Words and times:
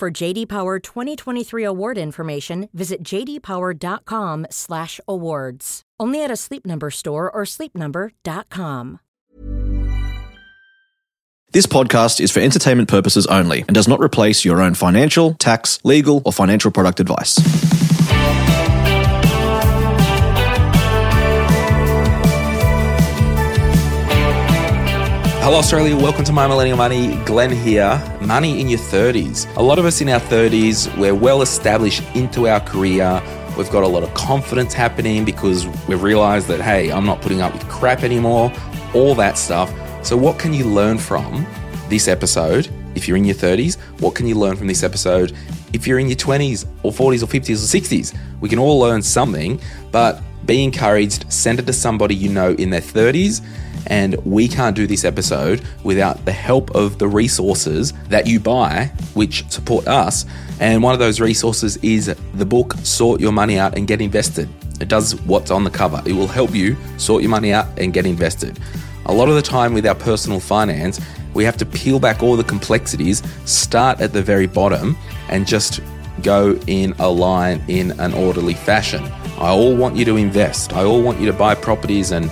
For 0.00 0.10
JD 0.10 0.48
Power 0.48 0.78
2023 0.78 1.62
award 1.62 1.98
information, 1.98 2.70
visit 2.72 3.02
jdpower.com/awards. 3.02 5.82
Only 6.00 6.24
at 6.24 6.30
a 6.30 6.36
Sleep 6.36 6.64
Number 6.64 6.90
store 6.90 7.30
or 7.30 7.42
sleepnumber.com. 7.42 9.00
This 11.52 11.66
podcast 11.66 12.18
is 12.18 12.32
for 12.32 12.40
entertainment 12.40 12.88
purposes 12.88 13.26
only 13.26 13.60
and 13.60 13.74
does 13.74 13.88
not 13.88 14.00
replace 14.00 14.42
your 14.42 14.62
own 14.62 14.72
financial, 14.72 15.34
tax, 15.34 15.78
legal, 15.84 16.22
or 16.24 16.32
financial 16.32 16.70
product 16.70 17.00
advice. 17.00 17.36
Hello, 25.50 25.58
Australia. 25.58 25.96
Welcome 25.96 26.22
to 26.26 26.32
My 26.32 26.46
Millennial 26.46 26.76
Money. 26.76 27.16
Glen 27.24 27.50
here. 27.50 28.00
Money 28.20 28.60
in 28.60 28.68
your 28.68 28.78
30s. 28.78 29.52
A 29.56 29.60
lot 29.60 29.80
of 29.80 29.84
us 29.84 30.00
in 30.00 30.08
our 30.08 30.20
30s, 30.20 30.96
we're 30.96 31.12
well 31.12 31.42
established 31.42 32.04
into 32.14 32.46
our 32.46 32.60
career. 32.60 33.20
We've 33.58 33.68
got 33.68 33.82
a 33.82 33.88
lot 33.88 34.04
of 34.04 34.14
confidence 34.14 34.72
happening 34.72 35.24
because 35.24 35.66
we've 35.88 36.04
realized 36.04 36.46
that, 36.46 36.60
hey, 36.60 36.92
I'm 36.92 37.04
not 37.04 37.20
putting 37.20 37.40
up 37.40 37.52
with 37.52 37.68
crap 37.68 38.04
anymore, 38.04 38.52
all 38.94 39.16
that 39.16 39.36
stuff. 39.36 39.74
So, 40.06 40.16
what 40.16 40.38
can 40.38 40.54
you 40.54 40.66
learn 40.66 40.98
from 40.98 41.44
this 41.88 42.06
episode 42.06 42.68
if 42.94 43.08
you're 43.08 43.16
in 43.16 43.24
your 43.24 43.34
30s? 43.34 43.76
What 43.98 44.14
can 44.14 44.28
you 44.28 44.36
learn 44.36 44.54
from 44.54 44.68
this 44.68 44.84
episode 44.84 45.36
if 45.72 45.84
you're 45.84 45.98
in 45.98 46.06
your 46.06 46.16
20s 46.16 46.64
or 46.84 46.92
40s 46.92 47.24
or 47.24 47.26
50s 47.26 47.74
or 47.74 47.80
60s? 47.80 48.16
We 48.40 48.48
can 48.48 48.60
all 48.60 48.78
learn 48.78 49.02
something, 49.02 49.60
but 49.90 50.22
be 50.46 50.62
encouraged, 50.62 51.30
send 51.32 51.58
it 51.58 51.66
to 51.66 51.72
somebody 51.72 52.14
you 52.14 52.28
know 52.28 52.52
in 52.52 52.70
their 52.70 52.80
30s 52.80 53.44
and 53.86 54.14
we 54.24 54.48
can't 54.48 54.76
do 54.76 54.86
this 54.86 55.04
episode 55.04 55.62
without 55.84 56.24
the 56.24 56.32
help 56.32 56.70
of 56.74 56.98
the 56.98 57.08
resources 57.08 57.92
that 58.08 58.26
you 58.26 58.40
buy, 58.40 58.86
which 59.14 59.48
support 59.50 59.86
us. 59.88 60.26
And 60.60 60.82
one 60.82 60.92
of 60.92 60.98
those 60.98 61.20
resources 61.20 61.76
is 61.78 62.14
the 62.34 62.46
book 62.46 62.74
Sort 62.82 63.20
Your 63.20 63.32
Money 63.32 63.58
Out 63.58 63.76
and 63.76 63.86
Get 63.86 64.00
Invested. 64.00 64.48
It 64.80 64.88
does 64.88 65.20
what's 65.22 65.50
on 65.50 65.64
the 65.64 65.70
cover, 65.70 66.02
it 66.06 66.12
will 66.12 66.26
help 66.26 66.54
you 66.54 66.76
sort 66.96 67.22
your 67.22 67.30
money 67.30 67.52
out 67.52 67.66
and 67.78 67.92
get 67.92 68.06
invested. 68.06 68.58
A 69.06 69.12
lot 69.12 69.28
of 69.28 69.34
the 69.34 69.42
time 69.42 69.74
with 69.74 69.86
our 69.86 69.94
personal 69.94 70.40
finance, 70.40 71.00
we 71.34 71.44
have 71.44 71.56
to 71.58 71.66
peel 71.66 71.98
back 71.98 72.22
all 72.22 72.36
the 72.36 72.44
complexities, 72.44 73.22
start 73.44 74.00
at 74.00 74.12
the 74.12 74.22
very 74.22 74.46
bottom, 74.46 74.96
and 75.28 75.46
just 75.46 75.80
go 76.22 76.58
in 76.66 76.94
a 76.98 77.08
line 77.08 77.62
in 77.68 77.98
an 78.00 78.12
orderly 78.14 78.54
fashion. 78.54 79.02
I 79.38 79.48
all 79.48 79.74
want 79.74 79.96
you 79.96 80.04
to 80.04 80.16
invest. 80.16 80.74
I 80.74 80.84
all 80.84 81.02
want 81.02 81.18
you 81.18 81.26
to 81.26 81.32
buy 81.32 81.54
properties 81.54 82.12
and 82.12 82.30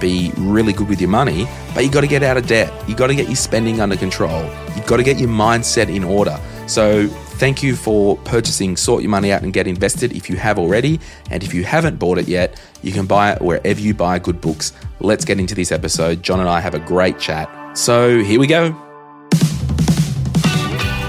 be 0.00 0.32
really 0.36 0.72
good 0.72 0.88
with 0.88 1.00
your 1.00 1.10
money, 1.10 1.46
but 1.74 1.84
you 1.84 1.90
got 1.90 2.00
to 2.00 2.06
get 2.06 2.22
out 2.22 2.36
of 2.36 2.46
debt. 2.46 2.72
You 2.88 2.94
got 2.94 3.08
to 3.08 3.14
get 3.14 3.26
your 3.26 3.36
spending 3.36 3.80
under 3.80 3.96
control. 3.96 4.42
You've 4.74 4.86
got 4.86 4.96
to 4.96 5.02
get 5.02 5.18
your 5.18 5.28
mindset 5.28 5.94
in 5.94 6.02
order. 6.02 6.38
So, 6.66 7.08
thank 7.08 7.62
you 7.62 7.74
for 7.74 8.16
purchasing 8.18 8.76
Sort 8.76 9.02
Your 9.02 9.10
Money 9.10 9.32
Out 9.32 9.42
and 9.42 9.52
Get 9.52 9.66
Invested 9.66 10.12
if 10.12 10.30
you 10.30 10.36
have 10.36 10.58
already. 10.58 11.00
And 11.30 11.42
if 11.42 11.52
you 11.52 11.64
haven't 11.64 11.98
bought 11.98 12.18
it 12.18 12.28
yet, 12.28 12.60
you 12.82 12.92
can 12.92 13.06
buy 13.06 13.32
it 13.32 13.42
wherever 13.42 13.80
you 13.80 13.94
buy 13.94 14.18
good 14.18 14.40
books. 14.40 14.72
Let's 15.00 15.24
get 15.24 15.38
into 15.38 15.54
this 15.54 15.72
episode. 15.72 16.22
John 16.22 16.40
and 16.40 16.48
I 16.48 16.60
have 16.60 16.74
a 16.74 16.80
great 16.80 17.18
chat. 17.18 17.48
So, 17.76 18.22
here 18.22 18.40
we 18.40 18.46
go. 18.46 18.76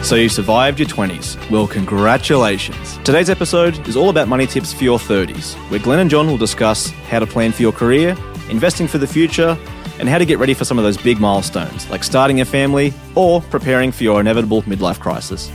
So 0.03 0.15
you 0.15 0.29
survived 0.29 0.79
your 0.79 0.89
20s. 0.89 1.49
Well, 1.51 1.67
congratulations. 1.67 2.97
Today's 3.03 3.29
episode 3.29 3.87
is 3.87 3.95
all 3.95 4.09
about 4.09 4.27
money 4.27 4.47
tips 4.47 4.73
for 4.73 4.83
your 4.83 4.97
30s, 4.97 5.53
where 5.69 5.79
Glen 5.79 5.99
and 5.99 6.09
John 6.09 6.27
will 6.27 6.39
discuss 6.39 6.89
how 6.89 7.19
to 7.19 7.27
plan 7.27 7.51
for 7.51 7.61
your 7.61 7.71
career, 7.71 8.17
investing 8.51 8.87
for 8.87 8.99
the 8.99 9.07
future, 9.07 9.57
and 9.99 10.07
how 10.07 10.17
to 10.17 10.25
get 10.25 10.37
ready 10.37 10.53
for 10.53 10.65
some 10.65 10.77
of 10.77 10.83
those 10.83 10.97
big 10.97 11.19
milestones, 11.19 11.89
like 11.89 12.03
starting 12.03 12.41
a 12.41 12.45
family 12.45 12.93
or 13.15 13.41
preparing 13.41 13.91
for 13.91 14.03
your 14.03 14.19
inevitable 14.19 14.61
midlife 14.63 14.99
crisis. 14.99 15.49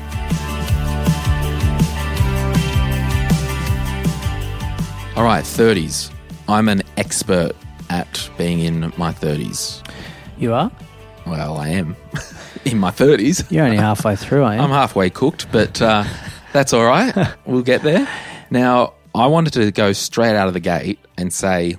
All 5.17 5.25
right, 5.25 5.45
30s. 5.45 6.11
I'm 6.47 6.69
an 6.69 6.83
expert 6.99 7.53
at 7.89 8.29
being 8.37 8.61
in 8.61 8.93
my 8.99 9.13
30s. 9.13 9.83
You 10.37 10.53
are? 10.53 10.71
Well, 11.27 11.57
I 11.57 11.69
am 11.71 11.97
in 12.67 12.79
my 12.79 12.91
30s. 12.91 13.51
You're 13.51 13.65
only 13.65 13.79
halfway 13.79 14.15
through, 14.15 14.45
I 14.45 14.57
am. 14.57 14.61
I'm 14.61 14.71
halfway 14.71 15.09
cooked, 15.09 15.51
but 15.51 15.81
uh, 15.81 16.05
that's 16.53 16.73
all 16.73 16.85
right. 16.85 17.15
We'll 17.47 17.63
get 17.63 17.83
there. 17.83 18.07
Now, 18.51 18.93
I 19.15 19.27
wanted 19.27 19.55
to 19.55 19.71
go 19.73 19.93
straight 19.93 20.37
out 20.37 20.49
of 20.49 20.55
the 20.55 20.61
gate 20.61 20.99
and 21.17 21.33
say, 21.33 21.79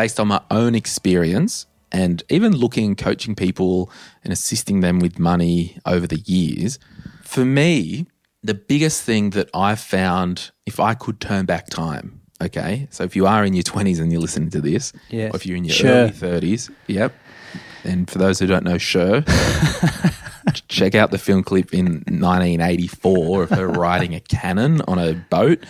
based 0.00 0.18
on 0.18 0.28
my 0.28 0.40
own 0.50 0.74
experience 0.74 1.66
and 1.92 2.22
even 2.30 2.56
looking 2.56 2.86
and 2.86 2.96
coaching 2.96 3.34
people 3.34 3.90
and 4.24 4.32
assisting 4.32 4.80
them 4.80 4.98
with 4.98 5.18
money 5.18 5.76
over 5.84 6.06
the 6.06 6.20
years, 6.20 6.78
for 7.22 7.44
me, 7.44 8.06
the 8.42 8.54
biggest 8.54 9.02
thing 9.02 9.28
that 9.30 9.50
I've 9.52 9.78
found, 9.80 10.52
if 10.64 10.80
I 10.80 10.94
could 10.94 11.20
turn 11.20 11.44
back 11.44 11.66
time, 11.68 12.18
okay, 12.42 12.88
so 12.90 13.04
if 13.04 13.14
you 13.14 13.26
are 13.26 13.44
in 13.44 13.52
your 13.52 13.62
20s 13.62 14.00
and 14.00 14.10
you're 14.10 14.22
listening 14.22 14.48
to 14.52 14.62
this, 14.62 14.94
Yes. 15.10 15.34
or 15.34 15.36
if 15.36 15.44
you're 15.44 15.58
in 15.58 15.64
your 15.66 15.74
Sure. 15.74 15.90
early 15.90 16.12
30s, 16.12 16.70
yep. 16.86 17.12
And 17.84 18.08
for 18.10 18.16
those 18.16 18.38
who 18.38 18.46
don't 18.46 18.64
know, 18.64 18.78
Cher, 18.78 19.22
check 20.68 20.94
out 20.94 21.10
the 21.10 21.18
film 21.18 21.42
clip 21.42 21.74
in 21.74 21.86
1984 22.08 23.42
of 23.42 23.50
her 23.50 23.68
riding 23.68 24.14
a 24.14 24.20
cannon 24.20 24.80
on 24.88 24.98
a 24.98 25.12
boat. 25.28 25.62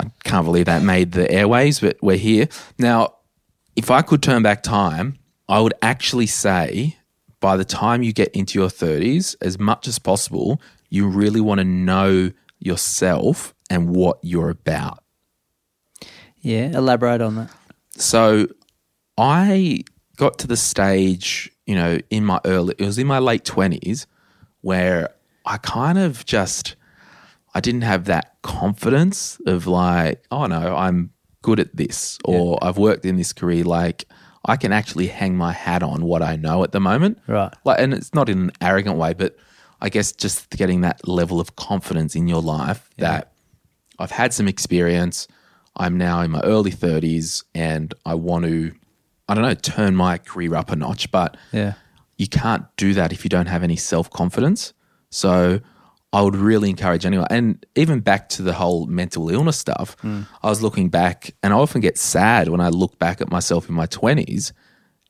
I 0.00 0.10
can't 0.24 0.44
believe 0.44 0.66
that 0.66 0.82
made 0.82 1.12
the 1.12 1.30
airways, 1.30 1.80
but 1.80 1.96
we're 2.02 2.18
here. 2.18 2.48
Now, 2.78 3.14
if 3.78 3.92
I 3.92 4.02
could 4.02 4.24
turn 4.24 4.42
back 4.42 4.64
time, 4.64 5.14
I 5.48 5.60
would 5.60 5.74
actually 5.82 6.26
say 6.26 6.96
by 7.38 7.56
the 7.56 7.64
time 7.64 8.02
you 8.02 8.12
get 8.12 8.28
into 8.34 8.58
your 8.58 8.68
30s, 8.68 9.36
as 9.40 9.56
much 9.56 9.86
as 9.86 10.00
possible, 10.00 10.60
you 10.90 11.06
really 11.06 11.40
want 11.40 11.60
to 11.60 11.64
know 11.64 12.32
yourself 12.58 13.54
and 13.70 13.94
what 13.94 14.18
you're 14.20 14.50
about. 14.50 15.04
yeah, 16.40 16.76
elaborate 16.76 17.20
on 17.20 17.36
that. 17.36 17.50
So 17.90 18.48
I 19.16 19.84
got 20.16 20.38
to 20.40 20.48
the 20.48 20.56
stage, 20.56 21.48
you 21.64 21.76
know, 21.76 22.00
in 22.10 22.24
my 22.24 22.40
early, 22.44 22.74
it 22.78 22.84
was 22.84 22.98
in 22.98 23.06
my 23.06 23.20
late 23.20 23.44
20s 23.44 24.06
where 24.62 25.10
I 25.46 25.58
kind 25.58 25.98
of 25.98 26.26
just, 26.26 26.74
I 27.54 27.60
didn't 27.60 27.82
have 27.82 28.06
that 28.06 28.38
confidence 28.42 29.40
of 29.46 29.68
like, 29.68 30.24
oh 30.32 30.46
no, 30.46 30.74
I'm 30.74 31.12
good 31.42 31.60
at 31.60 31.74
this 31.76 32.18
or 32.24 32.58
I've 32.62 32.78
worked 32.78 33.04
in 33.04 33.16
this 33.16 33.32
career. 33.32 33.64
Like 33.64 34.04
I 34.44 34.56
can 34.56 34.72
actually 34.72 35.06
hang 35.08 35.36
my 35.36 35.52
hat 35.52 35.82
on 35.82 36.04
what 36.04 36.22
I 36.22 36.36
know 36.36 36.64
at 36.64 36.72
the 36.72 36.80
moment. 36.80 37.18
Right. 37.26 37.52
Like, 37.64 37.80
and 37.80 37.92
it's 37.94 38.14
not 38.14 38.28
in 38.28 38.38
an 38.44 38.50
arrogant 38.60 38.96
way, 38.96 39.14
but 39.14 39.36
I 39.80 39.88
guess 39.88 40.12
just 40.12 40.50
getting 40.50 40.80
that 40.82 41.06
level 41.06 41.40
of 41.40 41.56
confidence 41.56 42.16
in 42.16 42.26
your 42.28 42.42
life 42.42 42.90
that 42.98 43.32
I've 43.98 44.10
had 44.10 44.32
some 44.34 44.48
experience. 44.48 45.28
I'm 45.76 45.96
now 45.96 46.20
in 46.22 46.30
my 46.32 46.40
early 46.40 46.72
30s 46.72 47.44
and 47.54 47.94
I 48.04 48.14
want 48.14 48.44
to, 48.46 48.72
I 49.28 49.34
don't 49.34 49.44
know, 49.44 49.54
turn 49.54 49.94
my 49.94 50.18
career 50.18 50.54
up 50.56 50.70
a 50.70 50.76
notch, 50.76 51.10
but 51.12 51.36
Yeah. 51.52 51.74
you 52.16 52.26
can't 52.26 52.64
do 52.76 52.94
that 52.94 53.12
if 53.12 53.24
you 53.24 53.28
don't 53.30 53.46
have 53.46 53.62
any 53.62 53.76
self 53.76 54.10
confidence. 54.10 54.72
So 55.10 55.60
I 56.12 56.22
would 56.22 56.36
really 56.36 56.70
encourage 56.70 57.04
anyone, 57.04 57.26
and 57.30 57.64
even 57.74 58.00
back 58.00 58.28
to 58.30 58.42
the 58.42 58.54
whole 58.54 58.86
mental 58.86 59.28
illness 59.28 59.58
stuff, 59.58 59.96
mm. 59.98 60.26
I 60.42 60.48
was 60.48 60.62
looking 60.62 60.88
back 60.88 61.34
and 61.42 61.52
I 61.52 61.56
often 61.56 61.80
get 61.82 61.98
sad 61.98 62.48
when 62.48 62.60
I 62.62 62.68
look 62.70 62.98
back 62.98 63.20
at 63.20 63.28
myself 63.30 63.68
in 63.68 63.74
my 63.74 63.86
20s 63.86 64.52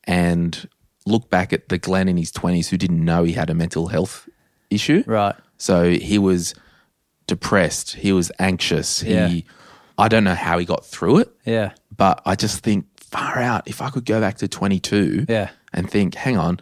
and 0.05 0.69
look 1.07 1.31
back 1.31 1.53
at 1.53 1.69
the 1.69 1.79
Glen 1.79 2.09
in 2.09 2.17
his 2.17 2.33
20s 2.33 2.69
who 2.69 2.77
didn't 2.77 3.05
know 3.05 3.23
he 3.25 3.33
had 3.33 3.49
a 3.49 3.55
mental 3.55 3.87
health 3.89 4.29
issue. 4.71 5.05
Right. 5.07 5.37
So 5.57 5.91
he 5.91 6.19
was 6.19 6.55
depressed, 7.27 7.95
he 7.97 8.13
was 8.13 8.33
anxious, 8.39 9.01
he 9.01 9.13
Yeah. 9.13 9.41
I 9.99 10.09
don't 10.09 10.25
know 10.25 10.35
how 10.35 10.59
he 10.59 10.65
got 10.65 10.85
through 10.85 11.19
it, 11.19 11.31
Yeah. 11.45 11.73
but 11.97 12.23
I 12.25 12.35
just 12.37 12.63
think 12.63 12.87
far 13.01 13.39
out 13.39 13.67
if 13.67 13.81
I 13.83 13.91
could 13.91 14.05
go 14.05 14.21
back 14.21 14.37
to 14.39 14.49
22 14.49 15.27
Yeah. 15.29 15.51
and 15.73 15.91
think, 15.91 16.15
hang 16.15 16.37
on, 16.37 16.61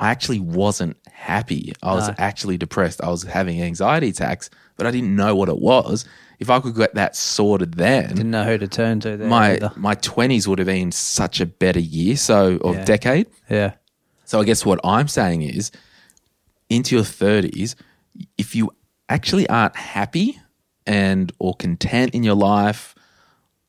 I 0.00 0.10
actually 0.10 0.40
wasn't 0.40 0.96
happy. 1.10 1.72
I 1.82 1.94
was 1.94 2.08
No. 2.08 2.14
actually 2.18 2.58
depressed. 2.58 3.02
I 3.02 3.08
was 3.10 3.22
having 3.22 3.62
anxiety 3.62 4.08
attacks, 4.08 4.50
but 4.76 4.86
I 4.86 4.90
didn't 4.90 5.14
know 5.14 5.34
what 5.36 5.48
it 5.48 5.58
was. 5.58 6.04
If 6.40 6.50
I 6.50 6.58
could 6.60 6.74
get 6.74 6.94
that 6.96 7.14
sorted 7.14 7.74
then, 7.74 8.08
Didn't 8.08 8.30
know 8.32 8.44
who 8.44 8.58
to 8.58 8.66
turn 8.68 8.98
to 9.00 9.16
my 9.16 9.52
either. 9.52 9.72
my 9.76 9.94
20s 9.94 10.48
would 10.48 10.58
have 10.58 10.66
been 10.66 10.90
such 10.92 11.40
a 11.40 11.46
better 11.46 11.78
year 11.80 12.16
so 12.16 12.56
or 12.58 12.74
Yeah. 12.74 12.84
decade. 12.84 13.26
Yeah. 13.48 13.74
So 14.24 14.40
I 14.40 14.44
guess 14.44 14.66
what 14.66 14.80
I'm 14.84 15.06
saying 15.06 15.42
is 15.42 15.70
into 16.68 16.96
your 16.96 17.04
30s, 17.04 17.76
if 18.36 18.54
you 18.56 18.72
actually 19.08 19.48
aren't 19.48 19.76
happy 19.76 20.40
and 20.86 21.30
or 21.38 21.54
content 21.54 22.14
in 22.14 22.24
your 22.24 22.34
life 22.34 22.94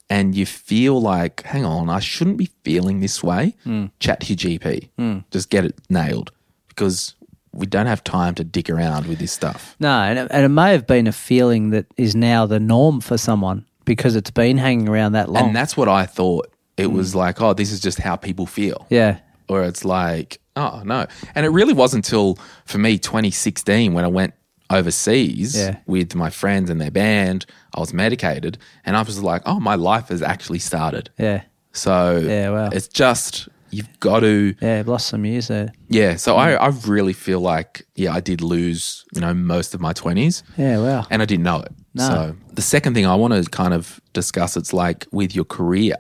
and 0.10 0.36
you 0.36 0.46
feel 0.46 1.02
like, 1.02 1.44
hang 1.44 1.66
on, 1.66 1.90
I 1.90 2.00
shouldn't 2.00 2.38
be 2.38 2.50
feeling 2.64 3.00
this 3.00 3.24
way, 3.24 3.56
hmm. 3.64 3.88
chat 4.00 4.22
to 4.22 4.34
your 4.34 4.60
GP. 4.60 4.90
Hmm. 4.98 5.20
Just 5.32 5.50
get 5.50 5.66
it 5.66 5.80
nailed 5.90 6.32
because 6.70 7.16
we 7.52 7.66
don't 7.66 7.88
have 7.88 8.04
time 8.04 8.36
to 8.36 8.44
dick 8.44 8.70
around 8.70 9.08
with 9.08 9.20
this 9.20 9.32
stuff. 9.32 9.76
No, 9.80 9.90
and 9.90 10.20
it, 10.20 10.28
and 10.30 10.46
it 10.46 10.50
may 10.50 10.72
have 10.74 10.86
been 10.86 11.08
a 11.08 11.12
feeling 11.12 11.72
that 11.72 11.86
is 11.98 12.16
now 12.16 12.46
the 12.46 12.60
norm 12.60 13.02
for 13.02 13.18
someone 13.18 13.66
because 13.86 14.16
it's 14.16 14.32
been 14.32 14.58
hanging 14.58 14.90
around 14.90 15.14
that 15.14 15.30
long. 15.30 15.48
And 15.48 15.56
that's 15.56 15.78
what 15.78 15.88
I 15.88 16.06
thought. 16.06 16.52
It 16.78 16.92
was 16.92 17.14
hmm. 17.14 17.20
like, 17.20 17.42
oh, 17.42 17.54
this 17.54 17.72
is 17.72 17.80
just 17.80 18.00
how 18.00 18.16
people 18.16 18.46
feel. 18.46 18.86
yeah, 18.90 19.20
Or 19.48 19.64
it's 19.64 19.86
like, 19.86 20.40
oh, 20.56 20.82
no. 20.84 21.08
And 21.34 21.46
it 21.46 21.50
really 21.50 21.74
wasn't 21.74 22.06
until, 22.06 22.38
for 22.66 22.78
me, 22.78 22.98
2016 22.98 23.94
when 23.94 24.04
I 24.04 24.10
went 24.10 24.34
overseas 24.70 25.58
Yeah. 25.58 25.78
with 25.86 26.16
my 26.16 26.30
friends 26.30 26.70
and 26.70 26.80
their 26.82 26.92
band. 26.92 27.46
I 27.76 27.80
was 27.80 27.94
medicated 27.94 28.58
and 28.86 28.96
I 28.98 29.02
was 29.02 29.22
like, 29.22 29.42
oh, 29.46 29.60
my 29.60 29.76
life 29.76 30.10
has 30.10 30.22
actually 30.22 30.60
started. 30.60 31.10
yeah, 31.18 31.42
So 31.74 32.18
Yeah, 32.18 32.50
wow. 32.50 32.70
it's 32.72 32.88
just, 32.88 33.48
you've 33.72 34.00
got 34.00 34.22
to, 34.22 34.56
yeah. 34.62 34.80
I've 34.80 34.88
lost 34.88 35.08
some 35.08 35.26
years 35.26 35.48
there. 35.50 35.72
yeah. 35.90 36.16
So 36.16 36.38
I, 36.38 36.52
mm. 36.54 36.60
I 36.62 36.68
really 36.88 37.14
feel 37.14 37.40
like, 37.42 37.86
yeah, 37.96 38.14
I 38.14 38.22
did 38.22 38.42
lose, 38.42 39.04
you 39.14 39.22
know, 39.22 39.34
most 39.34 39.74
of 39.74 39.82
my 39.82 39.94
20s. 39.94 40.44
Yeah, 40.58 40.80
wow. 40.80 41.06
and 41.10 41.22
I 41.22 41.26
didn't 41.26 41.44
know 41.44 41.60
it. 41.62 41.72
No. 41.94 42.08
So 42.08 42.36
the 42.54 42.62
second 42.62 42.94
thing 42.94 43.06
I 43.06 43.16
want 43.16 43.34
to 43.34 43.50
kind 43.50 43.74
of 43.74 44.00
discuss, 44.14 44.58
it's 44.58 44.74
like 44.74 45.06
with 45.12 45.36
your 45.36 45.46
career, 45.46 45.96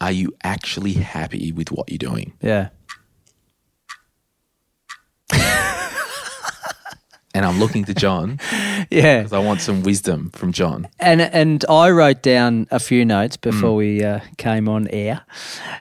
are 0.00 0.12
you 0.12 0.34
actually 0.42 0.94
happy 0.94 1.52
with 1.52 1.70
what 1.70 1.88
you're 1.88 1.98
doing? 2.10 2.32
Yeah, 2.42 2.68
And 7.34 7.46
I'm 7.46 7.58
looking 7.58 7.84
to 7.86 7.94
John 7.94 8.38
yeah. 8.90 9.20
because 9.20 9.32
I 9.32 9.38
want 9.38 9.62
some 9.62 9.82
wisdom 9.82 10.30
from 10.30 10.52
John. 10.52 10.88
And 10.98 11.22
and 11.22 11.64
I 11.68 11.90
wrote 11.90 12.22
down 12.22 12.66
a 12.70 12.78
few 12.78 13.04
notes 13.04 13.38
before 13.38 13.74
we 13.74 14.04
uh, 14.04 14.20
came 14.36 14.68
on 14.68 14.88
air, 14.88 15.22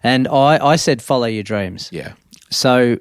and 0.01 0.27
I 0.30 0.65
I 0.65 0.75
said 0.77 1.01
follow 1.01 1.25
your 1.25 1.44
dreams. 1.44 1.89
Yeah. 1.92 2.13
So 2.50 2.98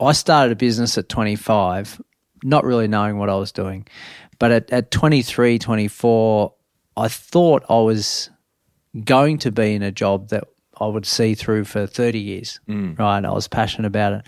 I 0.00 0.12
started 0.12 0.52
a 0.52 0.56
business 0.56 0.96
at 0.98 1.08
25, 1.08 2.00
not 2.44 2.64
really 2.64 2.88
knowing 2.88 3.18
what 3.18 3.28
I 3.28 3.36
was 3.36 3.52
doing. 3.52 3.86
But 4.38 4.52
at, 4.52 4.70
at 4.72 4.90
23, 4.90 5.58
24, 5.58 6.54
I 6.96 7.08
thought 7.08 7.64
I 7.68 7.80
was 7.80 8.30
going 9.04 9.38
to 9.38 9.50
be 9.50 9.74
in 9.74 9.82
a 9.82 9.90
job 9.90 10.28
that 10.28 10.44
I 10.80 10.86
would 10.86 11.06
see 11.06 11.34
through 11.34 11.64
for 11.64 11.86
30 11.86 12.18
years. 12.18 12.60
Right. 12.68 13.24
I 13.24 13.30
was 13.30 13.48
passionate 13.48 13.88
about 13.88 14.12
it. 14.12 14.26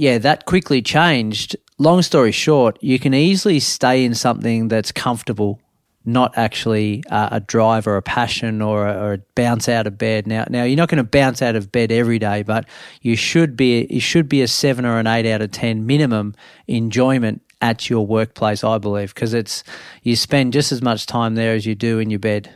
Yeah, 0.00 0.16
that 0.16 0.46
quickly 0.46 0.80
changed. 0.80 1.56
Long 1.76 2.00
story 2.00 2.32
short, 2.32 2.78
you 2.80 2.98
can 2.98 3.12
easily 3.12 3.60
stay 3.60 4.02
in 4.02 4.14
something 4.14 4.68
that's 4.68 4.92
comfortable, 4.92 5.60
not 6.06 6.38
actually 6.38 7.04
uh, 7.10 7.28
a 7.32 7.40
drive 7.40 7.86
or 7.86 7.98
a 7.98 8.02
passion 8.02 8.62
or 8.62 8.88
a, 8.88 8.98
or 8.98 9.12
a 9.12 9.18
bounce 9.34 9.68
out 9.68 9.86
of 9.86 9.98
bed. 9.98 10.26
Now, 10.26 10.46
now 10.48 10.64
you're 10.64 10.78
not 10.78 10.88
going 10.88 11.04
to 11.04 11.04
bounce 11.04 11.42
out 11.42 11.54
of 11.54 11.70
bed 11.70 11.92
every 11.92 12.18
day, 12.18 12.42
but 12.42 12.64
you 13.02 13.14
should 13.14 13.58
be. 13.58 13.88
You 13.90 14.00
should 14.00 14.26
be 14.26 14.40
a 14.40 14.48
seven 14.48 14.86
or 14.86 14.98
an 14.98 15.06
eight 15.06 15.30
out 15.30 15.42
of 15.42 15.50
ten 15.50 15.84
minimum 15.84 16.34
enjoyment 16.66 17.42
at 17.60 17.90
your 17.90 18.06
workplace. 18.06 18.64
I 18.64 18.78
believe 18.78 19.12
because 19.14 19.34
it's 19.34 19.62
you 20.02 20.16
spend 20.16 20.54
just 20.54 20.72
as 20.72 20.80
much 20.80 21.04
time 21.04 21.34
there 21.34 21.54
as 21.54 21.66
you 21.66 21.74
do 21.74 21.98
in 21.98 22.08
your 22.08 22.20
bed 22.20 22.50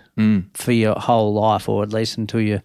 for 0.55 0.73
your 0.73 0.94
whole 0.94 1.35
life, 1.35 1.69
or 1.69 1.82
at 1.82 1.93
least 1.93 2.17
until 2.17 2.41
you're 2.41 2.62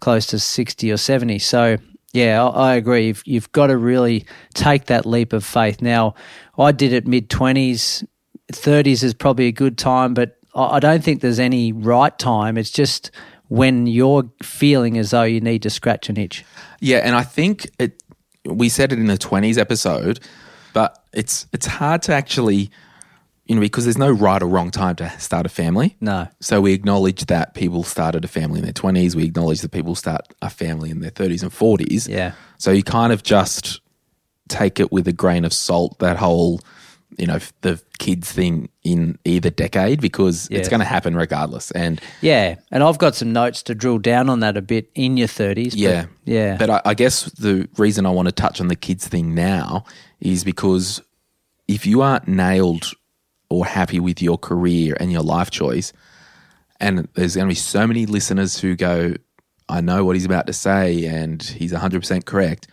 close 0.00 0.26
to 0.26 0.38
60 0.38 0.92
or 0.92 0.98
70. 0.98 1.38
So, 1.38 1.78
yeah, 2.12 2.46
I, 2.46 2.74
agree. 2.74 3.06
You've, 3.06 3.22
you've 3.24 3.52
got 3.52 3.68
to 3.68 3.76
really 3.76 4.26
take 4.54 4.86
that 4.86 5.06
leap 5.06 5.32
of 5.32 5.44
faith. 5.44 5.80
Now, 5.80 6.14
I 6.58 6.72
did 6.72 6.92
it 6.92 7.06
mid 7.06 7.30
20s, 7.30 8.06
30s 8.52 9.02
is 9.02 9.14
probably 9.14 9.46
a 9.46 9.52
good 9.52 9.78
time, 9.78 10.12
but 10.12 10.38
I, 10.54 10.76
I 10.76 10.80
don't 10.80 11.02
think 11.02 11.22
there's 11.22 11.38
any 11.38 11.72
right 11.72 12.16
time. 12.18 12.58
It's 12.58 12.70
just 12.70 13.10
when 13.48 13.86
you're 13.86 14.30
feeling 14.42 14.98
as 14.98 15.10
though 15.10 15.22
you 15.22 15.40
need 15.40 15.62
to 15.62 15.70
scratch 15.70 16.10
an 16.10 16.18
itch. 16.18 16.44
Yeah. 16.80 16.98
And 16.98 17.14
I 17.14 17.22
think 17.22 17.70
it, 17.78 18.02
we 18.44 18.68
said 18.68 18.92
it 18.92 18.98
in 18.98 19.06
the 19.06 19.18
20s 19.18 19.56
episode, 19.56 20.20
but 20.74 21.02
it's, 21.12 21.46
it's 21.52 21.66
hard 21.66 22.02
to 22.02 22.14
actually, 22.14 22.70
you 23.46 23.54
know, 23.56 23.60
because 23.60 23.84
there's 23.84 23.98
no 23.98 24.10
right 24.10 24.42
or 24.42 24.46
wrong 24.46 24.70
time 24.70 24.96
to 24.96 25.10
start 25.18 25.46
a 25.46 25.48
family. 25.48 25.96
No. 26.00 26.28
So 26.40 26.60
we 26.60 26.72
acknowledge 26.72 27.26
that 27.26 27.54
people 27.54 27.82
started 27.82 28.24
a 28.24 28.28
family 28.28 28.60
in 28.60 28.64
their 28.64 28.72
20s. 28.72 29.14
We 29.14 29.24
acknowledge 29.24 29.60
that 29.62 29.70
people 29.72 29.94
start 29.94 30.32
a 30.42 30.48
family 30.50 30.90
in 30.90 31.00
their 31.00 31.10
30s 31.10 31.42
and 31.42 31.50
40s. 31.50 32.08
Yeah. 32.08 32.32
So 32.58 32.70
you 32.70 32.82
kind 32.84 33.12
of 33.12 33.22
just 33.24 33.80
take 34.48 34.78
it 34.78 34.92
with 34.92 35.08
a 35.08 35.12
grain 35.12 35.44
of 35.44 35.52
salt, 35.52 35.98
that 35.98 36.16
whole, 36.18 36.60
you 37.18 37.26
know, 37.26 37.38
the 37.62 37.82
kids 37.98 38.30
thing 38.30 38.68
in 38.84 39.18
either 39.24 39.50
decade 39.50 40.00
because 40.00 40.48
Yes. 40.50 40.60
it's 40.60 40.68
going 40.68 40.80
to 40.80 40.86
happen 40.86 41.14
regardless. 41.16 41.70
And 41.72 42.00
Yeah. 42.20 42.56
And 42.70 42.82
I've 42.84 42.98
got 42.98 43.14
some 43.16 43.32
notes 43.32 43.62
to 43.64 43.74
drill 43.74 43.98
down 43.98 44.28
on 44.28 44.40
that 44.40 44.56
a 44.56 44.62
bit 44.62 44.88
in 44.94 45.16
your 45.16 45.28
30s. 45.28 45.70
but- 45.72 45.78
yeah. 45.78 46.06
yeah. 46.24 46.56
But 46.58 46.70
I, 46.70 46.80
I 46.84 46.94
guess 46.94 47.24
the 47.24 47.68
reason 47.76 48.06
I 48.06 48.10
want 48.10 48.26
to 48.28 48.32
touch 48.32 48.60
on 48.60 48.68
the 48.68 48.76
kids 48.76 49.08
thing 49.08 49.34
now 49.34 49.84
is 50.20 50.44
because 50.44 51.02
if 51.66 51.86
you 51.86 52.02
aren't 52.02 52.28
nailed 52.28 52.92
or 53.52 53.66
happy 53.66 54.00
with 54.00 54.20
your 54.22 54.38
career 54.38 54.96
and 55.00 55.12
your 55.12 55.22
life 55.22 55.50
choice, 55.50 55.92
and 56.80 57.08
there's 57.14 57.36
going 57.36 57.46
to 57.46 57.50
be 57.50 57.54
so 57.54 57.86
many 57.86 58.06
listeners 58.06 58.58
who 58.58 58.74
go, 58.74 59.14
I 59.68 59.80
know 59.80 60.04
what 60.04 60.16
he's 60.16 60.24
about 60.24 60.46
to 60.48 60.52
say, 60.52 61.04
and 61.06 61.42
he's 61.42 61.72
100% 61.72 62.24
correct. 62.24 62.68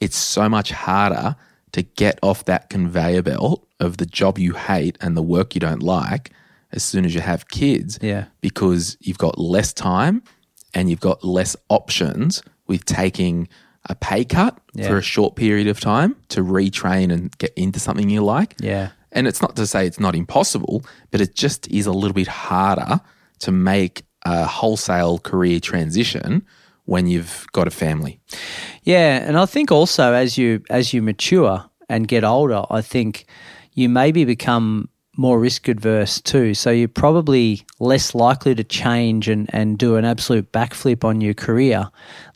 It's 0.00 0.16
so 0.16 0.48
much 0.48 0.70
harder 0.70 1.36
to 1.72 1.82
get 1.82 2.18
off 2.22 2.44
that 2.44 2.68
conveyor 2.70 3.22
belt 3.22 3.66
of 3.80 3.96
the 3.96 4.06
job 4.06 4.38
you 4.38 4.52
hate 4.54 4.96
and 5.00 5.16
the 5.16 5.22
work 5.22 5.54
you 5.54 5.60
don't 5.60 5.82
like 5.82 6.30
as 6.72 6.82
soon 6.84 7.04
as 7.04 7.14
you 7.14 7.20
have 7.20 7.48
kids 7.48 7.98
Yeah. 8.02 8.26
because 8.40 8.96
you've 9.00 9.18
got 9.18 9.38
less 9.38 9.72
time 9.72 10.22
and 10.74 10.90
you've 10.90 11.00
got 11.00 11.24
less 11.24 11.56
options 11.70 12.42
with 12.66 12.84
taking 12.84 13.48
a 13.88 13.94
pay 13.94 14.24
cut 14.24 14.58
Yeah. 14.74 14.88
for 14.88 14.98
a 14.98 15.02
short 15.02 15.36
period 15.36 15.66
of 15.68 15.80
time 15.80 16.16
to 16.28 16.42
retrain 16.42 17.12
and 17.12 17.36
get 17.38 17.52
into 17.56 17.78
something 17.80 18.08
you 18.08 18.22
like. 18.24 18.54
Yeah. 18.60 18.90
And 19.14 19.26
it's 19.26 19.40
not 19.40 19.56
to 19.56 19.66
say 19.66 19.86
it's 19.86 20.00
not 20.00 20.14
impossible, 20.14 20.84
but 21.10 21.20
it 21.20 21.34
just 21.34 21.66
is 21.68 21.86
a 21.86 21.92
little 21.92 22.12
bit 22.14 22.28
harder 22.28 23.00
to 23.40 23.52
make 23.52 24.02
a 24.24 24.44
wholesale 24.44 25.18
career 25.18 25.60
transition 25.60 26.44
when 26.84 27.06
you've 27.06 27.46
got 27.52 27.66
a 27.66 27.70
family. 27.70 28.20
Yeah, 28.82 29.26
and 29.26 29.38
I 29.38 29.46
think 29.46 29.72
also 29.72 30.12
as 30.12 30.36
you 30.36 30.62
as 30.68 30.92
you 30.92 31.02
mature 31.02 31.64
and 31.88 32.08
get 32.08 32.24
older, 32.24 32.64
I 32.70 32.82
think 32.82 33.26
you 33.72 33.88
maybe 33.88 34.24
become 34.24 34.88
more 35.16 35.38
risk 35.38 35.68
adverse 35.68 36.20
too. 36.20 36.54
So 36.54 36.70
you're 36.70 36.88
probably 36.88 37.62
less 37.78 38.14
likely 38.14 38.54
to 38.56 38.64
change 38.64 39.28
and, 39.28 39.48
and 39.52 39.78
do 39.78 39.96
an 39.96 40.04
absolute 40.04 40.50
backflip 40.52 41.04
on 41.04 41.20
your 41.20 41.34
career 41.34 41.88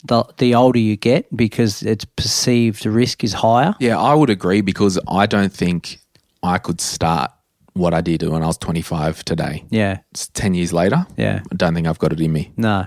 the 0.04 0.24
the 0.38 0.54
older 0.54 0.78
you 0.78 0.96
get 0.96 1.34
because 1.36 1.82
it's 1.82 2.04
perceived 2.04 2.84
risk 2.86 3.24
is 3.24 3.32
higher. 3.32 3.74
Yeah, 3.80 3.98
I 3.98 4.14
would 4.14 4.30
agree 4.30 4.60
because 4.60 4.98
I 5.08 5.26
don't 5.26 5.52
think 5.52 5.98
I 6.42 6.58
could 6.58 6.80
start 6.80 7.30
what 7.74 7.94
I 7.94 8.00
did 8.00 8.22
when 8.22 8.42
I 8.42 8.46
was 8.46 8.58
25 8.58 9.24
today. 9.24 9.64
Yeah. 9.70 9.98
It's 10.10 10.28
10 10.28 10.54
years 10.54 10.72
later. 10.72 11.06
Yeah. 11.16 11.40
I 11.50 11.54
don't 11.54 11.74
think 11.74 11.86
I've 11.86 11.98
got 11.98 12.12
it 12.12 12.20
in 12.20 12.32
me. 12.32 12.52
No. 12.56 12.86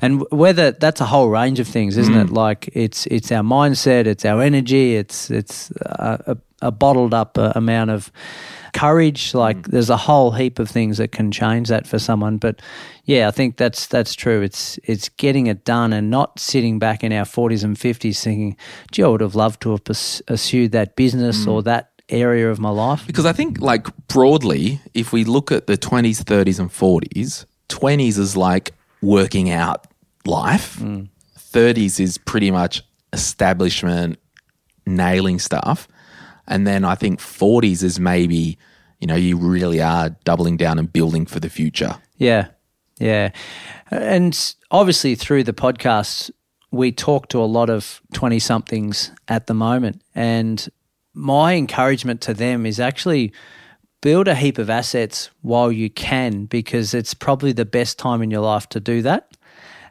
And 0.00 0.24
whether 0.30 0.72
that's 0.72 1.00
a 1.00 1.06
whole 1.06 1.28
range 1.28 1.60
of 1.60 1.68
things, 1.68 1.96
isn't 1.96 2.14
it? 2.14 2.26
Mm. 2.28 2.36
Like 2.36 2.68
it's 2.74 3.06
it's 3.06 3.32
our 3.32 3.42
mindset, 3.42 4.06
it's 4.06 4.24
our 4.24 4.42
energy, 4.42 4.96
it's 4.96 5.30
it's 5.30 5.70
a, 5.80 6.36
a, 6.62 6.66
a 6.66 6.70
bottled 6.70 7.14
up 7.14 7.38
uh, 7.38 7.52
amount 7.54 7.90
of 7.90 8.12
courage. 8.74 9.34
Like 9.34 9.58
mm. 9.58 9.70
there's 9.70 9.90
a 9.90 9.96
whole 9.96 10.32
heap 10.32 10.58
of 10.58 10.68
things 10.68 10.98
that 10.98 11.12
can 11.12 11.30
change 11.30 11.68
that 11.68 11.86
for 11.86 11.98
someone. 11.98 12.38
But 12.38 12.60
yeah, 13.04 13.28
I 13.28 13.30
think 13.30 13.56
that's 13.56 13.86
that's 13.86 14.14
true. 14.14 14.42
It's 14.42 14.78
it's 14.84 15.08
getting 15.08 15.46
it 15.46 15.64
done 15.64 15.92
and 15.92 16.10
not 16.10 16.38
sitting 16.38 16.78
back 16.78 17.02
in 17.02 17.12
our 17.12 17.24
forties 17.24 17.64
and 17.64 17.78
fifties 17.78 18.22
thinking, 18.22 18.56
"Gee, 18.90 19.04
I 19.04 19.08
would 19.08 19.20
have 19.20 19.34
loved 19.34 19.62
to 19.62 19.70
have 19.70 19.84
pursued 19.84 20.72
that 20.72 20.96
business 20.96 21.46
or 21.46 21.60
mm. 21.60 21.64
that 21.64 21.91
area 22.08 22.50
of 22.50 22.58
my 22.58 22.70
life." 22.70 23.06
Because 23.06 23.26
I 23.26 23.32
think, 23.32 23.60
like, 23.60 23.88
broadly, 24.08 24.80
if 24.94 25.12
we 25.12 25.24
look 25.24 25.52
at 25.52 25.66
the 25.66 25.76
20s, 25.76 26.22
30s, 26.22 26.58
and 26.58 26.70
40s, 26.70 27.46
20s 27.68 28.18
is 28.18 28.36
like 28.36 28.72
working 29.00 29.50
out 29.50 29.86
life, 30.24 30.78
mm. 30.78 31.08
30s 31.38 32.00
is 32.00 32.18
pretty 32.18 32.50
much 32.50 32.82
establishment, 33.12 34.18
nailing 34.86 35.38
stuff. 35.38 35.88
And 36.46 36.66
then 36.66 36.84
I 36.84 36.94
think 36.94 37.20
40s 37.20 37.82
is 37.82 38.00
maybe, 38.00 38.58
you 39.00 39.06
know, 39.06 39.14
you 39.14 39.36
really 39.36 39.80
are 39.80 40.10
doubling 40.24 40.56
down 40.56 40.78
and 40.78 40.92
building 40.92 41.26
for 41.26 41.40
the 41.40 41.48
future. 41.48 41.96
Yeah, 42.16 42.48
yeah, 42.98 43.30
and 43.90 44.54
obviously 44.70 45.14
through 45.14 45.44
the 45.44 45.52
podcast, 45.52 46.30
we 46.70 46.92
talk 46.92 47.28
to 47.28 47.38
a 47.42 47.46
lot 47.46 47.68
of 47.68 48.00
twenty 48.12 48.38
somethings 48.38 49.10
at 49.26 49.46
the 49.46 49.54
moment, 49.54 50.02
and 50.14 50.68
my 51.14 51.54
encouragement 51.54 52.20
to 52.22 52.34
them 52.34 52.66
is 52.66 52.80
actually 52.80 53.32
build 54.00 54.28
a 54.28 54.34
heap 54.34 54.58
of 54.58 54.68
assets 54.68 55.30
while 55.42 55.70
you 55.70 55.88
can, 55.88 56.46
because 56.46 56.94
it's 56.94 57.14
probably 57.14 57.52
the 57.52 57.64
best 57.64 57.98
time 57.98 58.22
in 58.22 58.30
your 58.30 58.40
life 58.40 58.68
to 58.70 58.80
do 58.80 59.02
that, 59.02 59.36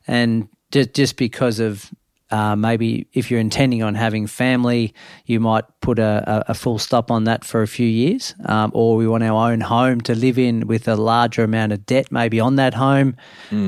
and 0.08 0.50
just 0.72 0.94
just 0.94 1.18
because 1.18 1.60
of 1.60 1.92
Uh, 2.32 2.56
maybe 2.56 3.08
if 3.14 3.30
you're 3.30 3.40
intending 3.40 3.84
on 3.84 3.96
having 3.96 4.28
family, 4.28 4.94
you 5.26 5.40
might 5.40 5.66
put 5.82 6.00
a, 6.00 6.24
a, 6.48 6.52
a 6.52 6.54
full 6.54 6.80
stop 6.80 7.12
on 7.12 7.26
that 7.26 7.44
for 7.44 7.62
a 7.62 7.68
few 7.68 7.88
years. 7.88 8.34
Um, 8.46 8.72
or 8.74 8.96
we 8.96 9.08
want 9.08 9.24
our 9.24 9.52
own 9.52 9.62
home 9.62 10.02
to 10.02 10.16
live 10.16 10.40
in 10.40 10.68
with 10.68 10.88
a 10.88 10.96
larger 10.96 11.44
amount 11.44 11.74
of 11.74 11.86
debt 11.86 12.12
maybe 12.12 12.40
on 12.40 12.56
that 12.56 12.74
home. 12.74 13.16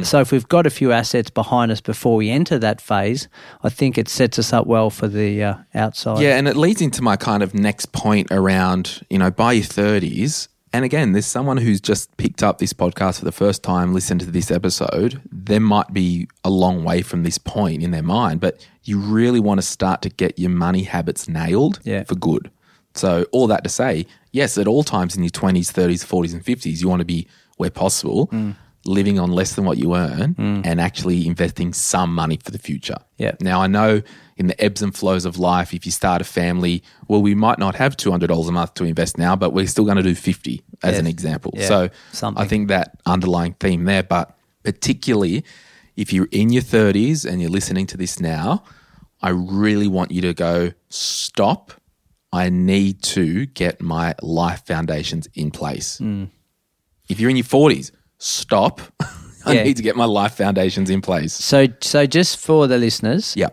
So 0.03 0.21
if 0.21 0.31
we've 0.31 0.47
got 0.47 0.65
a 0.65 0.69
few 0.69 0.91
assets 0.93 1.29
behind 1.29 1.71
us 1.71 1.81
before 1.81 2.15
we 2.15 2.29
enter 2.29 2.57
that 2.59 2.79
phase, 2.79 3.27
I 3.63 3.69
think 3.69 3.97
it 3.97 4.07
sets 4.07 4.39
us 4.39 4.53
up 4.53 4.65
well 4.65 4.89
for 4.89 5.07
the 5.07 5.43
uh, 5.43 5.55
outside. 5.75 6.21
Yeah, 6.21 6.37
and 6.37 6.47
it 6.47 6.55
leads 6.55 6.81
into 6.81 7.01
my 7.01 7.17
kind 7.17 7.43
of 7.43 7.53
next 7.53 7.91
point 7.91 8.27
around, 8.31 9.05
you 9.09 9.17
know, 9.17 9.29
by 9.29 9.53
your 9.53 9.65
30s. 9.65 10.47
And 10.75 10.83
again, 10.83 11.11
there's 11.11 11.27
someone 11.27 11.57
who's 11.57 11.79
just 11.79 12.15
picked 12.17 12.41
up 12.41 12.57
this 12.57 12.73
podcast 12.73 13.19
for 13.19 13.25
the 13.25 13.31
first 13.31 13.61
time, 13.61 13.93
listened 13.93 14.21
to 14.21 14.31
this 14.31 14.49
episode. 14.49 15.21
There 15.31 15.59
might 15.59 15.93
be 15.93 16.27
a 16.43 16.49
long 16.49 16.83
way 16.83 17.03
from 17.03 17.21
this 17.21 17.37
point 17.37 17.83
in 17.83 17.91
their 17.91 18.01
mind, 18.01 18.39
but 18.41 18.67
you 18.83 18.97
really 18.97 19.39
want 19.39 19.59
to 19.59 19.65
start 19.65 20.01
to 20.01 20.09
get 20.09 20.39
your 20.39 20.49
money 20.49 20.83
habits 20.83 21.27
nailed 21.29 21.79
Yeah. 21.83 22.03
for 22.05 22.15
good. 22.15 22.49
So, 22.95 23.25
all 23.31 23.45
that 23.47 23.63
to 23.63 23.69
say, 23.69 24.07
yes, 24.31 24.57
at 24.57 24.67
all 24.67 24.83
times 24.83 25.15
in 25.15 25.23
your 25.23 25.29
20s, 25.31 25.71
30s, 25.71 26.03
40s, 26.03 26.33
and 26.33 26.43
50s, 26.43 26.81
you 26.81 26.89
want 26.89 26.99
to 27.01 27.05
be, 27.05 27.27
where 27.57 27.69
possible, 27.69 28.27
Mm. 28.27 28.55
Living 28.85 29.17
on 29.19 29.31
less 29.31 29.55
than 29.55 29.63
what 29.65 29.77
you 29.77 29.95
earn 29.95 30.35
and 30.37 30.81
actually 30.81 31.25
investing 31.25 31.71
some 31.73 32.13
money 32.13 32.37
for 32.43 32.51
the 32.51 32.57
future. 32.59 32.97
Yeah. 33.17 33.31
Now, 33.39 33.61
I 33.61 33.67
know 33.67 34.01
in 34.35 34.47
the 34.47 34.61
ebbs 34.61 34.81
and 34.81 34.93
flows 34.93 35.23
of 35.25 35.37
life, 35.37 35.73
if 35.73 35.85
you 35.85 35.91
start 35.91 36.21
a 36.21 36.25
family, 36.25 36.83
well, 37.07 37.21
we 37.21 37.33
might 37.35 37.59
not 37.59 37.75
have 37.75 37.95
$200 37.95 38.47
a 38.47 38.51
month 38.51 38.73
to 38.75 38.83
invest 38.83 39.17
now, 39.17 39.35
but 39.35 39.51
we're 39.53 39.67
still 39.67 39.85
going 39.85 39.97
to 39.97 40.03
do 40.03 40.15
50 40.15 40.61
as 40.83 40.91
Yes. 40.93 40.99
an 40.99 41.07
example. 41.07 41.51
Yeah. 41.55 41.67
So, 41.67 41.89
Something. 42.11 42.43
I 42.43 42.47
think 42.47 42.67
that 42.67 42.97
underlying 43.05 43.53
theme 43.59 43.85
there, 43.85 44.03
but 44.03 44.35
particularly 44.63 45.45
if 45.95 46.11
you're 46.11 46.27
in 46.31 46.49
your 46.51 46.63
30s 46.63 47.25
and 47.25 47.39
you're 47.41 47.51
listening 47.51 47.85
to 47.87 47.97
this 47.97 48.19
now, 48.19 48.63
I 49.21 49.29
really 49.29 49.87
want 49.87 50.11
you 50.11 50.21
to 50.23 50.33
go, 50.33 50.71
stop. 50.89 51.71
I 52.33 52.49
need 52.49 53.01
to 53.03 53.45
get 53.45 53.79
my 53.79 54.15
life 54.21 54.65
foundations 54.65 55.27
in 55.35 55.51
place. 55.51 55.99
Hmm. 55.99 56.25
If 57.07 57.19
you're 57.19 57.29
in 57.29 57.35
your 57.37 57.45
40s, 57.45 57.91
stop. 58.23 58.81
I 59.45 59.53
Yeah. 59.55 59.63
need 59.63 59.77
to 59.77 59.83
get 59.83 59.95
my 59.95 60.05
life 60.05 60.35
foundations 60.35 60.89
in 60.89 61.01
place. 61.01 61.33
So, 61.33 61.67
so 61.81 62.05
just 62.05 62.37
for 62.37 62.65
the 62.67 62.77
listeners, 62.77 63.33
Yeah. 63.35 63.49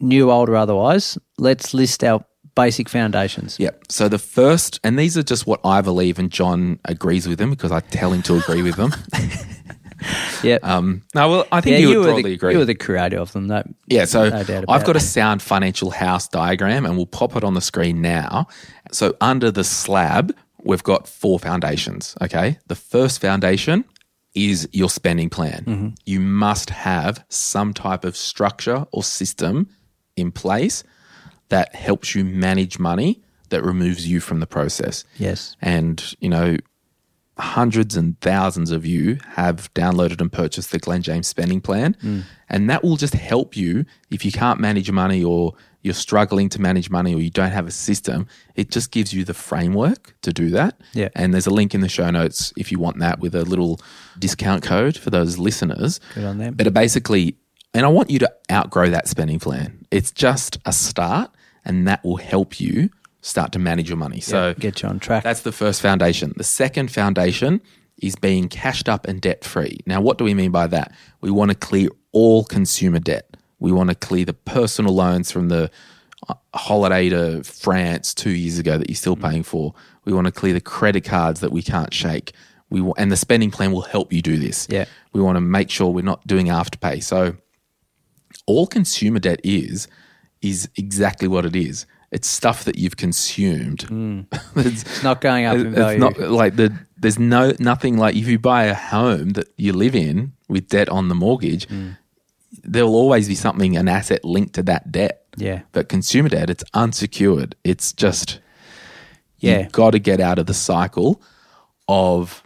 new, 0.00 0.30
old, 0.30 0.48
or 0.48 0.56
otherwise, 0.56 1.18
let's 1.38 1.74
list 1.74 2.04
our 2.04 2.24
basic 2.54 2.88
foundations. 2.88 3.56
Yeah. 3.58 3.70
So 3.88 4.08
the 4.08 4.18
first, 4.18 4.78
and 4.84 4.96
these 4.98 5.16
are 5.18 5.22
just 5.24 5.46
what 5.46 5.60
I 5.64 5.80
believe, 5.80 6.18
and 6.20 6.30
John 6.30 6.78
agrees 6.84 7.26
with 7.28 7.38
them 7.38 7.50
because 7.50 7.72
I 7.72 7.80
tell 7.80 8.12
him 8.12 8.22
to 8.22 8.36
agree 8.36 8.62
with 8.62 8.76
them. 8.76 8.92
Yeah. 10.44 10.58
Um, 10.62 11.02
no, 11.12 11.28
well, 11.28 11.46
I 11.50 11.60
think 11.60 11.80
you 11.80 11.88
would 11.88 11.98
were 11.98 12.04
probably 12.04 12.22
the, 12.22 12.32
agree. 12.34 12.52
You 12.52 12.58
were 12.60 12.64
the 12.64 12.76
creator 12.76 13.18
of 13.18 13.32
them. 13.32 13.48
That, 13.48 13.66
Yeah, 13.88 14.04
so 14.04 14.28
No 14.28 14.44
doubt 14.44 14.64
I've 14.68 14.82
about 14.82 14.86
got 14.86 14.96
a 14.96 15.00
sound 15.00 15.42
financial 15.42 15.90
house 15.90 16.28
diagram 16.28 16.86
and 16.86 16.96
we'll 16.96 17.06
pop 17.06 17.34
it 17.34 17.42
on 17.42 17.54
the 17.54 17.60
screen 17.60 18.00
now. 18.00 18.46
So 18.92 19.16
under 19.20 19.50
the 19.50 19.64
slab, 19.64 20.32
we've 20.68 20.84
got 20.84 21.08
four 21.08 21.38
foundations, 21.38 22.14
okay? 22.20 22.58
The 22.66 22.74
first 22.74 23.22
foundation 23.22 23.86
is 24.34 24.68
your 24.70 24.90
spending 24.90 25.30
plan. 25.30 25.64
Mm-hmm. 25.64 25.88
You 26.04 26.20
must 26.20 26.68
have 26.68 27.24
some 27.30 27.72
type 27.72 28.04
of 28.04 28.14
structure 28.16 28.86
or 28.92 29.02
system 29.02 29.70
in 30.14 30.30
place 30.30 30.84
that 31.48 31.74
helps 31.74 32.14
you 32.14 32.22
manage 32.22 32.78
money 32.78 33.22
that 33.48 33.64
removes 33.64 34.06
you 34.06 34.20
from 34.20 34.40
the 34.40 34.46
process. 34.46 35.04
Yes. 35.16 35.56
And, 35.62 36.14
you 36.20 36.28
know, 36.28 36.58
hundreds 37.38 37.96
and 37.96 38.20
thousands 38.20 38.70
of 38.70 38.84
you 38.84 39.18
have 39.36 39.72
downloaded 39.72 40.20
and 40.20 40.30
purchased 40.30 40.70
the 40.70 40.78
Glen 40.78 41.00
James 41.00 41.28
spending 41.28 41.62
plan. 41.62 41.96
Mm. 42.02 42.24
And 42.50 42.68
that 42.68 42.84
will 42.84 42.96
just 42.96 43.14
help 43.14 43.56
you 43.56 43.86
if 44.10 44.22
you 44.22 44.32
can't 44.32 44.60
manage 44.60 44.90
money 44.90 45.24
or 45.24 45.54
you're 45.82 45.94
struggling 45.94 46.48
to 46.50 46.60
manage 46.60 46.90
money 46.90 47.14
or 47.14 47.20
you 47.20 47.30
don't 47.30 47.50
have 47.50 47.66
a 47.66 47.70
system. 47.70 48.26
It 48.54 48.70
just 48.70 48.90
gives 48.90 49.12
you 49.12 49.24
the 49.24 49.34
framework 49.34 50.14
to 50.22 50.32
do 50.32 50.50
that. 50.50 50.80
Yeah. 50.92 51.08
And 51.14 51.32
there's 51.32 51.46
a 51.46 51.50
link 51.50 51.74
in 51.74 51.80
the 51.80 51.88
show 51.88 52.10
notes 52.10 52.52
if 52.56 52.72
you 52.72 52.78
want 52.78 52.98
that 52.98 53.20
with 53.20 53.34
a 53.34 53.44
little 53.44 53.80
discount 54.18 54.62
code 54.62 54.96
for 54.96 55.10
those 55.10 55.38
listeners. 55.38 56.00
Good 56.14 56.24
on 56.24 56.38
them. 56.38 56.54
But 56.54 56.66
it 56.66 56.74
basically, 56.74 57.36
and 57.74 57.86
I 57.86 57.88
want 57.88 58.10
you 58.10 58.18
to 58.18 58.32
outgrow 58.50 58.90
that 58.90 59.08
spending 59.08 59.38
plan. 59.38 59.86
It's 59.90 60.10
just 60.10 60.58
a 60.66 60.72
start, 60.72 61.30
and 61.64 61.86
that 61.86 62.04
will 62.04 62.16
help 62.16 62.60
you 62.60 62.90
start 63.20 63.52
to 63.52 63.58
manage 63.58 63.88
your 63.88 63.98
money. 63.98 64.20
So 64.20 64.54
get 64.54 64.82
you 64.82 64.88
on 64.88 64.98
track. 64.98 65.24
that's 65.24 65.42
the 65.42 65.52
first 65.52 65.80
foundation. 65.80 66.32
The 66.36 66.44
second 66.44 66.90
foundation 66.90 67.60
is 68.00 68.16
being 68.16 68.48
cashed 68.48 68.88
up 68.88 69.06
and 69.06 69.20
debt 69.20 69.44
free. 69.44 69.78
Now, 69.86 70.00
what 70.00 70.18
do 70.18 70.24
we 70.24 70.34
mean 70.34 70.50
by 70.50 70.66
that? 70.68 70.92
We 71.20 71.30
want 71.30 71.50
to 71.50 71.56
clear 71.56 71.88
all 72.12 72.44
consumer 72.44 73.00
debt. 73.00 73.27
We 73.58 73.72
want 73.72 73.90
to 73.90 73.94
clear 73.96 74.24
the 74.24 74.34
personal 74.34 74.94
loans 74.94 75.30
from 75.32 75.48
the 75.48 75.70
uh, 76.28 76.34
holiday 76.54 77.08
to 77.10 77.42
France 77.44 78.14
two 78.14 78.30
years 78.30 78.58
ago 78.58 78.78
that 78.78 78.88
you're 78.88 78.96
still 78.96 79.16
paying 79.16 79.42
for. 79.42 79.74
We 80.04 80.12
want 80.12 80.26
to 80.26 80.32
clear 80.32 80.52
the 80.52 80.60
credit 80.60 81.04
cards 81.04 81.40
that 81.40 81.52
we 81.52 81.62
can't 81.62 81.92
shake. 81.92 82.32
We 82.70 82.80
wa- 82.80 82.94
and 82.98 83.10
the 83.10 83.16
spending 83.16 83.50
plan 83.50 83.72
will 83.72 83.82
help 83.82 84.12
you 84.12 84.20
do 84.22 84.36
this. 84.38 84.66
Yeah. 84.70 84.84
We 85.12 85.20
want 85.20 85.36
to 85.36 85.40
make 85.40 85.70
sure 85.70 85.90
we're 85.90 86.04
not 86.04 86.26
doing 86.26 86.46
afterpay. 86.46 87.02
So 87.02 87.36
all 88.46 88.66
consumer 88.66 89.18
debt 89.18 89.40
is 89.44 89.88
is 90.40 90.68
exactly 90.76 91.26
what 91.28 91.44
it 91.44 91.56
is. 91.56 91.84
It's 92.10 92.28
stuff 92.28 92.64
that 92.64 92.78
you've 92.78 92.96
consumed. 92.96 93.82
it's, 94.56 94.82
it's 94.82 95.02
not 95.02 95.20
going 95.20 95.44
up 95.44 95.56
in 95.56 95.74
it's 95.74 96.00
not 96.00 96.18
like 96.18 96.56
the 96.56 96.72
there's 96.96 97.18
no 97.18 97.52
nothing 97.58 97.96
like 97.98 98.14
if 98.16 98.26
you 98.28 98.38
buy 98.38 98.64
a 98.64 98.74
home 98.74 99.30
that 99.30 99.48
you 99.56 99.72
live 99.72 99.94
in 99.94 100.32
with 100.48 100.68
debt 100.68 100.88
on 100.88 101.08
the 101.08 101.14
mortgage, 101.14 101.66
Mm. 101.68 101.96
There 102.72 102.84
will 102.86 102.96
always 102.96 103.28
be 103.28 103.34
something 103.34 103.76
an 103.76 103.88
asset 103.88 104.24
linked 104.24 104.54
to 104.54 104.62
that 104.64 104.92
debt. 104.92 105.24
Yeah. 105.36 105.62
But 105.72 105.88
consumer 105.88 106.28
debt, 106.28 106.50
it's 106.50 106.64
unsecured. 106.74 107.56
It's 107.64 107.92
just 107.92 108.40
Yeah. 109.38 109.60
you've 109.60 109.72
got 109.72 109.92
to 109.92 109.98
get 109.98 110.20
out 110.20 110.38
of 110.38 110.46
the 110.46 110.54
cycle 110.54 111.22
of 111.86 112.42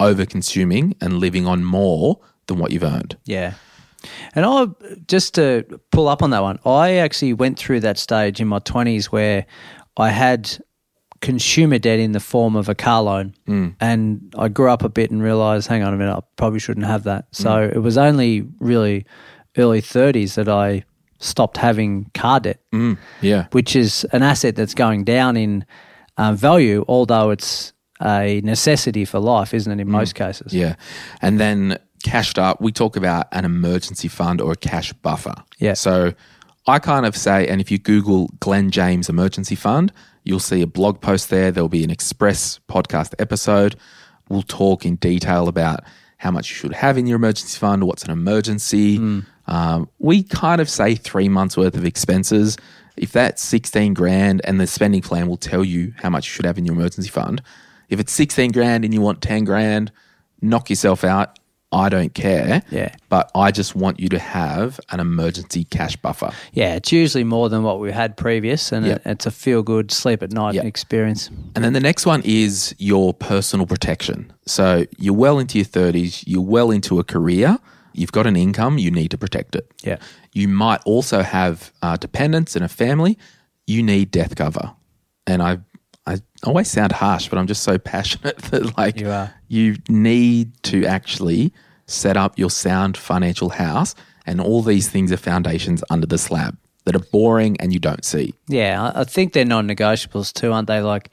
over 0.00 0.26
consuming 0.26 0.94
and 1.00 1.18
living 1.18 1.46
on 1.46 1.64
more 1.64 2.18
than 2.46 2.58
what 2.58 2.72
you've 2.72 2.82
earned. 2.82 3.16
Yeah. 3.24 3.54
And 4.34 4.44
I 4.44 4.66
just 5.06 5.34
to 5.34 5.64
pull 5.92 6.08
up 6.08 6.22
on 6.22 6.30
that 6.30 6.42
one, 6.42 6.58
I 6.66 6.94
actually 6.94 7.34
went 7.34 7.58
through 7.58 7.80
that 7.80 7.98
stage 7.98 8.40
in 8.40 8.48
my 8.48 8.58
twenties 8.58 9.12
where 9.12 9.46
I 9.96 10.08
had 10.10 10.58
consumer 11.20 11.78
debt 11.78 12.00
in 12.00 12.10
the 12.10 12.18
form 12.18 12.56
of 12.56 12.68
a 12.68 12.74
car 12.74 13.00
loan, 13.02 13.32
mm. 13.46 13.76
and 13.78 14.34
I 14.36 14.48
grew 14.48 14.70
up 14.70 14.82
a 14.82 14.88
bit 14.88 15.12
and 15.12 15.22
realized, 15.22 15.68
hang 15.68 15.84
on 15.84 15.94
a 15.94 15.96
minute, 15.96 16.16
I 16.16 16.20
probably 16.34 16.58
shouldn't 16.58 16.86
have 16.86 17.04
that. 17.04 17.26
So 17.30 17.48
mm. 17.48 17.76
it 17.76 17.78
was 17.78 17.96
only 17.96 18.44
really 18.58 19.06
early 19.56 19.80
thirties 19.80 20.34
that 20.36 20.48
I 20.48 20.84
stopped 21.18 21.56
having 21.56 22.10
car 22.14 22.40
debt, 22.40 22.58
mm, 22.72 22.98
Yeah. 23.20 23.46
which 23.52 23.76
is 23.76 24.04
an 24.12 24.22
asset 24.22 24.56
that's 24.56 24.74
going 24.74 25.04
down 25.04 25.36
in 25.36 25.64
uh, 26.16 26.32
value, 26.32 26.84
although 26.88 27.30
it's 27.30 27.72
a 28.02 28.40
necessity 28.44 29.04
for 29.04 29.20
life, 29.20 29.54
isn't 29.54 29.70
it? 29.72 29.80
In 29.80 29.86
mm, 29.88 29.92
most 29.92 30.14
cases, 30.14 30.52
Yeah. 30.52 30.74
And 31.20 31.38
then 31.38 31.78
cashed 32.02 32.38
up, 32.38 32.60
we 32.60 32.72
talk 32.72 32.96
about 32.96 33.28
an 33.32 33.44
emergency 33.44 34.08
fund 34.08 34.40
or 34.40 34.52
a 34.52 34.56
cash 34.56 34.92
buffer. 34.92 35.34
Yeah. 35.58 35.74
So 35.74 36.12
I 36.66 36.80
kind 36.80 37.06
of 37.06 37.16
say, 37.16 37.46
and 37.46 37.60
if 37.60 37.70
you 37.70 37.78
Google 37.78 38.28
Glen 38.40 38.70
James 38.70 39.08
Emergency 39.08 39.54
Fund, 39.54 39.92
you'll 40.24 40.40
see 40.40 40.62
a 40.62 40.66
blog 40.66 41.00
post 41.00 41.30
there. 41.30 41.50
There'll 41.52 41.68
be 41.68 41.84
an 41.84 41.90
express 41.90 42.58
podcast 42.68 43.14
episode. 43.20 43.76
We'll 44.28 44.42
talk 44.42 44.84
in 44.84 44.96
detail 44.96 45.46
about 45.48 45.80
how 46.18 46.30
much 46.30 46.50
you 46.50 46.56
should 46.56 46.72
have 46.74 46.98
in 46.98 47.06
your 47.06 47.16
emergency 47.16 47.58
fund, 47.58 47.84
what's 47.84 48.04
an 48.04 48.10
emergency. 48.10 48.98
Mm. 48.98 49.26
Um, 49.46 49.88
we 49.98 50.22
kind 50.22 50.60
of 50.60 50.68
say 50.70 50.94
three 50.94 51.28
months 51.28 51.56
worth 51.56 51.74
of 51.76 51.84
expenses. 51.84 52.56
If 52.96 53.12
that's 53.12 53.42
16 53.42 53.94
grand 53.94 54.40
and 54.44 54.60
the 54.60 54.66
spending 54.66 55.00
plan 55.02 55.26
will 55.28 55.36
tell 55.38 55.64
you 55.64 55.94
how 55.96 56.10
much 56.10 56.26
you 56.26 56.30
should 56.32 56.44
have 56.46 56.58
in 56.58 56.64
your 56.66 56.74
emergency 56.74 57.08
fund. 57.08 57.42
If 57.88 57.98
it's 58.00 58.12
16 58.12 58.52
grand 58.52 58.84
and 58.84 58.92
you 58.94 59.00
want 59.00 59.20
10 59.22 59.44
grand, 59.44 59.90
knock 60.40 60.70
yourself 60.70 61.02
out. 61.04 61.38
I 61.74 61.88
don't 61.88 62.12
care. 62.12 62.62
Yeah. 62.70 62.94
But 63.08 63.30
I 63.34 63.50
just 63.50 63.74
want 63.74 63.98
you 63.98 64.10
to 64.10 64.18
have 64.18 64.78
an 64.90 65.00
emergency 65.00 65.64
cash 65.64 65.96
buffer. 65.96 66.30
Yeah, 66.52 66.74
it's 66.74 66.92
usually 66.92 67.24
more 67.24 67.48
than 67.48 67.62
what 67.62 67.80
we 67.80 67.90
had 67.90 68.14
previous, 68.18 68.72
and 68.72 68.84
Yep. 68.84 68.96
it, 69.06 69.10
it's 69.10 69.26
a 69.26 69.30
feel 69.30 69.62
good 69.62 69.90
sleep 69.90 70.22
at 70.22 70.32
night 70.32 70.54
Yep. 70.54 70.66
experience. 70.66 71.30
And 71.56 71.64
then 71.64 71.72
the 71.72 71.80
next 71.80 72.04
one 72.04 72.20
is 72.26 72.74
your 72.78 73.14
personal 73.14 73.64
protection. 73.64 74.30
So 74.44 74.84
you're 74.98 75.14
well 75.14 75.38
into 75.38 75.56
your 75.56 75.64
30s, 75.64 76.24
you're 76.26 76.42
well 76.42 76.70
into 76.70 76.98
a 76.98 77.04
career, 77.04 77.58
you've 77.94 78.12
got 78.12 78.26
an 78.26 78.36
income, 78.36 78.78
you 78.78 78.90
need 78.90 79.10
to 79.10 79.18
protect 79.18 79.54
it. 79.56 79.70
Yeah. 79.82 79.98
You 80.32 80.48
might 80.48 80.80
also 80.84 81.22
have 81.22 81.72
uh, 81.82 81.96
dependents 81.96 82.56
and 82.56 82.64
a 82.64 82.68
family, 82.68 83.18
you 83.66 83.82
need 83.82 84.10
death 84.10 84.34
cover. 84.36 84.72
And 85.26 85.42
I, 85.42 85.58
I 86.06 86.18
always 86.44 86.70
sound 86.70 86.92
harsh, 86.92 87.28
but 87.28 87.38
I'm 87.38 87.46
just 87.46 87.62
so 87.62 87.78
passionate 87.94 88.38
that 88.38 88.76
like 88.76 88.98
You 89.00 89.10
are. 89.10 89.34
you 89.48 89.76
need 89.88 90.60
to 90.64 90.84
actually 90.86 91.52
set 91.86 92.16
up 92.16 92.38
your 92.38 92.50
sound 92.50 92.96
financial 92.96 93.50
house. 93.50 93.94
And 94.24 94.40
all 94.40 94.62
these 94.62 94.88
things 94.88 95.10
are 95.10 95.16
foundations 95.16 95.82
under 95.90 96.06
the 96.06 96.18
slab 96.18 96.56
that 96.84 96.94
are 96.94 97.04
boring 97.10 97.56
and 97.60 97.72
you 97.72 97.78
don't 97.80 98.04
see. 98.04 98.34
Yeah, 98.48 98.92
I, 98.94 99.04
think 99.04 99.32
they're 99.32 99.44
non-negotiables 99.44 100.32
too, 100.32 100.52
aren't 100.52 100.68
they? 100.68 100.80
Like, 100.80 101.10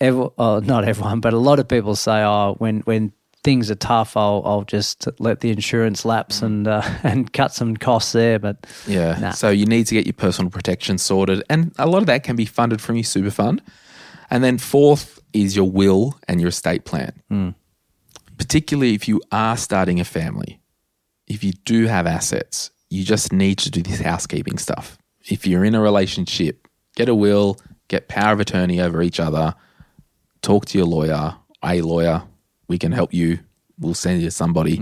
every, 0.00 0.28
oh, 0.38 0.60
not 0.60 0.84
everyone, 0.84 1.20
but 1.20 1.32
a 1.32 1.38
lot 1.38 1.58
of 1.58 1.68
people 1.68 1.96
say, 1.96 2.22
"Oh, 2.22 2.54
when 2.58 2.80
when 2.80 3.12
things 3.42 3.70
are 3.70 3.76
tough, 3.76 4.16
I'll 4.16 4.42
I'll 4.44 4.64
just 4.64 5.08
let 5.18 5.40
the 5.40 5.50
insurance 5.50 6.04
lapse 6.04 6.42
and 6.42 6.66
uh, 6.68 6.82
and 7.02 7.32
cut 7.32 7.52
some 7.52 7.76
costs 7.76 8.12
there. 8.12 8.38
But 8.38 8.66
Yeah. 8.86 9.18
Nah. 9.18 9.30
So 9.32 9.50
you 9.50 9.66
need 9.66 9.86
to 9.86 9.94
get 9.94 10.06
your 10.06 10.14
personal 10.14 10.50
protection 10.50 10.98
sorted. 10.98 11.42
And 11.48 11.72
a 11.78 11.86
lot 11.86 11.98
of 11.98 12.06
that 12.06 12.22
can 12.24 12.36
be 12.36 12.44
funded 12.44 12.80
from 12.80 12.96
your 12.96 13.04
super 13.04 13.30
fund. 13.30 13.62
And 14.30 14.44
then 14.44 14.58
fourth 14.58 15.20
is 15.32 15.56
your 15.56 15.68
will 15.70 16.18
and 16.28 16.40
your 16.40 16.48
estate 16.48 16.84
plan. 16.84 17.12
Particularly 18.38 18.94
if 18.94 19.08
you 19.08 19.20
are 19.32 19.56
starting 19.56 20.00
a 20.00 20.04
family, 20.04 20.60
if 21.26 21.44
you 21.44 21.52
do 21.64 21.86
have 21.86 22.06
assets, 22.06 22.70
you 22.88 23.04
just 23.04 23.32
need 23.32 23.58
to 23.58 23.70
do 23.70 23.82
this 23.82 24.00
housekeeping 24.00 24.58
stuff. 24.58 24.98
If 25.28 25.46
you're 25.46 25.64
in 25.64 25.74
a 25.74 25.80
relationship, 25.80 26.66
get 26.96 27.08
a 27.08 27.14
will, 27.14 27.58
get 27.88 28.08
power 28.08 28.32
of 28.32 28.40
attorney 28.40 28.80
over 28.80 29.02
each 29.02 29.20
other, 29.20 29.54
talk 30.42 30.66
to 30.66 30.78
your 30.78 30.86
lawyer, 30.86 31.36
a 31.62 31.80
lawyer. 31.82 32.22
We 32.70 32.78
can 32.78 32.92
help 32.92 33.12
you. 33.12 33.40
We'll 33.80 33.94
send 33.94 34.22
you 34.22 34.30
somebody. 34.30 34.80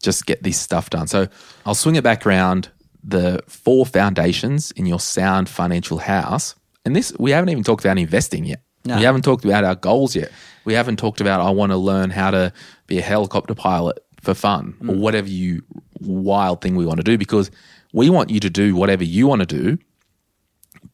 Just 0.00 0.26
get 0.26 0.44
this 0.44 0.56
stuff 0.56 0.90
done. 0.90 1.08
So 1.08 1.26
I'll 1.66 1.74
swing 1.74 1.96
it 1.96 2.04
back 2.04 2.24
around 2.24 2.70
the 3.02 3.42
four 3.48 3.84
foundations 3.84 4.70
in 4.70 4.86
your 4.86 5.00
sound 5.00 5.48
financial 5.48 5.98
house. 5.98 6.54
And 6.84 6.94
this, 6.94 7.12
we 7.18 7.32
haven't 7.32 7.48
even 7.48 7.64
talked 7.64 7.84
about 7.84 7.98
investing 7.98 8.44
yet. 8.44 8.60
No. 8.84 8.96
We 8.96 9.02
haven't 9.02 9.22
talked 9.22 9.44
about 9.44 9.64
our 9.64 9.74
goals 9.74 10.14
yet. 10.14 10.30
We 10.64 10.74
haven't 10.74 10.98
talked 11.00 11.20
about, 11.20 11.40
I 11.40 11.50
want 11.50 11.72
to 11.72 11.76
learn 11.76 12.10
how 12.10 12.30
to 12.30 12.52
be 12.86 12.98
a 12.98 13.02
helicopter 13.02 13.56
pilot 13.56 13.98
for 14.20 14.32
fun 14.32 14.76
or 14.82 14.94
mm. 14.94 14.98
whatever 14.98 15.28
you 15.28 15.62
wild 15.98 16.60
thing 16.60 16.76
we 16.76 16.86
want 16.86 16.98
to 16.98 17.04
do 17.04 17.18
because 17.18 17.50
we 17.92 18.08
want 18.08 18.30
you 18.30 18.38
to 18.38 18.50
do 18.50 18.76
whatever 18.76 19.02
you 19.02 19.26
want 19.26 19.40
to 19.40 19.46
do 19.46 19.78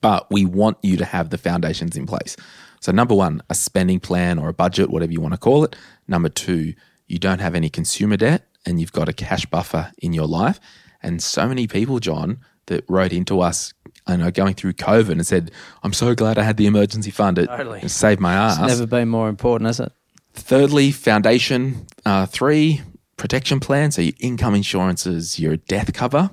but 0.01 0.31
we 0.31 0.45
want 0.45 0.77
you 0.83 0.97
to 0.97 1.05
have 1.05 1.31
the 1.31 1.39
foundations 1.39 1.97
in 1.97 2.07
place. 2.07 2.37
So, 2.83 2.91
number 2.91 3.15
one, 3.15 3.43
a 3.49 3.55
spending 3.55 4.01
plan 4.01 4.39
or 4.39 4.49
a 4.49 4.53
budget, 4.53 4.91
whatever 4.91 5.12
you 5.12 5.21
want 5.21 5.35
to 5.35 5.39
call 5.39 5.62
it. 5.62 5.77
Number 6.09 6.29
two, 6.29 6.75
you 7.07 7.19
don't 7.19 7.39
have 7.39 7.55
any 7.55 7.71
consumer 7.71 8.17
debt 8.17 8.49
and 8.67 8.81
you've 8.81 8.93
got 8.93 9.09
a 9.09 9.12
cash 9.12 9.47
buffer 9.47 9.93
in 9.99 10.12
your 10.12 10.27
life. 10.27 10.59
And 11.01 11.23
so 11.23 11.47
many 11.47 11.69
people, 11.69 12.01
John, 12.01 12.39
that 12.67 12.85
wrote 12.89 13.12
into 13.12 13.41
us, 13.41 13.73
I 14.07 14.17
know, 14.17 14.33
going 14.33 14.55
through 14.55 14.73
COVID 14.75 15.12
and 15.12 15.25
said, 15.27 15.53
I'm 15.85 15.93
so 15.93 16.15
glad 16.17 16.39
I 16.39 16.43
had 16.43 16.57
the 16.57 16.67
emergency 16.67 17.12
fund. 17.12 17.39
It, 17.39 17.47
Totally. 17.47 17.87
saved 17.89 18.21
my 18.21 18.35
ass. 18.35 18.59
it's 18.59 18.67
never 18.67 18.87
been 18.87 19.09
more 19.09 19.29
important, 19.29 19.69
has 19.69 19.79
it? 19.79 19.93
Thirdly, 20.35 20.91
foundation. 20.91 21.87
Uh, 22.05 22.27
three, 22.27 22.83
protection 23.17 23.61
plan. 23.61 23.93
So 23.93 24.03
your 24.03 24.15
income 24.19 24.57
insurances, 24.57 25.39
your 25.39 25.57
death 25.57 25.93
cover. 25.93 26.31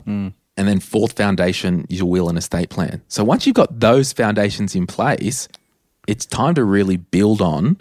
And 0.60 0.68
then 0.68 0.80
fourth 0.80 1.14
foundation 1.14 1.86
is 1.90 2.00
your 2.00 2.10
will 2.10 2.28
and 2.28 2.38
estate 2.38 2.70
plan. 2.70 3.02
So 3.08 3.24
once 3.24 3.46
you've 3.46 3.56
got 3.56 3.80
those 3.80 4.12
foundations 4.12 4.76
in 4.76 4.88
place, 4.88 5.48
it's 6.10 6.26
time 6.26 6.56
to 6.56 6.64
really 6.64 6.98
build 6.98 7.40
on 7.40 7.80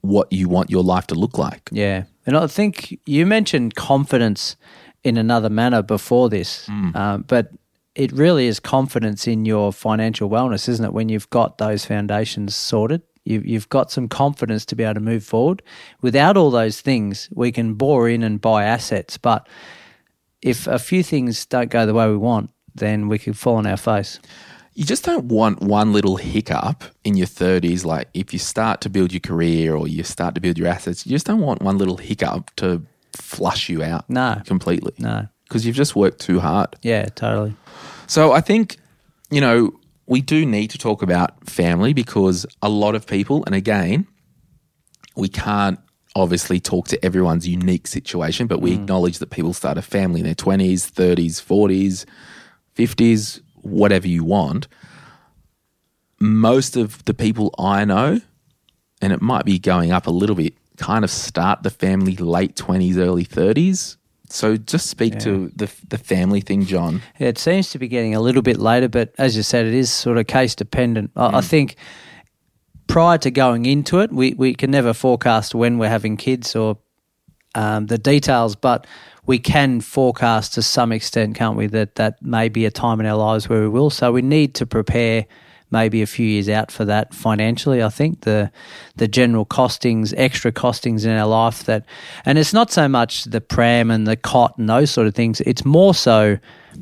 what 0.00 0.32
you 0.32 0.48
want 0.48 0.70
your 0.70 0.82
life 0.82 1.06
to 1.08 1.14
look 1.14 1.36
like. 1.36 1.68
Yeah. 1.70 2.04
And 2.24 2.34
I 2.34 2.46
think 2.46 2.98
you 3.04 3.26
mentioned 3.26 3.74
confidence 3.74 4.56
in 5.04 5.18
another 5.18 5.50
manner 5.50 5.82
before 5.82 6.30
this, 6.30 6.66
um, 6.96 7.24
but 7.28 7.50
it 7.94 8.12
really 8.12 8.46
is 8.46 8.60
confidence 8.60 9.26
in 9.28 9.44
your 9.44 9.74
financial 9.74 10.30
wellness, 10.30 10.70
isn't 10.70 10.86
it? 10.86 10.94
When 10.94 11.10
you've 11.10 11.28
got 11.28 11.58
those 11.58 11.84
foundations 11.84 12.54
sorted, 12.54 13.02
you've, 13.26 13.44
you've 13.44 13.68
got 13.68 13.90
some 13.90 14.08
confidence 14.08 14.64
to 14.66 14.74
be 14.74 14.82
able 14.82 14.94
to 14.94 15.00
move 15.00 15.22
forward. 15.22 15.62
Without 16.00 16.38
all 16.38 16.50
those 16.50 16.80
things, 16.80 17.28
we 17.34 17.52
can 17.52 17.74
bore 17.74 18.08
in 18.08 18.22
and 18.22 18.40
buy 18.40 18.64
assets, 18.64 19.18
but 19.18 19.46
if 20.40 20.66
a 20.66 20.78
few 20.78 21.02
things 21.02 21.44
don't 21.44 21.70
go 21.70 21.84
the 21.84 21.94
way 21.94 22.08
we 22.08 22.16
want, 22.16 22.48
then 22.74 23.08
we 23.08 23.18
could 23.18 23.36
fall 23.36 23.56
on 23.56 23.66
our 23.66 23.76
face. 23.76 24.18
You 24.76 24.84
just 24.84 25.04
don't 25.04 25.24
want 25.24 25.62
one 25.62 25.94
little 25.94 26.16
hiccup 26.16 26.84
in 27.02 27.16
your 27.16 27.26
30s. 27.26 27.86
Like 27.86 28.10
if 28.12 28.34
you 28.34 28.38
start 28.38 28.82
to 28.82 28.90
build 28.90 29.10
your 29.10 29.20
career 29.20 29.74
or 29.74 29.88
you 29.88 30.02
start 30.02 30.34
to 30.34 30.40
build 30.42 30.58
your 30.58 30.68
assets, 30.68 31.06
you 31.06 31.12
just 31.12 31.24
don't 31.24 31.40
want 31.40 31.62
one 31.62 31.78
little 31.78 31.96
hiccup 31.96 32.54
to 32.56 32.82
flush 33.14 33.70
you 33.70 33.82
out 33.82 34.08
No. 34.10 34.42
completely. 34.44 34.92
No. 34.98 35.28
Because 35.44 35.64
you've 35.64 35.76
just 35.76 35.96
worked 35.96 36.20
too 36.20 36.40
hard. 36.40 36.76
Yeah, 36.82 37.06
totally. 37.06 37.56
So 38.06 38.32
I 38.32 38.42
think, 38.42 38.76
you 39.30 39.40
know, 39.40 39.72
we 40.06 40.20
do 40.20 40.44
need 40.44 40.68
to 40.72 40.78
talk 40.78 41.00
about 41.00 41.48
family 41.48 41.94
because 41.94 42.44
a 42.60 42.68
lot 42.68 42.94
of 42.94 43.06
people, 43.06 43.44
and 43.46 43.54
again, 43.54 44.06
we 45.16 45.28
can't 45.30 45.80
obviously 46.14 46.60
talk 46.60 46.88
to 46.88 47.02
everyone's 47.02 47.48
unique 47.48 47.86
situation, 47.86 48.46
but 48.46 48.60
we 48.60 48.72
mm. 48.72 48.82
acknowledge 48.82 49.20
that 49.20 49.30
people 49.30 49.54
start 49.54 49.78
a 49.78 49.82
family 49.82 50.20
in 50.20 50.26
their 50.26 50.34
20s, 50.34 50.90
30s, 50.92 51.42
40s, 51.42 52.04
50s, 52.76 53.40
whatever 53.66 54.08
you 54.08 54.24
want. 54.24 54.68
Most 56.18 56.76
of 56.76 57.04
the 57.04 57.14
people 57.14 57.54
I 57.58 57.84
know, 57.84 58.20
and 59.02 59.12
it 59.12 59.20
might 59.20 59.44
be 59.44 59.58
going 59.58 59.92
up 59.92 60.06
a 60.06 60.10
little 60.10 60.36
bit, 60.36 60.54
kind 60.76 61.04
of 61.04 61.10
start 61.10 61.62
the 61.62 61.70
family 61.70 62.16
late 62.16 62.54
20s, 62.54 62.96
early 62.96 63.24
30s. 63.24 63.96
So 64.28 64.56
just 64.56 64.88
speak 64.88 65.20
to 65.20 65.52
the 65.54 65.70
the 65.88 65.98
family 65.98 66.40
thing, 66.40 66.64
John. 66.64 67.00
It 67.20 67.38
seems 67.38 67.70
to 67.70 67.78
be 67.78 67.86
getting 67.86 68.14
a 68.16 68.20
little 68.20 68.42
bit 68.42 68.56
later, 68.58 68.88
but 68.88 69.14
as 69.18 69.36
you 69.36 69.44
said, 69.44 69.66
it 69.66 69.74
is 69.74 69.88
sort 69.88 70.18
of 70.18 70.26
case 70.26 70.56
dependent. 70.56 71.12
I, 71.14 71.38
I 71.38 71.40
think 71.42 71.76
prior 72.86 73.18
to 73.18 73.30
going 73.30 73.66
into 73.66 74.00
it, 74.00 74.12
we, 74.12 74.34
we 74.34 74.54
can 74.54 74.70
never 74.70 74.92
forecast 74.92 75.54
when 75.54 75.78
we're 75.78 75.88
having 75.88 76.16
kids 76.16 76.56
or 76.56 76.78
um, 77.54 77.86
the 77.86 77.98
details, 77.98 78.56
but 78.56 78.86
we 79.26 79.38
can 79.38 79.80
forecast 79.80 80.54
to 80.54 80.62
some 80.62 80.92
extent, 80.92 81.34
can't 81.34 81.56
we, 81.56 81.66
that 81.68 81.96
that 81.96 82.22
may 82.22 82.48
be 82.48 82.64
a 82.64 82.70
time 82.70 83.00
in 83.00 83.06
our 83.06 83.16
lives 83.16 83.48
where 83.48 83.60
we 83.60 83.68
will. 83.68 83.90
So 83.90 84.12
we 84.12 84.22
need 84.22 84.54
to 84.54 84.66
prepare 84.66 85.26
maybe 85.72 86.00
a 86.00 86.06
few 86.06 86.26
years 86.26 86.48
out 86.48 86.70
for 86.70 86.84
that 86.84 87.12
financially. 87.12 87.82
I 87.82 87.88
think 87.88 88.20
the 88.22 88.50
the 88.96 89.08
general 89.08 89.44
costings, 89.44 90.14
extra 90.16 90.52
costings 90.52 91.04
in 91.04 91.10
our 91.10 91.26
life 91.26 91.64
that, 91.64 91.84
and 92.24 92.38
it's 92.38 92.52
not 92.52 92.70
so 92.70 92.88
much 92.88 93.24
the 93.24 93.40
pram 93.40 93.90
and 93.90 94.06
the 94.06 94.16
cot 94.16 94.56
and 94.58 94.68
those 94.68 94.90
sort 94.90 95.06
of 95.06 95.14
things. 95.14 95.40
It's 95.42 95.64
more 95.64 95.94
so 95.94 96.38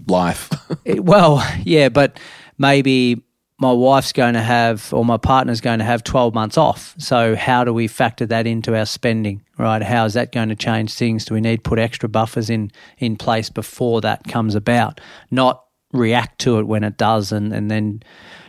Life. 0.07 0.51
it- 0.85 1.05
well, 1.05 1.43
yeah, 1.63 1.89
but 1.89 2.19
maybe 2.59 3.23
my 3.59 3.73
wife's 3.73 4.13
going 4.13 4.35
to 4.35 4.43
have 4.43 4.93
or 4.93 5.05
my 5.05 5.17
partner's 5.17 5.61
going 5.61 5.79
to 5.79 5.85
have 5.85 6.03
12 6.03 6.35
months 6.35 6.59
off. 6.59 6.95
So 6.99 7.37
how 7.37 7.65
do 7.65 7.73
we 7.73 7.87
factor 7.87 8.27
that 8.27 8.47
into 8.47 8.77
our 8.77 8.87
spending, 8.87 9.43
right? 9.59 9.83
How 9.83 10.05
is 10.05 10.15
that 10.15 10.33
going 10.33 10.49
to 10.49 10.57
change 10.57 10.93
things? 10.95 11.25
Do 11.25 11.35
we 11.35 11.41
need 11.41 11.59
to 11.59 11.63
put 11.63 11.79
extra 11.79 12.09
buffers 12.09 12.51
in 12.51 12.71
in 12.99 13.17
place 13.17 13.51
before 13.51 14.01
that 14.01 14.25
comes 14.25 14.55
about? 14.55 15.01
Not 15.31 15.65
react 15.93 16.41
to 16.41 16.59
it 16.59 16.67
when 16.67 16.83
it 16.83 16.97
does 16.97 17.31
and, 17.31 17.53
and 17.53 17.71
then 17.71 18.03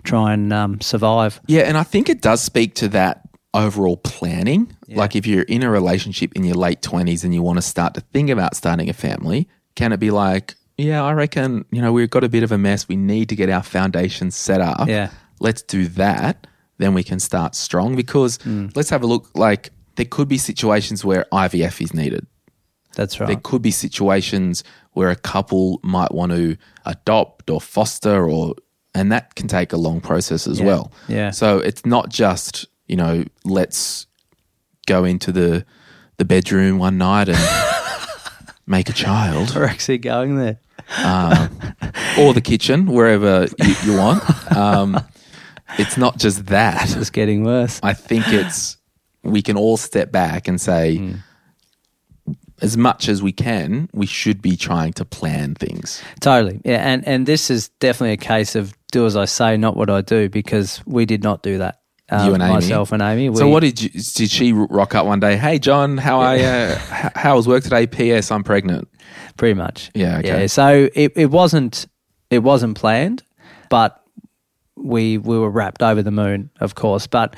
try 0.04 0.34
and 0.34 0.52
um, 0.52 0.82
survive. 0.82 1.40
Yeah, 1.48 1.62
and 1.62 1.78
I 1.78 1.84
think 1.84 2.10
it 2.10 2.22
does 2.22 2.42
speak 2.42 2.74
to 2.76 2.88
that 2.90 3.22
overall 3.54 3.98
planning. 3.98 4.76
Like 4.88 5.16
if 5.16 5.26
you're 5.26 5.44
in 5.44 5.64
a 5.64 5.70
relationship 5.70 6.34
in 6.36 6.44
your 6.44 6.56
late 6.56 6.82
20s 6.82 7.24
and 7.24 7.34
you 7.34 7.42
want 7.42 7.58
to 7.58 7.62
start 7.62 7.94
to 7.94 8.02
think 8.02 8.30
about 8.30 8.56
starting 8.56 8.90
a 8.90 8.94
family, 8.94 9.48
can 9.76 9.94
it 9.94 10.00
be 10.00 10.12
like, 10.12 10.56
yeah, 10.78 11.04
I 11.04 11.14
reckon, 11.14 11.66
you 11.72 11.82
know, 11.82 11.94
we've 11.94 12.10
got 12.10 12.24
a 12.24 12.30
bit 12.30 12.44
of 12.44 12.52
a 12.52 12.58
mess. 12.58 12.88
We 12.88 12.96
need 12.96 13.30
to 13.30 13.36
get 13.36 13.50
our 13.50 13.64
foundations 13.64 14.36
set 14.36 14.62
up. 14.62 14.88
Yeah. 14.88 15.10
Let's 15.40 15.62
do 15.62 15.88
that. 15.90 16.48
Then 16.78 16.94
we 16.94 17.04
can 17.04 17.20
start 17.20 17.56
strong 17.56 17.96
because 17.96 18.38
hmm. 18.42 18.68
let's 18.76 18.90
have 18.90 19.02
a 19.02 19.08
look. 19.08 19.30
Like 19.36 19.70
there 19.96 20.06
could 20.06 20.28
be 20.28 20.38
situations 20.38 21.06
where 21.06 21.26
IVF 21.32 21.82
is 21.82 21.94
needed. 21.94 22.28
That's 22.96 23.20
right. 23.20 23.28
There 23.28 23.40
could 23.42 23.62
be 23.62 23.72
situations 23.72 24.64
where 24.92 25.10
a 25.10 25.16
couple 25.16 25.80
might 25.84 26.14
want 26.14 26.32
to 26.32 26.58
adopt 26.86 27.50
or 27.50 27.62
foster 27.62 28.30
or 28.30 28.56
and 28.94 29.12
that 29.12 29.36
can 29.36 29.50
take 29.50 29.74
a 29.74 29.78
long 29.78 30.00
process 30.00 30.48
as 30.48 30.60
Yeah. 30.60 30.66
well. 30.66 30.92
Yeah. 31.08 31.32
So 31.32 31.60
it's 31.60 31.86
not 31.86 32.10
just, 32.10 32.66
you 32.88 32.96
know, 32.96 33.26
let's 33.44 34.08
go 34.88 35.04
into 35.04 35.32
the 35.32 35.66
the 36.18 36.26
bedroom 36.26 36.78
one 36.78 36.98
night 36.98 37.28
and 37.28 37.38
make 38.68 38.90
a 38.90 38.94
child 38.94 39.56
We're 39.56 39.66
actually 39.66 40.00
going 40.00 40.38
there. 40.38 40.60
or 42.20 42.34
the 42.34 42.42
kitchen, 42.44 42.86
wherever 42.88 43.48
you, 43.60 43.76
you 43.86 43.98
want. 43.98 44.24
Um, 44.56 45.00
it's 45.80 45.98
not 45.98 46.18
just 46.18 46.48
that. 46.48 46.96
It's 46.96 47.10
getting 47.10 47.44
worse. 47.44 47.80
I 47.84 47.94
think 47.94 48.28
it's 48.28 48.78
we 49.24 49.42
can 49.42 49.58
all 49.58 49.78
step 49.78 50.12
back 50.12 50.48
and 50.48 50.62
say 50.62 51.16
as 52.62 52.78
much 52.78 53.10
as 53.10 53.22
we 53.22 53.32
can, 53.32 53.90
we 53.94 54.06
should 54.06 54.42
be 54.42 54.56
trying 54.56 54.94
to 54.94 55.06
plan 55.06 55.56
things. 55.56 56.02
Totally. 56.20 56.62
Yeah, 56.64 56.88
and 56.88 57.06
and 57.08 57.26
this 57.26 57.50
is 57.50 57.70
definitely 57.80 58.14
a 58.14 58.18
case 58.18 58.56
of 58.56 58.74
do 58.92 59.06
as 59.06 59.16
I 59.16 59.26
say, 59.26 59.58
not 59.58 59.76
what 59.76 59.90
I 59.90 60.02
do, 60.02 60.30
because 60.30 60.82
we 60.86 61.06
did 61.06 61.24
not 61.24 61.44
do 61.44 61.58
that. 61.58 61.82
Um, 62.10 62.28
You 62.28 62.34
and 62.36 62.44
Amy? 62.44 62.54
myself 62.54 62.92
and 62.92 63.02
Amy. 63.02 63.36
so 63.36 63.48
what 63.48 63.62
did 63.62 63.82
you 63.82 63.90
did 63.90 64.30
she 64.30 64.54
rock 64.54 64.94
up 64.94 65.06
one 65.08 65.20
day? 65.20 65.38
Hey 65.38 65.58
John, 65.60 65.98
how 65.98 66.20
are 66.20 66.38
you? 66.38 66.76
How 67.16 67.36
was 67.36 67.48
work 67.48 67.64
today? 67.64 67.88
P.S. 67.88 68.30
I'm 68.32 68.44
pregnant. 68.44 68.88
pretty 69.38 69.56
much. 69.56 69.90
Yeah, 69.96 70.20
okay. 70.20 70.42
Yeah. 70.42 70.48
So 70.48 70.90
it, 70.94 71.14
it 71.16 71.32
wasn't 71.32 71.88
it 72.30 72.40
wasn't 72.40 72.78
planned, 72.78 73.24
but 73.70 74.04
we 74.76 75.18
we 75.18 75.40
were 75.40 75.50
rapt 75.50 75.82
over 75.82 76.04
the 76.04 76.12
moon, 76.12 76.52
of 76.60 76.76
course. 76.76 77.08
But 77.08 77.36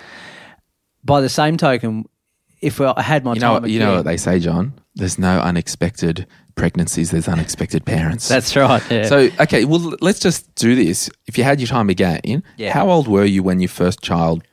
by 1.03 1.21
the 1.21 1.29
same 1.29 1.55
token, 1.55 2.03
if 2.61 2.81
I 2.81 3.01
had 3.01 3.23
my 3.23 3.35
You 3.35 3.39
know, 3.39 3.59
time 3.61 3.69
you 3.69 3.79
know 3.79 3.95
what 3.95 4.05
they 4.05 4.17
say, 4.17 4.39
John. 4.39 4.73
There's 4.95 5.19
no 5.19 5.39
unexpected 5.39 6.25
pregnancies. 6.55 7.11
There's 7.11 7.27
unexpected 7.27 7.85
parents. 7.85 8.27
that's 8.33 8.53
right. 8.55 8.81
Yeah. 8.91 9.05
So 9.05 9.29
okay, 9.39 9.63
well 9.63 9.93
let's 10.01 10.19
just 10.19 10.53
do 10.55 10.75
this. 10.75 11.09
If 11.27 11.37
you 11.37 11.43
had 11.45 11.61
your 11.61 11.67
time 11.67 11.89
again, 11.89 12.43
Yeah. 12.57 12.73
how 12.73 12.89
old 12.89 13.07
were 13.07 13.23
you 13.23 13.43
when 13.43 13.59
your 13.61 13.69
first 13.69 14.01
child 14.01 14.43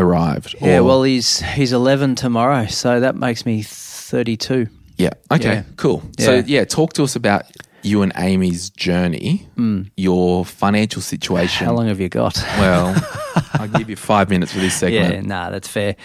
arrived? 0.00 0.54
Yeah, 0.60 0.78
Or- 0.78 0.84
well, 0.84 1.02
he's 1.04 1.40
he's 1.40 1.72
11 1.72 2.14
tomorrow, 2.16 2.66
so 2.66 3.00
that 3.00 3.14
makes 3.16 3.44
me 3.46 3.62
32. 3.62 4.66
yeah. 4.96 5.10
Okay, 5.30 5.52
yeah. 5.54 5.62
cool. 5.76 6.02
So 6.18 6.34
Yeah. 6.36 6.42
yeah, 6.46 6.64
talk 6.64 6.92
to 6.94 7.04
us 7.04 7.14
about 7.16 7.44
you 7.82 8.02
and 8.02 8.12
Amy's 8.16 8.68
journey, 8.70 9.48
your 9.96 10.44
financial 10.44 11.00
situation. 11.00 11.66
How 11.66 11.72
long 11.74 11.86
have 11.88 11.98
you 12.00 12.08
got? 12.10 12.36
Well, 12.58 12.94
I'll 13.54 13.68
give 13.68 13.88
you 13.88 13.96
five 13.96 14.28
minutes 14.28 14.52
for 14.52 14.58
this 14.58 14.74
segment. 14.74 15.14
Yeah, 15.14 15.20
nah, 15.22 15.48
that's 15.50 15.68
fair. 15.68 15.96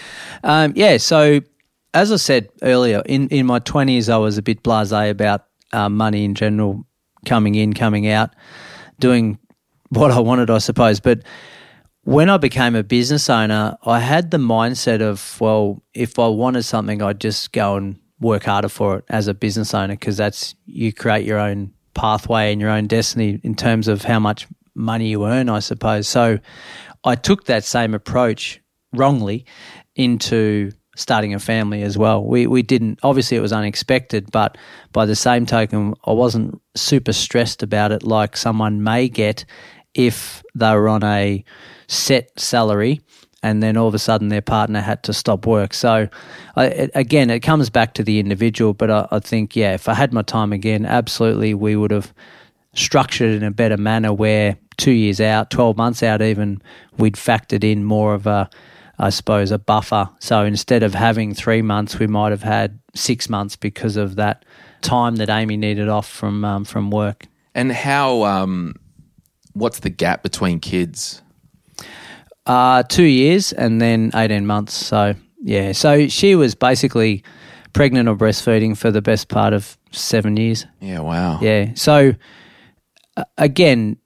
Um, 0.43 0.71
yeah, 0.75 0.95
so 0.97 1.41
as 1.93 2.11
I 2.13 2.15
said 2.17 2.47
earlier, 2.61 3.01
in, 3.05 3.27
in 3.27 3.45
my 3.45 3.59
20s, 3.59 4.07
I 4.09 4.17
was 4.17 4.37
a 4.37 4.41
bit 4.41 4.63
blasé 4.63 5.09
about 5.09 5.45
uh, 5.73 5.89
money 5.89 6.23
in 6.23 6.33
general, 6.35 6.85
coming 7.25 7.55
in, 7.55 7.73
coming 7.73 8.07
out, 8.07 8.29
doing 8.99 9.37
what 9.89 10.11
I 10.11 10.19
wanted, 10.19 10.49
I 10.49 10.59
suppose. 10.59 11.01
But 11.01 11.19
when 12.05 12.29
I 12.29 12.37
became 12.37 12.75
a 12.75 12.83
business 12.83 13.29
owner, 13.31 13.77
I 13.83 13.99
had 13.99 14.29
the 14.29 14.37
mindset 14.37 15.01
of, 15.01 15.41
well, 15.41 15.83
if 15.93 16.19
I 16.19 16.27
wanted 16.27 16.61
something, 16.63 17.01
I'd 17.01 17.19
just 17.19 17.51
go 17.51 17.75
and 17.75 17.99
work 18.19 18.43
harder 18.43 18.69
for 18.69 18.99
it 18.99 19.05
as 19.09 19.27
a 19.27 19.33
business 19.33 19.73
owner 19.73 19.95
because 19.95 20.15
that's 20.15 20.55
you 20.67 20.93
create 20.93 21.25
your 21.25 21.39
own 21.39 21.73
pathway 21.95 22.51
and 22.51 22.61
your 22.61 22.69
own 22.69 22.85
destiny 22.85 23.39
in 23.43 23.55
terms 23.55 23.87
of 23.87 24.03
how 24.03 24.19
much 24.19 24.47
money 24.75 25.07
you 25.07 25.25
earn, 25.25 25.49
I 25.49 25.59
suppose. 25.59 26.07
So 26.07 26.37
I 27.03 27.15
took 27.15 27.45
that 27.45 27.63
same 27.63 27.95
approach 27.95 28.61
wrongly 28.93 29.45
into 29.95 30.71
starting 30.95 31.33
a 31.33 31.39
family 31.39 31.81
as 31.81 31.97
well. 31.97 32.23
We 32.23 32.47
we 32.47 32.61
didn't 32.61 32.99
obviously 33.03 33.35
it 33.35 33.41
was 33.41 33.51
unexpected, 33.51 34.31
but 34.31 34.57
by 34.93 35.05
the 35.05 35.15
same 35.15 35.45
token, 35.45 35.95
I 36.05 36.11
wasn't 36.11 36.61
super 36.75 37.13
stressed 37.13 37.63
about 37.63 37.91
it 37.91 38.03
like 38.03 38.37
someone 38.37 38.83
may 38.83 39.09
get 39.09 39.43
if 39.95 40.43
they 40.53 40.71
were 40.73 40.87
on 40.87 41.03
a 41.03 41.43
set 41.87 42.39
salary 42.39 43.01
and 43.41 43.61
then 43.61 43.77
all 43.77 43.87
of 43.87 43.93
a 43.93 43.99
sudden 43.99 44.29
their 44.29 44.41
partner 44.41 44.81
had 44.81 45.03
to 45.03 45.13
stop 45.13 45.45
work. 45.45 45.73
So, 45.73 46.09
I, 46.55 46.65
it, 46.65 46.91
again, 46.95 47.29
it 47.29 47.41
comes 47.41 47.69
back 47.69 47.93
to 47.93 48.03
the 48.03 48.19
individual. 48.19 48.73
But 48.73 48.89
I, 48.89 49.07
I 49.11 49.19
think, 49.19 49.55
yeah, 49.55 49.73
if 49.73 49.87
I 49.87 49.93
had 49.93 50.13
my 50.13 50.23
time 50.23 50.51
again, 50.51 50.85
absolutely, 50.85 51.53
we 51.53 51.75
would 51.75 51.91
have 51.91 52.11
structured 52.73 53.31
it 53.31 53.37
in 53.37 53.43
a 53.43 53.51
better 53.51 53.77
manner 53.77 54.11
where 54.11 54.57
two 54.77 54.91
years 54.91 55.21
out, 55.21 55.51
12 55.51 55.77
months 55.77 56.01
out, 56.01 56.21
even, 56.23 56.61
we'd 56.97 57.15
factored 57.15 57.63
in 57.63 57.83
more 57.83 58.15
of 58.15 58.25
a, 58.25 58.49
I 58.97 59.11
suppose, 59.11 59.51
a 59.51 59.59
buffer. 59.59 60.09
So 60.19 60.43
instead 60.43 60.81
of 60.81 60.95
having 60.95 61.35
three 61.35 61.61
months, 61.61 61.99
we 61.99 62.07
might 62.07 62.31
have 62.31 62.43
had 62.43 62.79
six 62.95 63.29
months 63.29 63.55
because 63.55 63.95
of 63.95 64.15
that 64.15 64.43
time 64.81 65.17
that 65.17 65.29
Amy 65.29 65.55
needed 65.55 65.87
off 65.87 66.09
from 66.09 66.43
um, 66.43 66.65
from 66.65 66.89
work. 66.89 67.27
And 67.53 67.71
how? 67.71 68.23
Um, 68.23 68.75
what's 69.55 69.79
the 69.79 69.89
gap 69.89 70.21
between 70.21 70.59
kids? 70.59 71.21
Uh, 72.45 72.83
two 72.83 73.03
years 73.03 73.51
and 73.53 73.81
then 73.81 74.11
18 74.13 74.45
months. 74.45 74.73
So, 74.73 75.15
yeah. 75.41 75.71
So 75.71 76.07
she 76.07 76.35
was 76.35 76.53
basically 76.53 77.23
pregnant 77.73 78.07
or 78.07 78.15
breastfeeding 78.15 78.77
for 78.77 78.91
the 78.91 79.01
best 79.01 79.29
part 79.29 79.53
of 79.53 79.77
seven 79.91 80.37
years. 80.37 80.67
Yeah. 80.79 80.99
Wow. 80.99 81.39
Yeah. 81.41 81.71
So, 81.75 82.13
uh, 83.17 83.23
again, 83.37 83.97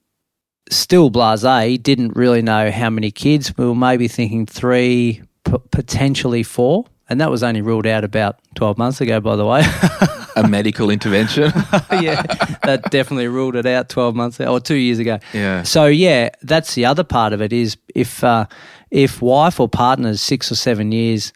still 0.70 1.10
blase, 1.10 1.42
didn't 1.82 2.16
really 2.16 2.42
know 2.42 2.72
how 2.72 2.90
many 2.90 3.12
kids. 3.12 3.58
We 3.58 3.66
were 3.66 3.76
maybe 3.76 4.08
thinking 4.08 4.46
three, 4.46 5.22
p- 5.44 5.58
potentially 5.72 6.44
four. 6.44 6.86
And 7.10 7.20
that 7.20 7.32
was 7.32 7.42
only 7.42 7.62
ruled 7.62 7.88
out 7.88 8.04
about 8.04 8.40
12 8.56 8.78
months 8.78 9.02
ago, 9.02 9.20
by 9.20 9.36
the 9.36 9.46
way. 9.46 9.64
A 10.43 10.47
medical 10.47 10.89
intervention. 10.89 11.52
yeah, 11.91 12.21
that 12.63 12.89
definitely 12.89 13.28
ruled 13.28 13.56
it 13.56 13.65
out 13.65 13.89
12 13.89 14.15
months 14.15 14.39
or 14.39 14.60
two 14.60 14.75
years 14.75 14.99
ago. 14.99 15.19
Yeah. 15.34 15.63
So, 15.63 15.86
yeah, 15.86 16.30
that's 16.41 16.75
the 16.75 16.86
other 16.86 17.04
part 17.04 17.34
of 17.34 17.41
it 17.41 17.54
is 17.54 17.78
if, 17.93 18.23
uh, 18.23 18.45
if 18.91 19.21
wife 19.21 19.60
or 19.60 19.67
partner 19.67 20.10
is 20.10 20.21
six 20.21 20.52
or 20.52 20.56
seven 20.56 20.91
years 20.91 21.34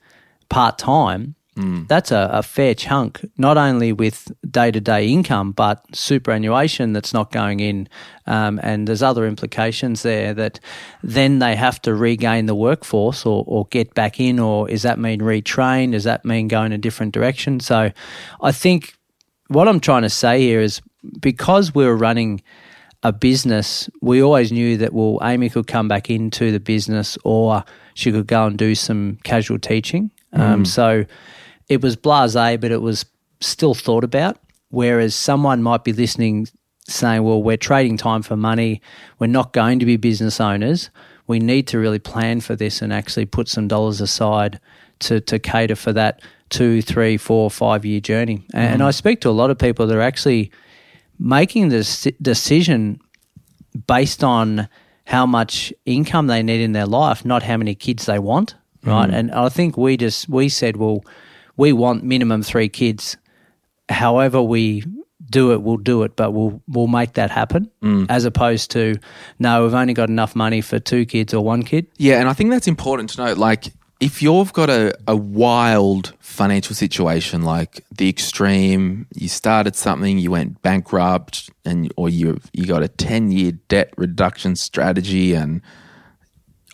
part 0.50 0.78
time, 0.78 1.36
that's 1.88 2.12
a, 2.12 2.30
a 2.34 2.44
fair 2.44 2.74
chunk, 2.74 3.24
not 3.38 3.58
only 3.58 3.94
with 3.94 4.32
day 4.50 4.72
to 4.72 4.82
day 4.82 5.08
income, 5.08 5.52
but 5.52 5.84
superannuation 5.96 6.94
that's 6.94 7.14
not 7.14 7.32
going 7.32 7.60
in. 7.60 7.88
Um, 8.26 8.60
and 8.64 8.88
there's 8.88 9.04
other 9.04 9.28
implications 9.28 10.02
there 10.02 10.34
that 10.34 10.60
then 11.04 11.40
they 11.40 11.56
have 11.56 11.82
to 11.84 11.94
regain 11.94 12.48
the 12.48 12.56
workforce 12.56 13.26
or, 13.26 13.44
or 13.48 13.68
get 13.68 13.94
back 13.94 14.20
in, 14.20 14.40
or 14.40 14.68
does 14.68 14.82
that 14.82 14.98
mean 14.98 15.20
retrain? 15.20 15.92
Does 15.92 16.06
that 16.06 16.26
mean 16.26 16.48
go 16.48 16.64
in 16.64 16.72
a 16.72 16.78
different 16.78 17.14
direction? 17.14 17.60
So 17.60 17.92
I 18.42 18.52
think 18.52 18.96
what 19.48 19.68
I'm 19.68 19.80
trying 19.80 20.04
to 20.04 20.10
say 20.10 20.42
here 20.42 20.62
is 20.62 20.82
because 21.20 21.76
we 21.76 21.86
were 21.86 21.98
running 21.98 22.42
a 23.04 23.12
business, 23.12 23.90
we 24.02 24.24
always 24.24 24.52
knew 24.52 24.78
that 24.78 24.94
well, 24.94 25.20
Amy 25.22 25.50
could 25.50 25.68
come 25.68 25.88
back 25.88 26.10
into 26.10 26.52
the 26.52 26.60
business 26.60 27.18
or 27.24 27.64
she 27.94 28.12
could 28.12 28.28
go 28.28 28.46
and 28.48 28.58
do 28.58 28.74
some 28.74 29.18
casual 29.24 29.60
teaching. 29.60 30.10
Um, 30.34 30.66
so 30.66 31.06
it 31.70 31.82
was 31.82 31.96
blasé, 31.96 32.60
but 32.60 32.72
it 32.72 32.82
was 32.82 33.06
still 33.40 33.74
thought 33.74 34.04
about. 34.04 34.38
Whereas 34.70 35.16
someone 35.16 35.62
might 35.62 35.84
be 35.84 35.94
listening 35.94 36.48
saying, 36.88 37.24
well, 37.24 37.42
we're 37.42 37.58
trading 37.58 37.98
time 37.98 38.24
for 38.24 38.36
money. 38.36 38.82
We're 39.20 39.28
not 39.28 39.54
going 39.54 39.80
to 39.80 39.86
be 39.86 39.98
business 39.98 40.42
owners. 40.42 40.90
We 41.28 41.40
need 41.40 41.68
to 41.68 41.80
really 41.80 42.00
plan 42.00 42.42
for 42.42 42.56
this 42.56 42.82
and 42.82 42.92
actually 42.92 43.26
put 43.26 43.48
some 43.48 43.68
dollars 43.68 44.02
aside 44.02 44.60
to, 45.00 45.22
to 45.22 45.40
cater 45.40 45.76
for 45.76 45.94
that 45.94 46.22
two, 46.50 46.82
three, 46.82 47.18
four, 47.18 47.50
five 47.50 47.86
year 47.86 48.00
journey. 48.00 48.46
And, 48.54 48.74
and 48.74 48.84
I 48.84 48.92
speak 48.92 49.22
to 49.22 49.30
a 49.30 49.32
lot 49.32 49.50
of 49.50 49.58
people 49.58 49.88
that 49.88 49.96
are 49.96 50.02
actually 50.02 50.52
making 51.20 51.70
this 51.70 52.08
decision 52.22 53.00
based 53.88 54.24
on 54.24 54.68
how 55.06 55.26
much 55.26 55.74
income 55.86 56.28
they 56.28 56.44
need 56.44 56.62
in 56.62 56.74
their 56.74 56.86
life, 56.86 57.26
not 57.26 57.44
how 57.44 57.58
many 57.58 57.76
kids 57.76 58.06
they 58.06 58.20
want, 58.20 58.56
right? 58.84 59.10
Mm. 59.10 59.14
And 59.14 59.32
I 59.32 59.50
think 59.50 59.78
we 59.78 59.98
just 59.98 60.30
we 60.30 60.50
said, 60.50 60.78
well, 60.78 61.04
we 61.58 61.74
want 61.74 62.04
minimum 62.04 62.44
three 62.44 62.70
kids. 62.70 63.18
However, 63.90 64.42
we 64.42 64.84
do 65.30 65.52
it, 65.52 65.62
we'll 65.62 65.78
do 65.78 66.04
it, 66.04 66.16
but 66.16 66.32
we'll 66.32 66.62
we'll 66.68 66.88
make 66.88 67.14
that 67.14 67.32
happen. 67.32 67.70
Mm. 67.82 68.08
As 68.10 68.26
opposed 68.26 68.72
to, 68.72 68.96
no, 69.40 69.64
we've 69.64 69.74
only 69.74 69.94
got 69.94 70.10
enough 70.10 70.36
money 70.36 70.62
for 70.62 70.80
two 70.80 71.06
kids 71.06 71.34
or 71.34 71.44
one 71.44 71.64
kid. 71.64 71.88
Yeah, 71.98 72.20
and 72.20 72.30
I 72.30 72.34
think 72.34 72.50
that's 72.52 72.68
important 72.68 73.10
to 73.12 73.26
note. 73.26 73.38
Like, 73.38 73.72
if 74.00 74.22
you've 74.22 74.52
got 74.54 74.70
a, 74.70 74.94
a 75.08 75.16
wild 75.16 76.14
financial 76.20 76.76
situation, 76.76 77.44
like 77.44 77.86
the 77.96 78.10
extreme, 78.10 79.08
you 79.16 79.30
started 79.30 79.76
something, 79.76 80.18
you 80.18 80.32
went 80.32 80.62
bankrupt, 80.62 81.50
and 81.66 81.92
or 81.96 82.10
you 82.10 82.40
you 82.54 82.66
got 82.66 82.84
a 82.84 82.88
ten 82.88 83.32
year 83.32 83.54
debt 83.70 83.94
reduction 83.98 84.56
strategy, 84.56 85.34
and 85.34 85.62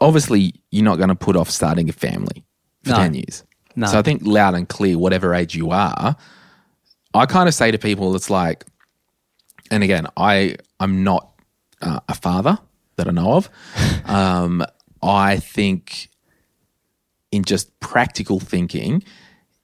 obviously 0.01 0.53
you're 0.71 0.83
not 0.83 0.97
going 0.97 1.09
to 1.09 1.15
put 1.15 1.35
off 1.35 1.49
starting 1.49 1.89
a 1.89 1.93
family 1.93 2.45
for 2.83 2.91
No. 2.91 2.97
ten 2.97 3.13
years. 3.13 3.43
No. 3.75 3.87
So 3.87 3.99
I 3.99 4.01
think 4.01 4.21
loud 4.25 4.55
and 4.55 4.67
clear, 4.67 4.97
whatever 4.97 5.33
age 5.33 5.55
you 5.55 5.71
are, 5.71 6.15
I 7.13 7.25
kind 7.25 7.47
of 7.47 7.53
say 7.55 7.71
to 7.71 7.77
people, 7.77 8.15
it's 8.15 8.29
like, 8.29 8.65
and 9.71 9.83
again, 9.83 10.07
I 10.17 10.55
I'm 10.79 11.03
not 11.03 11.31
uh, 11.81 11.99
a 12.09 12.15
father 12.15 12.57
that 12.97 13.07
I 13.07 13.11
know 13.11 13.33
of. 13.33 13.49
um, 14.05 14.63
I 15.01 15.37
think 15.37 16.09
in 17.31 17.43
just 17.43 17.79
practical 17.79 18.39
thinking, 18.39 19.03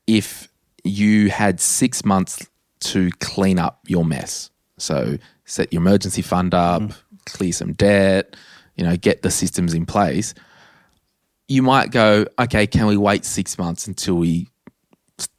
if 0.07 0.47
you 0.83 1.29
had 1.29 1.59
six 1.59 2.05
months 2.05 2.45
to 2.79 3.09
clean 3.19 3.57
up 3.59 3.79
your 3.87 4.05
mess, 4.05 4.49
so 4.77 5.17
set 5.45 5.73
your 5.73 5.81
emergency 5.81 6.21
fund 6.21 6.53
up, 6.53 6.83
clear 7.25 7.51
some 7.51 7.73
debt, 7.73 8.35
you 8.75 8.83
know, 8.83 8.95
get 8.97 9.21
the 9.21 9.31
systems 9.31 9.73
in 9.73 9.85
place, 9.85 10.33
you 11.47 11.61
might 11.61 11.91
go, 11.91 12.25
okay, 12.39 12.65
can 12.67 12.87
we 12.87 12.97
wait 12.97 13.23
six 13.25 13.57
months 13.57 13.87
until 13.87 14.15
we 14.15 14.47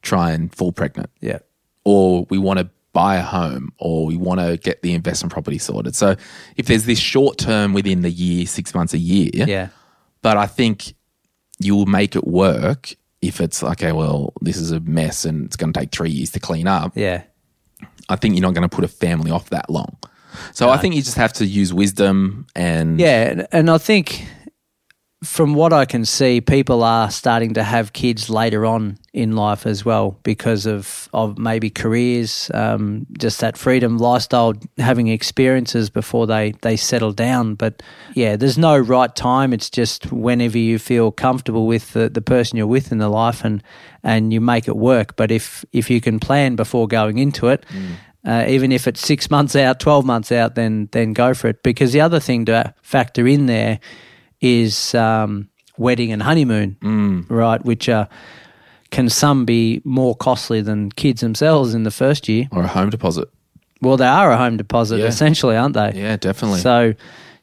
try 0.01 0.31
and 0.31 0.53
fall 0.55 0.71
pregnant? 0.71 1.09
Yeah. 1.19 1.39
or 1.85 2.25
we 2.29 2.37
want 2.37 2.59
to 2.59 2.69
buy 2.91 3.15
a 3.15 3.21
home 3.21 3.71
or 3.79 4.05
we 4.07 4.17
want 4.17 4.39
to 4.41 4.57
get 4.57 4.81
the 4.81 4.93
investment 4.93 5.31
property 5.31 5.57
sorted. 5.57 5.95
So 5.95 6.15
if 6.57 6.65
there's 6.65 6.83
this 6.85 6.99
short 6.99 7.37
term 7.37 7.73
within 7.73 8.01
the 8.01 8.09
year, 8.09 8.45
six 8.45 8.73
months 8.75 8.93
a 8.93 8.97
year, 8.97 9.29
Yeah. 9.33 9.69
but 10.21 10.35
I 10.35 10.47
think 10.47 10.93
you 11.59 11.75
will 11.75 11.85
make 11.85 12.15
it 12.15 12.25
work 12.27 12.93
if 13.21 13.39
it's 13.39 13.63
okay, 13.63 13.91
well, 13.93 14.33
this 14.41 14.57
is 14.57 14.71
a 14.71 14.79
mess 14.81 15.23
and 15.25 15.45
it's 15.45 15.55
going 15.55 15.71
to 15.73 15.79
take 15.79 15.91
three 15.91 16.09
years 16.09 16.31
to 16.31 16.39
clean 16.39 16.67
up. 16.67 16.91
Yeah. 16.95 17.23
I 18.09 18.15
think 18.15 18.35
you're 18.35 18.41
not 18.41 18.53
going 18.53 18.67
to 18.67 18.75
put 18.75 18.83
a 18.83 18.87
family 18.89 19.31
off 19.31 19.49
that 19.51 19.69
long. 19.69 19.95
So 20.53 20.69
I 20.69 20.77
think 20.77 20.95
you 20.95 21.01
just 21.01 21.17
have 21.17 21.33
to 21.33 21.45
use 21.45 21.73
wisdom 21.73 22.47
and 22.55 22.99
Yeah, 22.99 23.45
and, 23.51 23.69
I 23.69 23.77
think 23.77 24.27
from 25.23 25.55
what 25.55 25.73
I 25.73 25.85
can 25.85 26.05
see, 26.05 26.41
people 26.41 26.83
are 26.83 27.09
starting 27.09 27.55
to 27.55 27.63
have 27.63 27.93
kids 27.93 28.29
later 28.29 28.65
on 28.65 28.99
in 29.13 29.35
life 29.35 29.65
as 29.65 29.83
well 29.83 30.19
because 30.21 30.67
of 30.67 31.09
of 31.11 31.39
maybe 31.39 31.71
careers, 31.71 32.51
um, 32.53 33.07
just 33.17 33.39
that 33.39 33.57
freedom 33.57 33.97
lifestyle, 33.97 34.53
having 34.77 35.07
experiences 35.07 35.89
before 35.89 36.27
they 36.27 36.53
they 36.61 36.77
settle 36.77 37.13
down. 37.13 37.55
But 37.55 37.81
yeah, 38.13 38.35
there's 38.35 38.59
no 38.59 38.77
right 38.77 39.13
time. 39.15 39.53
It's 39.53 39.71
just 39.71 40.11
whenever 40.11 40.57
you 40.57 40.77
feel 40.77 41.11
comfortable 41.11 41.65
with 41.65 41.93
the, 41.93 42.09
the 42.09 42.21
person 42.21 42.57
you're 42.57 42.67
with 42.67 42.91
in 42.91 42.99
the 42.99 43.09
life, 43.09 43.43
and 43.43 43.63
and 44.03 44.31
you 44.31 44.39
make 44.39 44.67
it 44.67 44.77
work. 44.77 45.15
But 45.15 45.31
if 45.31 45.65
if 45.73 45.89
you 45.89 45.99
can 45.99 46.19
plan 46.19 46.55
before 46.55 46.87
going 46.87 47.17
into 47.17 47.47
it. 47.47 47.65
Uh, 48.27 48.45
even 48.49 48.71
if 48.73 48.87
it's 48.87 48.99
six 48.99 49.29
months 49.31 49.55
out, 49.55 49.79
twelve 49.79 50.05
months 50.05 50.31
out, 50.33 50.55
then 50.55 50.89
then 50.91 51.13
go 51.13 51.33
for 51.33 51.47
it. 51.47 51.63
Because 51.63 51.93
the 51.93 52.01
other 52.01 52.19
thing 52.19 52.45
to 52.45 52.73
factor 52.81 53.25
in 53.25 53.45
there 53.45 53.79
is 54.41 54.93
um, 54.93 55.47
wedding 55.77 56.11
and 56.11 56.21
honeymoon, 56.21 57.25
right? 57.29 57.63
Which 57.63 57.87
uh, 57.87 58.05
can 58.91 59.09
some 59.09 59.45
be 59.45 59.81
more 59.85 60.13
costly 60.15 60.61
than 60.61 60.91
kids 60.91 61.21
themselves 61.21 61.73
in 61.73 61.83
the 61.83 61.91
first 61.91 62.27
year. 62.27 62.47
Or 62.51 62.63
a 62.63 62.67
home 62.67 62.89
deposit. 62.89 63.29
Well, 63.81 63.95
they 63.97 64.07
are 64.07 64.31
a 64.31 64.37
home 64.37 64.57
deposit 64.57 64.97
Yeah. 64.99 65.05
essentially, 65.05 65.55
aren't 65.55 65.75
they? 65.75 65.93
Yeah, 65.95 66.17
definitely. 66.17 66.59
So, 66.61 66.93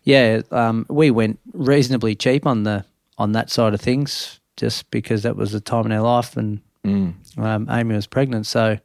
yeah, 0.03 0.43
um, 0.51 0.85
we 0.91 1.11
went 1.11 1.39
reasonably 1.53 2.15
cheap 2.15 2.47
on 2.47 2.65
the 2.65 2.85
on 3.17 3.33
that 3.33 3.49
side 3.51 3.73
of 3.75 3.81
things, 3.81 4.41
just 4.57 4.91
because 4.91 5.23
that 5.23 5.37
was 5.37 5.53
the 5.53 5.61
time 5.61 5.87
in 5.87 5.93
our 5.93 6.03
life, 6.03 6.37
and 6.37 6.61
Mm. 6.85 7.15
um, 7.39 7.69
Amy 7.71 7.95
was 7.95 8.07
pregnant. 8.07 8.45
So, 8.47 8.77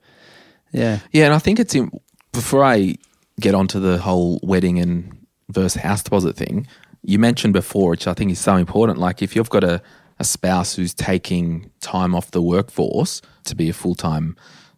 yeah, 0.71 0.99
Yeah, 1.11 1.25
and 1.25 1.33
I 1.33 1.39
think 1.39 1.59
it's 1.59 1.75
in, 1.75 1.91
before 2.31 2.63
I 2.63 2.95
get 3.39 3.55
onto 3.55 3.79
the 3.79 3.97
whole 3.97 4.39
wedding 4.43 4.79
and 4.79 5.15
versus 5.49 5.81
house 5.81 6.03
deposit 6.03 6.35
thing. 6.35 6.67
You 7.01 7.19
mentioned 7.19 7.53
before, 7.53 7.91
which 7.91 8.07
I 8.07 8.13
think 8.13 8.31
is 8.31 8.39
so 8.39 8.55
important. 8.55 8.99
Like 8.99 9.21
if 9.21 9.35
you've 9.35 9.49
got 9.49 9.63
a, 9.63 9.81
a 10.19 10.23
spouse 10.23 10.75
who's 10.75 10.93
taking 10.93 11.71
time 11.81 12.13
off 12.13 12.31
the 12.31 12.41
workforce 12.41 13.21
to 13.45 13.55
be 13.55 13.69
a 13.69 13.73
full 13.73 13.95
time 13.95 14.35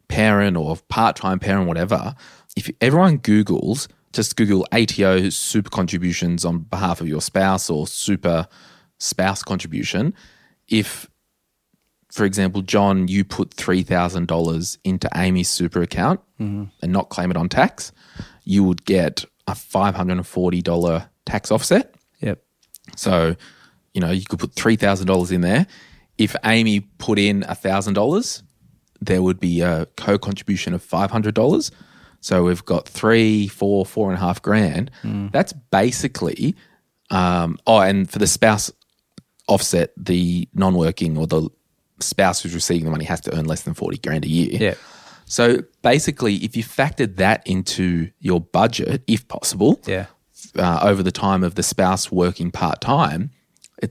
parent 0.07 0.57
or 0.57 0.77
part 0.89 1.15
time 1.15 1.39
parent, 1.39 1.67
whatever. 1.67 2.15
If 2.55 2.69
everyone 2.81 3.19
Googles, 3.19 3.87
just 4.13 4.35
Google 4.35 4.67
ATO 4.71 5.29
super 5.29 5.69
contributions 5.69 6.45
on 6.45 6.59
behalf 6.59 7.01
of 7.01 7.07
your 7.07 7.21
spouse 7.21 7.69
or 7.69 7.87
super 7.87 8.47
spouse 8.99 9.41
contribution. 9.41 10.13
If 10.67 11.09
for 12.11 12.25
example, 12.25 12.61
John, 12.61 13.07
you 13.07 13.23
put 13.23 13.53
three 13.53 13.83
thousand 13.83 14.27
dollars 14.27 14.77
into 14.83 15.09
Amy's 15.15 15.49
super 15.49 15.81
account 15.81 16.19
and 16.39 16.71
not 16.91 17.09
claim 17.09 17.29
it 17.31 17.37
on 17.37 17.49
tax, 17.49 17.91
you 18.43 18.63
would 18.63 18.83
get 18.85 19.23
a 19.47 19.55
five 19.55 19.95
hundred 19.95 20.17
and 20.17 20.27
forty 20.27 20.61
dollar 20.61 21.09
tax 21.25 21.51
offset. 21.51 21.93
yep, 22.19 22.41
So, 22.95 23.35
you 23.93 24.01
know, 24.01 24.11
you 24.11 24.25
could 24.25 24.39
put 24.39 24.53
three 24.53 24.75
thousand 24.75 25.07
dollars 25.07 25.31
in 25.31 25.41
there. 25.41 25.67
If 26.17 26.35
Amy 26.45 26.81
put 26.97 27.17
in 27.19 27.43
thousand 27.43 27.93
dollars, 27.93 28.43
there 28.99 29.21
would 29.21 29.39
be 29.39 29.61
a 29.61 29.85
co-contribution 29.97 30.73
of 30.73 30.81
five 30.83 31.11
hundred 31.11 31.33
dollars. 31.35 31.71
So 32.19 32.43
we've 32.43 32.63
got 32.65 32.87
three, 32.87 33.47
four, 33.47 33.85
four 33.85 34.09
and 34.11 34.17
a 34.17 34.21
half 34.21 34.41
grand. 34.41 34.91
That's 35.31 35.53
basically, 35.53 36.55
um, 37.09 37.57
oh, 37.65 37.79
and 37.79 38.09
for 38.09 38.19
the 38.19 38.27
spouse 38.27 38.71
offset, 39.47 39.91
the 39.97 40.47
non-working 40.53 41.17
or 41.17 41.25
the 41.27 41.49
spouse 42.03 42.41
who's 42.41 42.53
receiving 42.53 42.85
the 42.85 42.91
money 42.91 43.05
has 43.05 43.21
to 43.21 43.35
earn 43.37 43.45
less 43.45 43.63
than 43.63 43.73
forty 43.73 43.97
grand 43.97 44.25
a 44.25 44.29
year. 44.29 44.49
yeah, 44.51 44.73
So 45.25 45.63
basically, 45.81 46.35
if 46.37 46.55
you 46.57 46.63
factored 46.63 47.15
that 47.17 47.45
into 47.45 48.09
your 48.19 48.41
budget, 48.41 49.03
if 49.07 49.27
possible, 49.27 49.79
yeah, 49.85 50.07
uh, 50.57 50.79
over 50.83 51.03
the 51.03 51.11
time 51.11 51.43
of 51.43 51.55
the 51.55 51.63
spouse 51.63 52.11
working 52.11 52.51
part 52.51 52.81
time, 52.81 53.31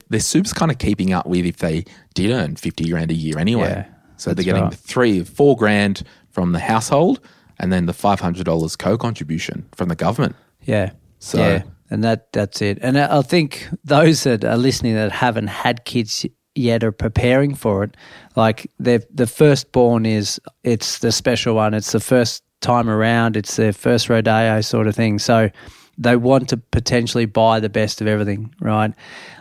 their 0.08 0.20
super's 0.20 0.52
kind 0.52 0.70
of 0.70 0.78
keeping 0.78 1.12
up 1.12 1.26
with 1.26 1.44
if 1.46 1.56
they 1.58 1.84
did 2.14 2.30
earn 2.30 2.56
50 2.56 2.88
grand 2.90 3.10
a 3.10 3.14
year 3.14 3.38
anyway. 3.38 3.68
Yeah, 3.70 3.86
so 4.16 4.34
they're 4.34 4.44
getting 4.44 4.64
right. 4.64 4.74
three, 4.74 5.24
four 5.24 5.56
grand 5.56 6.02
from 6.30 6.52
the 6.52 6.60
household 6.60 7.20
and 7.58 7.72
then 7.72 7.86
the 7.86 7.92
$500 7.92 8.78
co 8.78 8.96
contribution 8.98 9.66
from 9.74 9.88
the 9.88 9.96
government. 9.96 10.36
yeah. 10.62 10.92
So- 11.18 11.38
yeah, 11.38 11.62
and 11.90 12.02
that 12.04 12.32
that's 12.32 12.62
it. 12.62 12.78
And 12.80 12.96
I 12.98 13.20
think 13.22 13.68
those 13.84 14.22
that 14.22 14.44
are 14.44 14.56
listening 14.56 14.94
that 14.94 15.10
haven't 15.12 15.48
had 15.48 15.84
kids 15.84 16.24
yet 16.54 16.84
are 16.84 16.92
preparing 16.92 17.54
for 17.54 17.84
it. 17.84 17.96
Like 18.36 18.70
the 18.78 19.06
the 19.12 19.26
firstborn 19.26 20.06
is 20.06 20.40
it's 20.64 20.98
the 20.98 21.12
special 21.12 21.54
one. 21.54 21.74
It's 21.74 21.92
the 21.92 22.00
first 22.00 22.42
time 22.60 22.88
around. 22.88 23.36
It's 23.36 23.56
their 23.56 23.72
first 23.72 24.08
rodeo 24.08 24.60
sort 24.60 24.86
of 24.86 24.94
thing. 24.94 25.18
So 25.18 25.50
they 25.98 26.16
want 26.16 26.48
to 26.50 26.56
potentially 26.56 27.26
buy 27.26 27.60
the 27.60 27.68
best 27.68 28.00
of 28.00 28.06
everything, 28.06 28.54
right? 28.60 28.92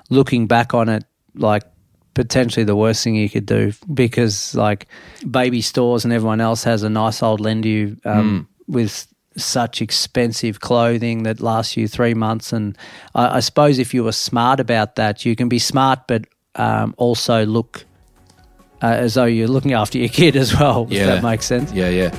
Looking 0.10 0.48
back 0.48 0.74
on 0.74 0.90
it, 0.90 1.04
like 1.36 1.64
potentially 2.14 2.64
the 2.64 2.76
worst 2.76 3.04
thing 3.04 3.16
you 3.16 3.30
could 3.30 3.46
do 3.46 3.72
because 3.94 4.54
like 4.56 4.88
baby 5.30 5.62
stores 5.62 6.04
and 6.04 6.14
everyone 6.14 6.42
else 6.42 6.64
has 6.64 6.84
a 6.84 6.90
nice 6.90 7.24
old 7.24 7.40
lend 7.40 7.66
you 7.66 7.96
um, 8.04 8.48
with 8.68 9.08
such 9.38 9.82
expensive 9.82 10.60
clothing 10.60 11.24
that 11.24 11.40
lasts 11.40 11.78
you 11.78 11.88
three 11.88 12.14
months. 12.14 12.52
And 12.52 12.78
I, 13.16 13.38
I 13.38 13.40
suppose 13.40 13.80
if 13.80 13.94
you 13.94 14.04
were 14.04 14.12
smart 14.12 14.60
about 14.60 14.96
that, 14.96 15.26
you 15.26 15.36
can 15.36 15.48
be 15.48 15.60
smart, 15.60 16.08
but 16.08 16.26
um, 16.56 16.94
also 16.98 17.46
look 17.46 17.86
uh, 18.82 18.88
as 18.88 19.16
though 19.16 19.26
you're 19.26 19.48
looking 19.48 19.74
after 19.74 19.98
your 19.98 20.10
kid 20.10 20.36
as 20.36 20.54
well. 20.58 20.88
If 20.92 21.06
that 21.06 21.24
makes 21.24 21.46
sense. 21.46 21.72
Yeah, 21.72 21.90
yeah. 21.90 22.16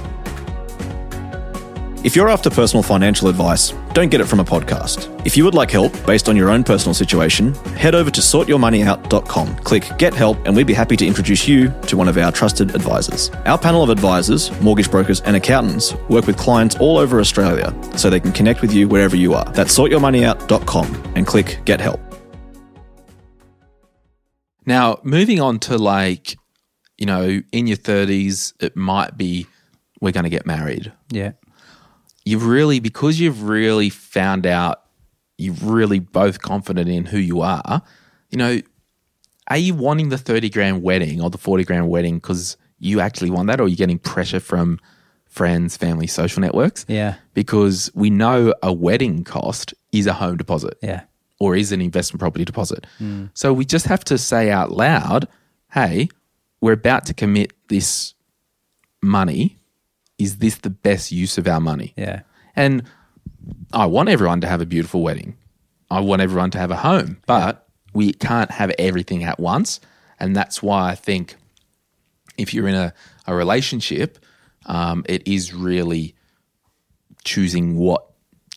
If 2.02 2.16
you're 2.16 2.30
after 2.30 2.48
personal 2.48 2.82
financial 2.82 3.28
advice, 3.28 3.74
don't 3.92 4.10
get 4.10 4.22
it 4.22 4.24
from 4.24 4.40
a 4.40 4.44
podcast. 4.44 5.10
If 5.26 5.36
you 5.36 5.44
would 5.44 5.52
like 5.54 5.70
help 5.70 5.92
based 6.06 6.30
on 6.30 6.36
your 6.36 6.48
own 6.48 6.64
personal 6.64 6.94
situation, 6.94 7.52
head 7.76 7.94
over 7.94 8.10
to 8.10 8.20
sortyourmoneyout.com, 8.22 9.56
click 9.56 9.86
Get 9.98 10.14
Help, 10.14 10.38
and 10.46 10.56
we'd 10.56 10.66
be 10.66 10.72
happy 10.72 10.96
to 10.96 11.06
introduce 11.06 11.46
you 11.46 11.70
to 11.88 11.98
one 11.98 12.08
of 12.08 12.16
our 12.16 12.32
trusted 12.32 12.74
advisors. 12.74 13.28
Our 13.44 13.58
panel 13.58 13.82
of 13.82 13.90
advisors, 13.90 14.50
mortgage 14.62 14.90
brokers, 14.90 15.20
and 15.22 15.36
accountants 15.36 15.94
work 16.08 16.26
with 16.26 16.38
clients 16.38 16.74
all 16.76 16.96
over 16.96 17.20
Australia 17.20 17.74
so 17.98 18.08
they 18.08 18.20
can 18.20 18.32
connect 18.32 18.62
with 18.62 18.72
you 18.72 18.88
wherever 18.88 19.14
you 19.14 19.34
are. 19.34 19.44
That's 19.52 19.76
sortyourmoneyout.com 19.76 21.12
and 21.16 21.26
click 21.26 21.60
Get 21.66 21.82
Help. 21.82 22.00
Now, 24.70 25.00
moving 25.02 25.40
on 25.40 25.58
to 25.60 25.76
like, 25.76 26.36
you 26.96 27.06
know, 27.06 27.40
in 27.50 27.66
your 27.66 27.76
30s, 27.76 28.52
it 28.60 28.76
might 28.76 29.16
be 29.16 29.46
we're 30.00 30.12
going 30.12 30.24
to 30.24 30.30
get 30.30 30.46
married. 30.46 30.92
Yeah. 31.10 31.32
you've 32.24 32.46
really 32.46 32.78
because 32.80 33.18
you've 33.18 33.42
really 33.42 33.90
found 33.90 34.46
out 34.46 34.82
you're 35.38 35.54
really 35.62 35.98
both 35.98 36.40
confident 36.40 36.88
in 36.88 37.06
who 37.06 37.18
you 37.18 37.40
are 37.40 37.82
you 38.30 38.36
know 38.38 38.60
are 39.48 39.56
you 39.56 39.74
wanting 39.74 40.10
the 40.10 40.18
30 40.18 40.50
grand 40.50 40.82
wedding 40.82 41.20
or 41.22 41.30
the 41.30 41.38
40 41.38 41.64
grand 41.64 41.88
wedding 41.88 42.16
because 42.16 42.56
you 42.78 43.00
actually 43.00 43.30
want 43.30 43.48
that 43.48 43.58
or 43.60 43.64
you're 43.64 43.70
you 43.70 43.76
getting 43.76 43.98
pressure 43.98 44.38
from 44.38 44.78
friends 45.26 45.76
family 45.78 46.06
social 46.06 46.40
networks 46.42 46.84
Yeah. 46.88 47.14
because 47.34 47.90
we 47.94 48.10
know 48.10 48.52
a 48.62 48.72
wedding 48.72 49.24
cost 49.24 49.74
is 49.92 50.06
a 50.06 50.12
home 50.12 50.36
deposit 50.36 50.74
Yeah. 50.82 51.00
Or 51.40 51.56
is 51.56 51.72
an 51.72 51.80
investment 51.80 52.20
property 52.20 52.44
deposit. 52.44 52.86
So 53.34 53.52
we 53.52 53.64
just 53.64 53.86
have 53.86 54.04
to 54.04 54.18
say 54.18 54.50
out 54.50 54.70
loud, 54.70 55.26
hey, 55.72 56.08
we're 56.60 56.74
about 56.74 57.06
to 57.06 57.14
commit 57.14 57.52
this 57.68 58.14
money. 59.02 59.56
Is 60.18 60.36
this 60.36 60.56
the 60.58 60.70
best 60.70 61.10
use 61.10 61.38
of 61.38 61.48
our 61.48 61.60
money? 61.60 61.94
Yeah. 61.96 62.20
And 62.54 62.84
I 63.72 63.86
want 63.86 64.10
everyone 64.10 64.42
to 64.42 64.46
have 64.46 64.60
a 64.60 64.66
beautiful 64.66 65.02
wedding. 65.02 65.36
I 65.90 66.00
want 66.00 66.20
everyone 66.22 66.50
to 66.52 66.58
have 66.58 66.70
a 66.70 66.76
home, 66.76 67.16
but 67.26 67.66
we 67.94 68.12
can't 68.12 68.50
have 68.50 68.70
everything 68.78 69.24
at 69.24 69.40
once. 69.40 69.80
And 70.18 70.36
that's 70.36 70.62
why 70.62 70.90
I 70.90 70.94
think 70.94 71.36
if 72.36 72.52
you're 72.52 72.68
in 72.68 72.74
a, 72.74 72.92
a 73.26 73.34
relationship, 73.34 74.18
um, 74.66 75.04
it 75.08 75.26
is 75.26 75.54
really 75.54 76.14
choosing 77.24 77.76
what 77.76 78.09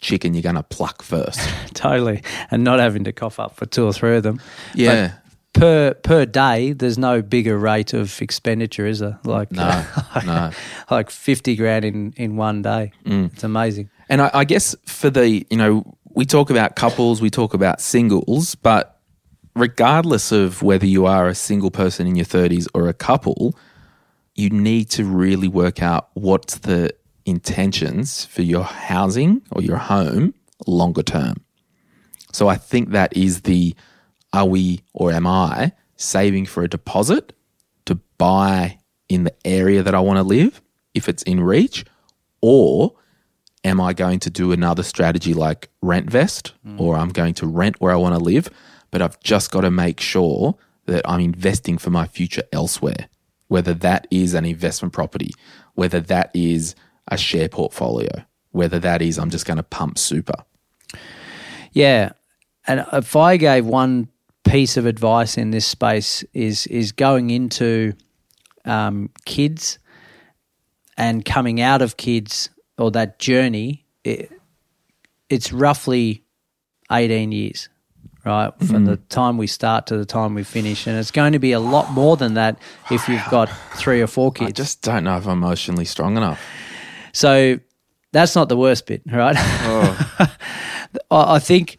chicken 0.03 0.33
you're 0.35 0.43
going 0.43 0.55
to 0.55 0.63
pluck 0.63 1.01
first. 1.01 1.39
Totally. 1.73 2.21
And 2.51 2.63
not 2.63 2.79
having 2.79 3.03
to 3.05 3.11
cough 3.11 3.39
up 3.39 3.55
for 3.55 3.65
two 3.65 3.85
or 3.85 3.93
three 3.93 4.15
of 4.17 4.23
them. 4.23 4.39
Yeah. 4.75 5.13
per 5.53 5.93
per 5.95 6.25
day, 6.25 6.73
there's 6.73 6.97
no 6.97 7.21
bigger 7.21 7.57
rate 7.57 7.93
of 7.93 8.21
expenditure, 8.21 8.85
is 8.85 8.99
there? 8.99 9.19
Like 9.23 9.51
No, 9.51 9.85
no. 10.25 10.51
like 10.91 11.09
fifty 11.09 11.55
grand 11.55 11.85
in 11.85 12.13
in 12.17 12.35
one 12.35 12.61
day. 12.61 12.91
Mm. 13.05 13.33
It's 13.33 13.43
amazing. 13.43 13.89
And 14.09 14.21
I, 14.21 14.31
I 14.33 14.43
guess 14.45 14.75
for 14.85 15.09
the, 15.09 15.45
you 15.49 15.57
know, 15.57 15.95
we 16.13 16.25
talk 16.25 16.49
about 16.49 16.75
couples, 16.75 17.21
we 17.21 17.29
talk 17.29 17.53
about 17.53 17.81
singles, 17.81 18.53
but 18.55 18.99
regardless 19.55 20.31
of 20.31 20.61
whether 20.61 20.85
you 20.85 21.05
are 21.05 21.27
a 21.27 21.35
single 21.35 21.71
person 21.71 22.05
in 22.07 22.15
your 22.15 22.25
30s 22.25 22.67
or 22.73 22.87
a 22.89 22.93
couple, 22.93 23.55
you 24.35 24.49
need 24.49 24.89
to 24.91 25.05
really 25.05 25.47
work 25.47 25.81
out 25.81 26.09
what's 26.15 26.57
the 26.59 26.91
intentions 27.25 28.25
for 28.25 28.41
your 28.41 28.63
housing 28.63 29.41
or 29.51 29.61
your 29.61 29.77
home 29.77 30.33
longer 30.67 31.03
term. 31.03 31.43
So 32.31 32.47
I 32.47 32.55
think 32.55 32.89
that 32.89 33.15
is 33.15 33.41
the 33.41 33.75
are 34.33 34.45
we 34.45 34.81
or 34.93 35.11
am 35.11 35.27
I 35.27 35.73
saving 35.95 36.47
for 36.47 36.63
a 36.63 36.69
deposit 36.69 37.33
to 37.85 37.95
buy 38.17 38.79
in 39.07 39.23
the 39.23 39.35
area 39.45 39.83
that 39.83 39.93
I 39.93 39.99
want 39.99 40.17
to 40.17 40.23
live 40.23 40.61
if 40.93 41.07
it's 41.07 41.23
in 41.23 41.39
reach 41.39 41.85
or 42.41 42.95
am 43.63 43.79
I 43.79 43.93
going 43.93 44.19
to 44.21 44.29
do 44.29 44.51
another 44.51 44.83
strategy 44.83 45.33
like 45.33 45.69
rent 45.81 46.09
vest 46.09 46.53
mm. 46.65 46.79
or 46.79 46.95
I'm 46.95 47.09
going 47.09 47.35
to 47.35 47.47
rent 47.47 47.79
where 47.79 47.93
I 47.93 47.97
want 47.97 48.15
to 48.15 48.23
live 48.23 48.49
but 48.89 49.01
I've 49.01 49.19
just 49.19 49.51
got 49.51 49.61
to 49.61 49.71
make 49.71 49.99
sure 49.99 50.55
that 50.85 51.07
I'm 51.07 51.21
investing 51.21 51.77
for 51.77 51.91
my 51.91 52.07
future 52.07 52.43
elsewhere 52.51 53.09
whether 53.47 53.73
that 53.75 54.07
is 54.09 54.33
an 54.33 54.45
investment 54.45 54.93
property 54.93 55.31
whether 55.75 55.99
that 55.99 56.31
is 56.33 56.75
a 57.07 57.17
share 57.17 57.49
portfolio 57.49 58.23
whether 58.51 58.79
that 58.79 59.01
is 59.01 59.17
I'm 59.17 59.29
just 59.29 59.45
going 59.45 59.57
to 59.57 59.63
pump 59.63 59.97
super 59.97 60.45
Yeah, 61.71 62.11
and 62.67 62.85
if 62.93 63.15
I 63.15 63.37
gave 63.37 63.65
one 63.65 64.09
piece 64.43 64.77
of 64.77 64.85
advice 64.85 65.37
in 65.37 65.51
this 65.51 65.65
space 65.65 66.23
is 66.33 66.67
is 66.67 66.91
going 66.91 67.29
into 67.29 67.93
um, 68.65 69.09
kids 69.25 69.79
and 70.97 71.25
coming 71.25 71.61
out 71.61 71.81
of 71.81 71.97
kids 71.97 72.49
or 72.77 72.91
that 72.91 73.19
journey. 73.19 73.85
It, 74.03 74.31
it's 75.29 75.51
roughly 75.51 76.23
eighteen 76.91 77.31
years, 77.31 77.69
right? 78.25 78.51
From 78.59 78.85
the 78.85 78.97
time 78.97 79.37
we 79.37 79.47
start 79.47 79.87
to 79.87 79.97
the 79.97 80.05
time 80.05 80.35
we 80.35 80.43
finish. 80.43 80.85
And 80.85 80.97
it's 80.97 81.11
going 81.11 81.33
to 81.33 81.39
be 81.39 81.53
a 81.53 81.59
lot 81.59 81.91
more 81.91 82.17
than 82.17 82.35
that 82.35 82.59
if 82.91 83.07
you've 83.07 83.27
got 83.31 83.49
three 83.75 84.01
or 84.01 84.07
four 84.07 84.31
kids. 84.31 84.49
I 84.49 84.51
just 84.51 84.81
don't 84.81 85.05
know 85.05 85.17
if 85.17 85.25
I'm 85.25 85.43
emotionally 85.43 85.85
strong 85.85 86.17
enough. 86.17 86.39
So 87.13 87.59
that's 88.11 88.35
not 88.35 88.49
the 88.49 88.57
worst 88.57 88.85
bit, 88.85 89.01
right? 89.05 89.35
I 89.37 90.29
I 91.09 91.39
think 91.39 91.77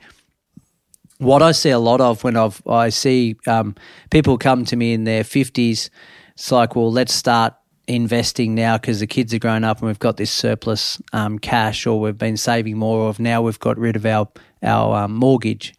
what 1.18 1.42
I 1.42 1.52
see 1.52 1.70
a 1.70 1.78
lot 1.78 2.00
of 2.00 2.24
when 2.24 2.36
I've, 2.36 2.62
I 2.66 2.88
see 2.88 3.36
um, 3.46 3.74
people 4.10 4.38
come 4.38 4.64
to 4.66 4.76
me 4.76 4.92
in 4.92 5.04
their 5.04 5.22
50s, 5.22 5.90
it's 6.34 6.52
like, 6.52 6.76
well, 6.76 6.90
let's 6.90 7.14
start 7.14 7.54
investing 7.86 8.54
now 8.54 8.78
because 8.78 9.00
the 9.00 9.06
kids 9.06 9.34
are 9.34 9.38
grown 9.38 9.62
up 9.62 9.78
and 9.78 9.86
we've 9.86 9.98
got 9.98 10.16
this 10.16 10.30
surplus 10.30 11.00
um, 11.12 11.38
cash 11.38 11.86
or 11.86 12.00
we've 12.00 12.18
been 12.18 12.36
saving 12.36 12.78
more 12.78 13.08
of 13.08 13.20
now 13.20 13.42
we've 13.42 13.60
got 13.60 13.78
rid 13.78 13.94
of 13.94 14.06
our, 14.06 14.28
our 14.62 15.04
um, 15.04 15.14
mortgage 15.14 15.74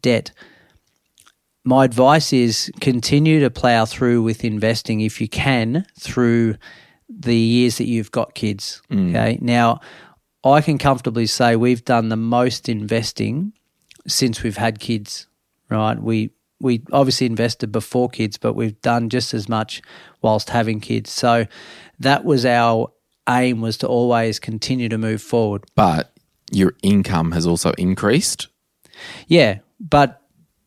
debt. 0.00 0.32
My 1.62 1.84
advice 1.84 2.32
is 2.32 2.72
continue 2.80 3.40
to 3.40 3.50
plow 3.50 3.84
through 3.84 4.22
with 4.22 4.44
investing 4.44 5.02
if 5.02 5.20
you 5.20 5.28
can 5.28 5.84
through 5.98 6.56
the 7.10 7.36
years 7.36 7.78
that 7.78 7.86
you've 7.86 8.10
got 8.10 8.34
kids. 8.34 8.82
Mm. 8.90 9.10
Okay. 9.10 9.38
Now, 9.40 9.80
I 10.44 10.60
can 10.60 10.78
comfortably 10.78 11.26
say 11.26 11.56
we've 11.56 11.84
done 11.84 12.08
the 12.08 12.16
most 12.16 12.68
investing 12.68 13.52
since 14.06 14.42
we've 14.42 14.56
had 14.56 14.78
kids, 14.78 15.26
right? 15.68 16.00
We 16.00 16.30
we 16.60 16.82
obviously 16.92 17.26
invested 17.26 17.72
before 17.72 18.08
kids, 18.08 18.36
but 18.36 18.52
we've 18.54 18.80
done 18.82 19.08
just 19.08 19.32
as 19.32 19.48
much 19.48 19.80
whilst 20.22 20.50
having 20.50 20.80
kids. 20.80 21.10
So 21.10 21.46
that 21.98 22.24
was 22.24 22.44
our 22.44 22.92
aim 23.28 23.60
was 23.60 23.78
to 23.78 23.88
always 23.88 24.38
continue 24.38 24.88
to 24.88 24.98
move 24.98 25.22
forward. 25.22 25.64
But 25.74 26.12
your 26.50 26.74
income 26.82 27.32
has 27.32 27.46
also 27.46 27.72
increased. 27.72 28.48
Yeah, 29.26 29.58
but 29.78 30.22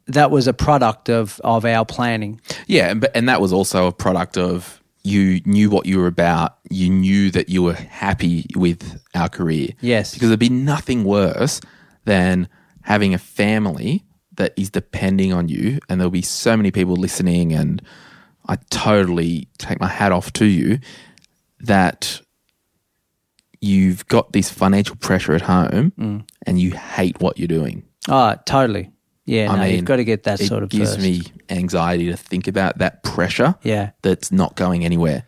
that 0.07 0.31
was 0.31 0.47
a 0.47 0.53
product 0.53 1.09
of 1.09 1.39
of 1.43 1.65
our 1.65 1.85
planning. 1.85 2.41
Yeah, 2.67 2.89
and, 2.89 3.01
but 3.01 3.15
and 3.15 3.29
that 3.29 3.41
was 3.41 3.53
also 3.53 3.87
a 3.87 3.91
product 3.91 4.37
of 4.37 4.82
you 5.03 5.41
knew 5.45 5.69
what 5.69 5.85
you 5.85 5.99
were 5.99 6.07
about. 6.07 6.57
You 6.69 6.89
knew 6.89 7.29
that 7.31 7.49
you 7.49 7.63
were 7.63 7.73
happy 7.73 8.45
with 8.55 9.01
our 9.13 9.29
career. 9.29 9.69
Yes. 9.81 10.13
Because 10.13 10.29
there'd 10.29 10.39
be 10.39 10.49
nothing 10.49 11.03
worse 11.03 11.59
than 12.05 12.47
having 12.81 13.13
a 13.13 13.17
family 13.17 14.05
that 14.35 14.53
is 14.57 14.69
depending 14.69 15.31
on 15.31 15.47
you, 15.47 15.79
and 15.87 15.99
there'll 15.99 16.11
be 16.11 16.21
so 16.21 16.57
many 16.57 16.71
people 16.71 16.95
listening, 16.95 17.53
and 17.53 17.81
I 18.47 18.57
totally 18.69 19.47
take 19.57 19.79
my 19.79 19.87
hat 19.87 20.11
off 20.11 20.33
to 20.33 20.45
you 20.45 20.79
that 21.59 22.21
you've 23.61 24.05
got 24.07 24.33
this 24.33 24.49
financial 24.49 24.95
pressure 24.97 25.33
at 25.33 25.41
home 25.41 25.93
mm. 25.97 26.25
and 26.45 26.59
you 26.59 26.71
hate 26.71 27.21
what 27.21 27.37
you're 27.37 27.47
doing. 27.47 27.83
Oh, 28.09 28.35
totally. 28.45 28.91
Yeah, 29.25 29.51
I 29.51 29.55
no, 29.55 29.61
mean, 29.63 29.75
you've 29.75 29.85
got 29.85 29.95
to 29.97 30.03
get 30.03 30.23
that 30.23 30.41
it 30.41 30.47
sort 30.47 30.63
of 30.63 30.69
gives 30.69 30.95
first. 30.95 31.01
me 31.01 31.21
anxiety 31.49 32.07
to 32.07 32.17
think 32.17 32.47
about 32.47 32.79
that 32.79 33.03
pressure 33.03 33.55
Yeah. 33.63 33.91
that's 34.01 34.31
not 34.31 34.55
going 34.55 34.83
anywhere. 34.83 35.23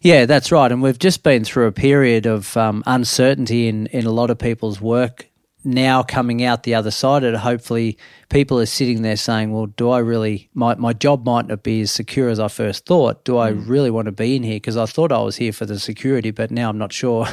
Yeah, 0.00 0.24
that's 0.24 0.50
right. 0.50 0.72
And 0.72 0.80
we've 0.80 0.98
just 0.98 1.22
been 1.22 1.44
through 1.44 1.66
a 1.66 1.72
period 1.72 2.24
of 2.24 2.56
um, 2.56 2.82
uncertainty 2.86 3.68
in, 3.68 3.86
in 3.88 4.06
a 4.06 4.10
lot 4.10 4.30
of 4.30 4.38
people's 4.38 4.80
work. 4.80 5.26
Now 5.62 6.02
coming 6.02 6.42
out 6.42 6.62
the 6.62 6.74
other 6.74 6.90
side, 6.90 7.22
and 7.22 7.36
hopefully 7.36 7.98
people 8.30 8.58
are 8.58 8.64
sitting 8.64 9.02
there 9.02 9.16
saying, 9.18 9.52
"Well, 9.52 9.66
do 9.66 9.90
I 9.90 9.98
really? 9.98 10.48
My 10.54 10.74
my 10.76 10.94
job 10.94 11.26
might 11.26 11.48
not 11.48 11.62
be 11.62 11.82
as 11.82 11.90
secure 11.90 12.30
as 12.30 12.40
I 12.40 12.48
first 12.48 12.86
thought. 12.86 13.26
Do 13.26 13.36
I 13.36 13.48
really 13.50 13.90
want 13.90 14.06
to 14.06 14.12
be 14.12 14.36
in 14.36 14.42
here? 14.42 14.54
Because 14.56 14.78
I 14.78 14.86
thought 14.86 15.12
I 15.12 15.20
was 15.20 15.36
here 15.36 15.52
for 15.52 15.66
the 15.66 15.78
security, 15.78 16.30
but 16.30 16.50
now 16.50 16.70
I'm 16.70 16.78
not 16.78 16.94
sure." 16.94 17.26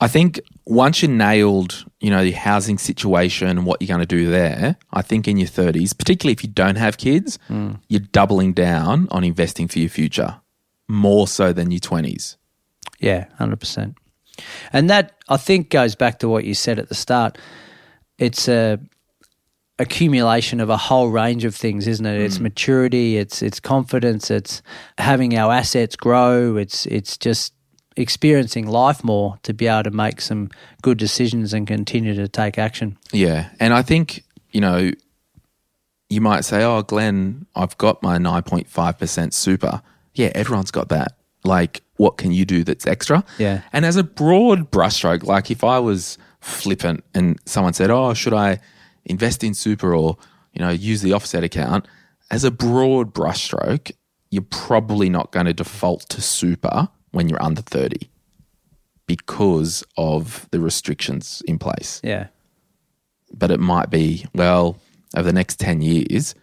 I 0.00 0.06
think 0.06 0.40
once 0.64 1.02
you 1.02 1.08
nailed, 1.08 1.84
you 2.00 2.10
know, 2.10 2.22
the 2.22 2.32
housing 2.32 2.78
situation 2.78 3.48
and 3.48 3.66
what 3.66 3.82
you're 3.82 3.88
going 3.88 4.00
to 4.00 4.06
do 4.06 4.30
there, 4.30 4.76
I 4.92 5.02
think 5.02 5.26
in 5.26 5.36
your 5.36 5.48
30s, 5.48 5.96
particularly 5.96 6.32
if 6.32 6.44
you 6.44 6.50
don't 6.50 6.76
have 6.76 6.98
kids, 6.98 7.38
hmm. 7.48 7.72
you're 7.88 8.00
doubling 8.00 8.52
down 8.52 9.08
on 9.10 9.24
investing 9.24 9.66
for 9.66 9.80
your 9.80 9.88
future 9.88 10.40
more 10.86 11.26
so 11.26 11.52
than 11.52 11.70
your 11.70 11.80
20s. 11.80 12.36
Yeah, 13.00 13.26
hundred 13.36 13.60
percent. 13.60 13.96
And 14.72 14.88
that 14.90 15.16
I 15.28 15.36
think 15.36 15.70
goes 15.70 15.94
back 15.94 16.20
to 16.20 16.28
what 16.28 16.44
you 16.44 16.54
said 16.54 16.78
at 16.78 16.88
the 16.88 16.94
start. 16.94 17.38
It's 18.18 18.48
a 18.48 18.78
accumulation 19.80 20.58
of 20.58 20.70
a 20.70 20.76
whole 20.76 21.08
range 21.08 21.44
of 21.44 21.54
things, 21.54 21.86
isn't 21.86 22.04
it? 22.04 22.20
It's 22.20 22.38
hmm. 22.38 22.44
maturity, 22.44 23.16
it's 23.18 23.42
it's 23.42 23.60
confidence, 23.60 24.30
it's 24.30 24.62
having 24.96 25.36
our 25.36 25.52
assets 25.52 25.96
grow, 25.96 26.56
it's 26.56 26.86
it's 26.86 27.16
just 27.16 27.52
experiencing 27.98 28.66
life 28.66 29.02
more 29.02 29.38
to 29.42 29.52
be 29.52 29.66
able 29.66 29.82
to 29.82 29.90
make 29.90 30.20
some 30.20 30.50
good 30.82 30.98
decisions 30.98 31.52
and 31.52 31.66
continue 31.66 32.14
to 32.14 32.28
take 32.28 32.58
action. 32.58 32.96
Yeah. 33.12 33.50
And 33.58 33.74
I 33.74 33.82
think, 33.82 34.24
you 34.52 34.60
know, 34.60 34.92
you 36.08 36.20
might 36.20 36.44
say, 36.44 36.62
oh, 36.62 36.82
Glen, 36.82 37.46
I've 37.54 37.76
got 37.76 38.02
my 38.02 38.16
9.5% 38.18 39.32
super. 39.32 39.82
Yeah, 40.14 40.30
everyone's 40.34 40.70
got 40.70 40.88
that. 40.88 41.18
Like, 41.44 41.82
what 41.96 42.16
can 42.16 42.32
you 42.32 42.44
do 42.44 42.64
that's 42.64 42.86
extra? 42.86 43.24
Yeah. 43.36 43.62
And 43.72 43.84
as 43.84 43.96
a 43.96 44.04
broad 44.04 44.70
brushstroke, 44.70 45.24
like 45.24 45.50
if 45.50 45.64
I 45.64 45.78
was 45.78 46.18
flippant 46.40 47.04
and 47.14 47.38
someone 47.44 47.74
said, 47.74 47.90
oh, 47.90 48.14
should 48.14 48.32
I 48.32 48.60
invest 49.04 49.42
in 49.42 49.54
super 49.54 49.94
or, 49.94 50.16
you 50.52 50.60
know, 50.60 50.70
use 50.70 51.02
the 51.02 51.12
offset 51.12 51.44
account? 51.44 51.86
As 52.30 52.44
a 52.44 52.50
broad 52.50 53.12
brushstroke, 53.12 53.90
you're 54.30 54.42
probably 54.42 55.08
not 55.08 55.32
going 55.32 55.46
to 55.46 55.54
default 55.54 56.08
to 56.10 56.20
super 56.20 56.88
when 57.12 57.28
you're 57.28 57.42
under 57.42 57.62
30 57.62 58.08
because 59.06 59.82
of 59.96 60.46
the 60.50 60.60
restrictions 60.60 61.42
in 61.46 61.58
place 61.58 62.00
Yeah. 62.04 62.28
but 63.32 63.50
it 63.50 63.60
might 63.60 63.90
be 63.90 64.26
well 64.34 64.78
over 65.16 65.24
the 65.24 65.32
next 65.32 65.58
10 65.60 65.80
years 65.82 66.34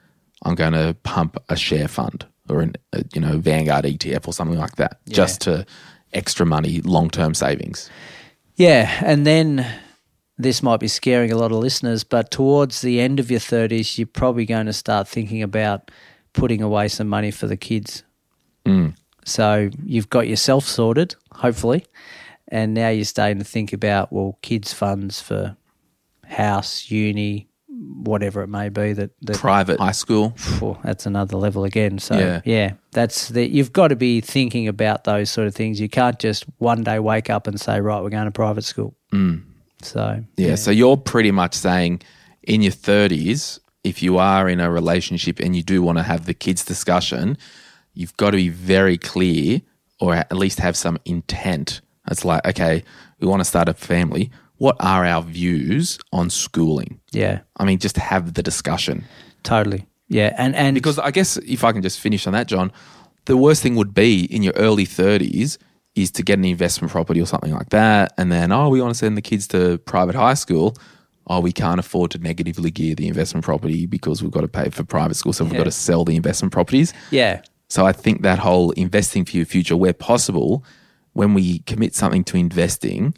i'm 0.44 0.56
going 0.56 0.74
to 0.74 0.96
pump 1.04 1.38
a 1.50 1.56
share 1.56 1.88
fund 1.88 2.26
or 2.50 2.62
an, 2.62 2.74
a, 2.94 3.04
you 3.14 3.22
know 3.22 3.38
vanguard 3.38 3.86
etf 3.86 4.28
or 4.28 4.34
something 4.34 4.58
like 4.58 4.76
that 4.78 5.00
just 5.10 5.42
to 5.42 5.66
extra 6.14 6.46
money 6.46 6.82
long-term 6.82 7.34
savings 7.34 7.90
Yeah, 8.58 8.90
and 9.04 9.26
then 9.28 9.66
this 10.38 10.64
might 10.64 10.80
be 10.80 10.88
scaring 10.88 11.30
a 11.32 11.36
lot 11.36 11.52
of 11.52 11.58
listeners, 11.58 12.06
but 12.06 12.32
towards 12.32 12.80
the 12.82 13.02
end 13.02 13.20
of 13.20 13.30
your 13.30 13.40
30s, 13.42 13.98
you're 13.98 14.08
probably 14.08 14.46
going 14.46 14.66
to 14.68 14.72
start 14.74 15.10
thinking 15.10 15.42
about 15.44 15.92
putting 16.32 16.62
away 16.62 16.88
some 16.88 17.10
money 17.10 17.32
for 17.32 17.48
the 17.48 17.58
kids. 17.58 18.04
Mm. 18.66 18.96
So 19.26 19.70
you've 19.84 20.10
got 20.10 20.28
yourself 20.28 20.66
sorted, 20.66 21.16
hopefully, 21.32 21.86
and 22.48 22.74
now 22.74 22.90
you're 22.90 23.06
starting 23.06 23.40
to 23.40 23.44
think 23.44 23.74
about, 23.74 24.14
well, 24.14 24.38
kids' 24.42 24.72
funds 24.72 25.20
for 25.20 25.58
house, 26.26 26.90
uni, 26.90 27.50
whatever 27.68 28.42
it 28.42 28.48
may 28.48 28.70
be 28.70 28.94
that, 28.94 29.12
that 29.22 29.38
private 29.38 29.80
high 29.80 29.92
school 29.92 30.30
Phew, 30.38 30.78
that's 30.84 31.06
another 31.06 31.36
level 31.38 31.66
again. 31.66 32.00
So 32.00 32.18
Yeah. 32.18 32.42
yeah, 32.46 32.74
that's 32.92 33.30
the 33.30 33.46
you've 33.48 33.74
got 33.74 33.90
to 33.90 33.96
be 33.96 34.22
thinking 34.22 34.68
about 34.68 35.04
those 35.04 35.30
sort 35.30 35.48
of 35.48 35.56
things. 35.56 35.80
You 35.82 35.90
can't 35.90 36.18
just 36.18 36.46
one 36.60 36.84
day 36.84 37.00
wake 37.00 37.30
up 37.30 37.48
and 37.48 37.60
say, 37.60 37.82
right, 37.82 38.02
we're 38.02 38.10
going 38.10 38.26
to 38.26 38.32
private 38.32 38.64
school. 38.64 38.96
Mm. 39.12 39.44
So 39.82 40.24
yeah, 40.38 40.56
so 40.56 40.72
you're 40.72 40.98
pretty 40.98 41.32
much 41.32 41.54
saying 41.54 42.02
in 42.44 42.62
your 42.62 42.72
30s 42.72 43.60
if 43.84 44.02
you 44.02 44.18
are 44.18 44.48
in 44.48 44.60
a 44.60 44.72
relationship 44.72 45.40
and 45.40 45.56
you 45.56 45.62
do 45.62 45.82
want 45.82 45.98
to 45.98 46.04
have 46.04 46.26
the 46.26 46.34
kids 46.34 46.64
discussion 46.64 47.38
you've 47.96 48.16
got 48.18 48.32
to 48.32 48.38
be 48.38 48.50
very 48.50 48.98
clear 48.98 49.62
or 50.00 50.14
at 50.14 50.32
least 50.32 50.60
have 50.60 50.78
some 50.78 50.98
intent 51.06 51.82
it's 52.10 52.24
like 52.24 52.46
okay 52.46 52.84
we 53.20 53.28
want 53.28 53.40
to 53.40 53.46
start 53.46 53.68
a 53.68 53.74
family 53.74 54.30
what 54.58 54.76
are 54.80 55.06
our 55.06 55.22
views 55.24 55.98
on 56.14 56.30
schooling 56.30 57.00
yeah, 57.12 57.40
i 57.58 57.66
mean 57.66 57.80
just 57.80 57.98
have 57.98 58.34
the 58.36 58.44
discussion 58.44 59.04
totally. 59.46 59.88
Yeah, 60.10 60.36
and 60.38 60.56
and 60.56 60.76
because 60.76 61.00
I 61.00 61.12
guess 61.12 61.38
if 61.38 61.64
I 61.64 61.72
can 61.72 61.82
just 61.82 62.00
finish 62.00 62.28
on 62.28 62.34
that, 62.34 62.48
John, 62.48 62.72
the 63.26 63.38
worst 63.38 63.64
thing 63.64 63.76
would 63.76 63.94
be 63.94 64.26
in 64.26 64.44
your 64.44 64.54
early 64.56 64.86
30s 64.86 65.58
is 65.96 66.12
to 66.12 66.24
get 66.24 66.38
an 66.38 66.46
investment 66.46 66.92
property 66.92 67.22
or 67.22 67.26
something 67.26 67.54
like 67.54 67.70
that. 67.70 68.14
And 68.18 68.32
then, 68.32 68.52
oh, 68.52 68.70
we 68.70 68.82
want 68.82 68.94
to 68.94 68.98
send 68.98 69.18
the 69.18 69.22
kids 69.22 69.48
to 69.48 69.78
private 69.80 70.14
high 70.14 70.34
school. 70.34 70.76
Oh, 71.28 71.40
we 71.40 71.52
can't 71.52 71.80
afford 71.80 72.12
to 72.12 72.20
negatively 72.20 72.70
gear 72.70 72.94
the 72.94 73.08
investment 73.08 73.46
property 73.46 73.86
because 73.88 74.22
we've 74.22 74.32
got 74.32 74.42
to 74.42 74.48
pay 74.48 74.70
for 74.70 74.84
private 74.84 75.16
school. 75.16 75.34
So 75.34 75.46
we've 75.46 75.58
got 75.58 75.64
to 75.64 75.72
sell 75.72 76.06
the 76.06 76.16
investment 76.16 76.52
properties. 76.52 76.94
yeah, 77.10 77.42
So 77.68 77.86
I 77.86 77.92
think 77.92 78.22
that 78.22 78.40
whole 78.40 78.72
investing 78.72 79.26
for 79.26 79.38
your 79.38 79.46
future, 79.46 79.76
where 79.76 79.94
possible, 79.94 80.64
when 81.14 81.34
we 81.34 81.60
commit 81.60 81.96
something 81.96 82.24
to 82.26 82.38
investing, 82.38 83.16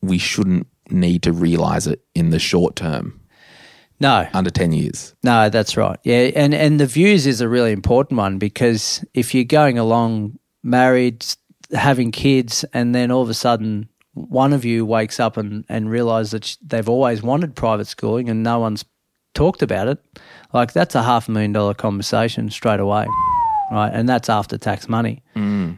we 0.00 0.18
shouldn't 0.18 0.66
need 0.90 1.22
to 1.22 1.32
realize 1.32 1.86
it 1.86 2.02
in 2.14 2.30
the 2.30 2.38
short 2.38 2.76
term, 2.76 3.20
no, 4.00 4.26
under 4.34 4.50
10 4.50 4.72
years. 4.72 5.14
No, 5.22 5.48
that's 5.48 5.76
right. 5.76 5.96
Yeah, 6.02 6.30
and 6.34 6.52
and 6.54 6.80
the 6.80 6.86
views 6.86 7.24
is 7.24 7.40
a 7.40 7.48
really 7.48 7.70
important 7.70 8.18
one 8.18 8.38
because 8.38 9.04
if 9.14 9.32
you're 9.32 9.44
going 9.44 9.78
along 9.78 10.38
married, 10.64 11.24
having 11.72 12.10
kids, 12.10 12.64
and 12.74 12.94
then 12.94 13.12
all 13.12 13.22
of 13.22 13.30
a 13.30 13.34
sudden 13.34 13.88
one 14.14 14.52
of 14.52 14.64
you 14.64 14.84
wakes 14.84 15.20
up 15.20 15.36
and 15.36 15.64
and 15.68 15.88
realizes 15.88 16.30
that 16.32 16.56
they've 16.68 16.88
always 16.88 17.22
wanted 17.22 17.54
private 17.54 17.86
schooling 17.86 18.28
and 18.28 18.42
no 18.42 18.58
one's 18.58 18.84
talked 19.34 19.62
about 19.62 19.86
it, 19.86 19.98
like 20.52 20.72
that's 20.72 20.96
a 20.96 21.02
half 21.02 21.28
a 21.28 21.30
million 21.30 21.52
dollar 21.52 21.74
conversation 21.74 22.50
straight 22.50 22.80
away, 22.80 23.06
right? 23.72 23.92
And 23.92 24.08
that's 24.08 24.28
after 24.28 24.58
tax 24.58 24.88
money. 24.88 25.22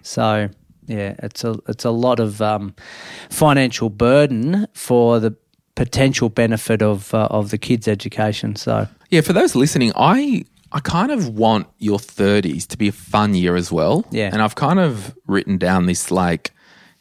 So 0.02 0.48
yeah, 0.86 1.14
it's 1.18 1.44
a 1.44 1.56
it's 1.68 1.84
a 1.84 1.90
lot 1.90 2.20
of 2.20 2.42
um, 2.42 2.74
financial 3.30 3.90
burden 3.90 4.66
for 4.74 5.20
the 5.20 5.34
potential 5.74 6.28
benefit 6.28 6.82
of 6.82 7.14
uh, 7.14 7.28
of 7.30 7.50
the 7.50 7.58
kids' 7.58 7.88
education. 7.88 8.56
So 8.56 8.86
Yeah, 9.10 9.22
for 9.22 9.32
those 9.32 9.54
listening, 9.54 9.92
I 9.96 10.44
I 10.72 10.80
kind 10.80 11.12
of 11.12 11.28
want 11.28 11.68
your 11.78 11.98
30s 11.98 12.66
to 12.66 12.76
be 12.76 12.88
a 12.88 12.92
fun 12.92 13.34
year 13.34 13.54
as 13.54 13.70
well. 13.70 14.04
Yeah. 14.10 14.30
And 14.32 14.42
I've 14.42 14.56
kind 14.56 14.80
of 14.80 15.16
written 15.26 15.56
down 15.56 15.86
this 15.86 16.10
like, 16.10 16.52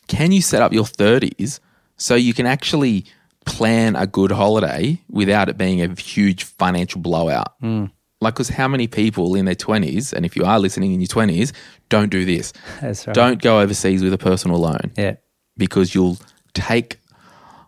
can 0.07 0.31
you 0.31 0.41
set 0.41 0.61
up 0.61 0.71
your 0.73 0.83
30s 0.85 1.59
so 1.97 2.13
you 2.13 2.35
can 2.35 2.45
actually 2.45 3.05
plan 3.45 3.95
a 3.95 4.05
good 4.05 4.31
holiday 4.31 5.01
without 5.09 5.49
it 5.49 5.57
being 5.57 5.81
a 5.81 5.99
huge 5.99 6.43
financial 6.43 7.01
blowout? 7.01 7.53
Hmm. 7.61 7.85
Like, 8.23 8.35
because 8.35 8.49
how 8.49 8.67
many 8.67 8.87
people 8.87 9.35
in 9.35 9.45
their 9.45 9.55
20s, 9.55 10.13
and 10.13 10.25
if 10.25 10.35
you 10.35 10.43
are 10.45 10.59
listening 10.59 10.93
in 10.93 11.01
your 11.01 11.07
20s, 11.07 11.51
don't 11.89 12.09
do 12.09 12.25
this? 12.25 12.53
That's 12.81 13.05
right. 13.05 13.13
Don't 13.13 13.41
go 13.41 13.59
overseas 13.59 14.03
with 14.03 14.13
a 14.13 14.17
personal 14.17 14.57
loan 14.57 14.91
yeah, 14.97 15.15
because 15.57 15.93
you'll 15.93 16.17
take 16.53 16.99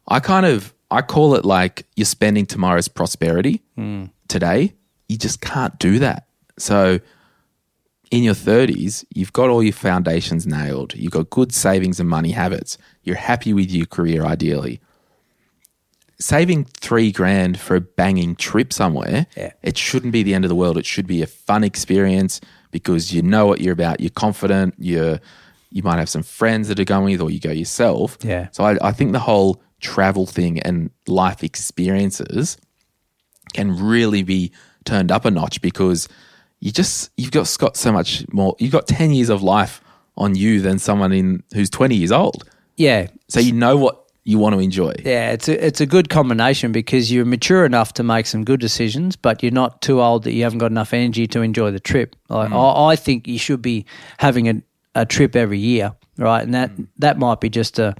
I 0.08 0.20
kind 0.20 0.46
of 0.46 0.74
I 0.92 1.02
call 1.02 1.36
it 1.36 1.46
like 1.46 1.86
you're 1.96 2.06
spending 2.06 2.46
tomorrow's 2.46 2.88
prosperity 2.88 3.64
hmm. 3.76 4.06
today. 4.28 4.74
You 5.10 5.18
just 5.18 5.42
can't 5.42 5.78
do 5.80 6.00
that. 6.00 6.28
So 6.58 7.00
in 8.12 8.24
your 8.24 8.36
30s, 8.36 9.04
you've 9.14 9.34
got 9.34 9.50
all 9.50 9.64
your 9.64 9.74
foundations 9.74 10.46
nailed. 10.46 10.96
You've 10.96 11.12
got 11.12 11.30
good 11.30 11.54
savings 11.54 12.00
and 12.00 12.08
money 12.08 12.32
habits. 12.32 12.78
You're 13.04 13.16
happy 13.16 13.54
with 13.54 13.72
your 13.72 13.88
career 13.88 14.26
ideally. 14.26 14.80
Saving 16.20 16.64
3 16.66 17.12
grand 17.12 17.60
for 17.60 17.76
a 17.76 17.82
banging 17.82 18.36
trip 18.36 18.72
somewhere, 18.72 19.28
Yeah. 19.36 19.52
it 19.64 19.78
shouldn't 19.78 20.14
be 20.14 20.24
the 20.24 20.34
end 20.34 20.46
of 20.46 20.50
the 20.50 20.56
world. 20.56 20.78
It 20.78 20.86
should 20.86 21.08
be 21.08 21.22
a 21.22 21.28
fun 21.28 21.64
experience 21.64 22.40
because 22.72 23.14
you 23.14 23.22
know 23.22 23.46
what 23.48 23.60
you're 23.62 23.74
about. 23.74 24.00
You're 24.00 24.10
confident. 24.12 24.76
You're 24.78 25.20
you 25.72 25.84
might 25.84 25.98
have 26.00 26.08
some 26.08 26.24
friends 26.24 26.70
that 26.70 26.80
are 26.80 26.86
going 26.86 27.04
with, 27.12 27.22
or 27.22 27.30
you 27.30 27.40
go 27.42 27.52
yourself. 27.52 28.18
Yeah. 28.24 28.48
So 28.54 28.64
I, 28.64 28.78
I 28.82 28.92
think 28.94 29.12
the 29.12 29.20
whole 29.20 29.62
travel 29.82 30.26
thing 30.26 30.60
and 30.62 30.90
life 31.06 31.44
experiences 31.44 32.58
can 33.54 33.78
really 33.78 34.24
be 34.24 34.52
turned 34.86 35.12
up 35.12 35.26
a 35.26 35.32
notch 35.32 35.62
because 35.62 36.08
you 36.62 36.72
just 36.72 37.12
you've 37.18 37.32
got 37.32 37.54
got 37.60 37.76
so 37.76 37.92
much 37.92 38.26
more. 38.32 38.56
You've 38.60 38.72
got 38.72 38.88
ten 38.88 39.12
years 39.12 39.30
of 39.30 39.44
life 39.44 39.82
on 40.16 40.36
you 40.36 40.62
than 40.62 40.80
someone 40.80 41.12
in 41.12 41.44
who's 41.54 41.70
twenty 41.70 41.96
years 41.96 42.12
old. 42.12 42.48
yeah, 42.78 43.08
So 43.28 43.42
you 43.42 43.52
know 43.52 43.76
what 43.76 44.05
you 44.26 44.40
want 44.40 44.54
to 44.54 44.60
enjoy. 44.60 44.92
yeah. 45.06 45.32
It's 45.32 45.48
a 45.48 45.66
it's 45.66 45.80
a 45.80 45.86
good 45.86 46.10
combination 46.10 46.72
because 46.72 47.12
you're 47.12 47.26
mature 47.26 47.64
enough 47.64 47.94
to 47.94 48.04
make 48.04 48.26
some 48.26 48.44
good 48.44 48.60
decisions, 48.60 49.16
but 49.16 49.42
you're 49.44 49.52
not 49.52 49.82
too 49.82 50.02
old 50.02 50.24
that 50.24 50.34
you 50.34 50.44
haven't 50.44 50.60
got 50.60 50.72
enough 50.72 50.94
energy 50.94 51.28
to 51.28 51.42
enjoy 51.42 51.72
the 51.72 51.80
trip. 51.80 52.16
Like, 52.28 52.50
mm. 52.50 52.56
I, 52.56 52.92
I 52.92 52.96
think 52.96 53.28
you 53.28 53.38
should 53.38 53.62
be 53.62 53.86
having 54.18 54.50
a, 54.50 54.62
a 54.96 55.06
trip 55.06 55.36
every 55.36 55.60
year, 55.60 55.94
right? 56.18 56.42
And 56.44 56.56
that 56.56 56.72
mm. 56.72 56.88
that 56.98 57.20
might 57.20 57.40
be 57.40 57.50
just 57.50 57.78
a 57.78 57.96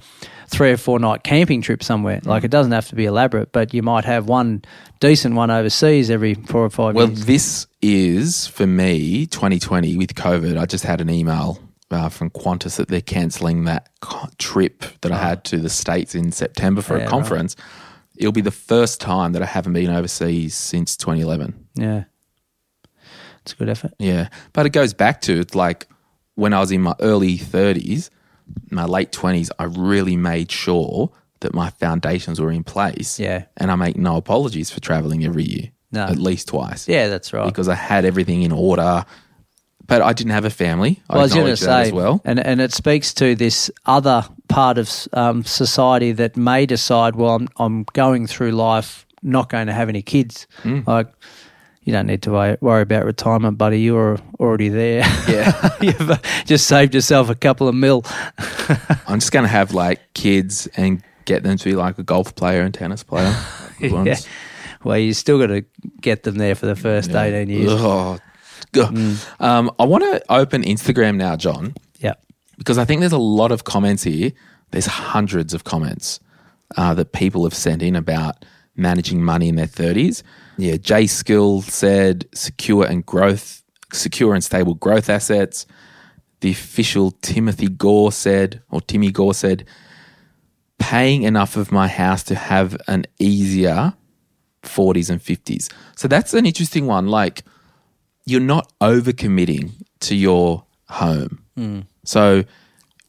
three 0.48 0.72
or 0.72 0.76
four 0.76 0.98
night 0.98 1.22
camping 1.22 1.62
trip 1.62 1.82
somewhere. 1.84 2.20
Like 2.24 2.42
mm. 2.42 2.46
it 2.46 2.50
doesn't 2.50 2.72
have 2.72 2.88
to 2.88 2.96
be 2.96 3.04
elaborate, 3.04 3.52
but 3.52 3.72
you 3.72 3.82
might 3.84 4.04
have 4.04 4.26
one 4.26 4.62
decent 4.98 5.36
one 5.36 5.52
overseas 5.52 6.10
every 6.10 6.34
four 6.34 6.64
or 6.64 6.70
five 6.70 6.96
Well, 6.96 7.08
years. 7.08 7.26
this 7.26 7.66
is 7.82 8.48
for 8.48 8.66
me 8.66 9.26
2020 9.26 9.96
with 9.96 10.14
COVID. 10.16 10.58
I 10.58 10.66
just 10.66 10.82
had 10.82 11.00
an 11.00 11.08
email 11.08 11.60
uh, 11.90 12.08
from 12.08 12.30
Qantas 12.30 12.76
that 12.76 12.88
they're 12.88 13.00
cancelling 13.00 13.64
that 13.64 13.88
trip 14.38 14.84
that 15.02 15.12
I 15.12 15.18
had 15.18 15.44
to 15.44 15.58
the 15.58 15.68
States 15.68 16.14
in 16.14 16.32
September 16.32 16.82
for. 16.82 16.94
Yeah, 16.96 17.00
a 17.00 17.04
right. 17.04 17.10
conference. 17.10 17.56
It'll 18.16 18.32
be 18.32 18.40
the 18.40 18.50
first 18.50 19.00
time 19.00 19.32
that 19.32 19.42
I 19.42 19.46
haven't 19.46 19.74
been 19.74 19.90
overseas 19.90 20.54
since 20.54 20.96
2011. 20.96 21.66
Yeah, 21.74 22.04
it's 23.46 23.52
a 23.52 23.56
good 23.56 23.68
effort. 23.68 23.92
Yeah. 24.00 24.28
But 24.52 24.66
it 24.66 24.70
goes 24.70 24.92
back 24.92 25.20
to 25.22 25.44
like 25.54 25.86
when 26.34 26.52
I 26.52 26.58
was 26.58 26.72
in 26.72 26.82
my 26.82 26.94
early 26.98 27.38
30s, 27.38 28.10
my 28.70 28.84
late 28.84 29.12
20s, 29.12 29.50
I 29.58 29.64
really 29.64 30.16
made 30.16 30.50
sure 30.50 31.12
that 31.40 31.54
my 31.54 31.70
foundations 31.70 32.40
were 32.40 32.50
in 32.50 32.64
place. 32.64 33.20
Yeah. 33.20 33.44
And 33.56 33.70
I 33.70 33.76
make 33.76 33.96
no 33.96 34.16
apologies 34.16 34.70
for 34.70 34.80
traveling 34.80 35.24
every 35.24 35.44
year. 35.44 35.70
No. 35.92 36.02
At 36.06 36.18
least 36.18 36.48
twice. 36.48 36.88
Yeah, 36.88 37.06
that's 37.06 37.32
right. 37.32 37.46
Because 37.46 37.68
I 37.68 37.76
had 37.76 38.04
everything 38.04 38.42
in 38.42 38.50
order. 38.50 39.04
But 39.86 40.02
I 40.02 40.12
didn't 40.12 40.32
have 40.32 40.44
a 40.44 40.50
family. 40.50 41.00
I 41.08 41.14
Well, 41.14 41.20
I 41.20 41.24
was 41.24 41.34
going 41.34 41.46
to 41.46 41.56
say, 41.56 41.82
as 41.82 41.92
well. 41.92 42.20
and 42.24 42.38
and 42.40 42.60
it 42.60 42.72
speaks 42.72 43.14
to 43.14 43.34
this 43.34 43.70
other 43.86 44.24
part 44.48 44.78
of 44.78 44.90
um, 45.12 45.44
society 45.44 46.12
that 46.12 46.36
may 46.36 46.66
decide, 46.66 47.16
well, 47.16 47.36
I'm 47.36 47.48
I'm 47.56 47.84
going 47.92 48.26
through 48.26 48.52
life 48.52 49.06
not 49.22 49.48
going 49.48 49.66
to 49.66 49.72
have 49.72 49.88
any 49.88 50.02
kids. 50.02 50.46
Hmm. 50.62 50.80
Like, 50.86 51.08
you 51.82 51.92
don't 51.92 52.06
need 52.06 52.22
to 52.22 52.56
worry, 52.60 52.82
about 52.82 53.04
retirement, 53.04 53.58
buddy. 53.58 53.80
You're 53.80 54.18
already 54.40 54.68
there. 54.68 55.02
Yeah. 55.28 55.70
You've 55.80 56.10
uh, 56.10 56.18
just 56.44 56.66
saved 56.66 56.94
yourself 56.94 57.30
a 57.30 57.34
couple 57.34 57.68
of 57.68 57.74
mil. 57.74 58.04
I'm 59.06 59.20
just 59.20 59.30
going 59.30 59.44
to 59.44 59.48
have 59.48 59.72
like 59.72 60.00
kids 60.14 60.66
and 60.76 61.02
get 61.26 61.42
them 61.44 61.56
to 61.56 61.64
be 61.64 61.76
like 61.76 61.98
a 61.98 62.02
golf 62.02 62.34
player 62.34 62.62
and 62.62 62.74
tennis 62.74 63.02
player. 63.02 63.34
Yeah. 63.78 64.16
Well, 64.84 64.96
you 64.96 65.12
still 65.12 65.38
got 65.38 65.48
to 65.48 65.62
get 66.00 66.22
them 66.22 66.36
there 66.36 66.54
for 66.54 66.64
the 66.64 66.76
first 66.76 67.10
eighteen 67.10 67.50
years. 67.50 67.72
Oh, 67.72 68.18
God. 68.72 68.96
Um, 69.40 69.70
I 69.78 69.84
want 69.84 70.04
to 70.04 70.22
open 70.32 70.62
Instagram 70.62 71.16
now, 71.16 71.36
John. 71.36 71.74
Yeah. 71.98 72.14
because 72.58 72.78
I 72.78 72.84
think 72.84 73.00
there's 73.00 73.12
a 73.12 73.18
lot 73.18 73.52
of 73.52 73.64
comments 73.64 74.02
here. 74.02 74.32
There's 74.70 74.86
hundreds 74.86 75.54
of 75.54 75.64
comments 75.64 76.20
uh, 76.76 76.94
that 76.94 77.12
people 77.12 77.44
have 77.44 77.54
sent 77.54 77.82
in 77.82 77.96
about 77.96 78.44
managing 78.74 79.22
money 79.22 79.48
in 79.48 79.54
their 79.56 79.66
30s. 79.66 80.22
Yeah, 80.58 80.76
Jay 80.76 81.06
Skill 81.06 81.62
said 81.62 82.26
secure 82.34 82.84
and 82.84 83.04
growth, 83.06 83.62
secure 83.92 84.34
and 84.34 84.42
stable 84.44 84.74
growth 84.74 85.08
assets. 85.08 85.66
The 86.40 86.50
official 86.50 87.12
Timothy 87.22 87.68
Gore 87.68 88.12
said, 88.12 88.62
or 88.70 88.80
Timmy 88.82 89.10
Gore 89.10 89.32
said, 89.34 89.64
paying 90.78 91.22
enough 91.22 91.56
of 91.56 91.72
my 91.72 91.88
house 91.88 92.22
to 92.24 92.34
have 92.34 92.76
an 92.86 93.06
easier 93.18 93.94
40s 94.62 95.08
and 95.08 95.20
50s. 95.22 95.72
So 95.96 96.08
that's 96.08 96.34
an 96.34 96.44
interesting 96.44 96.86
one. 96.86 97.06
Like, 97.06 97.42
you're 98.26 98.40
not 98.40 98.72
overcommitting 98.80 99.72
to 100.00 100.14
your 100.14 100.64
home. 100.88 101.42
Hmm. 101.56 101.80
So 102.04 102.44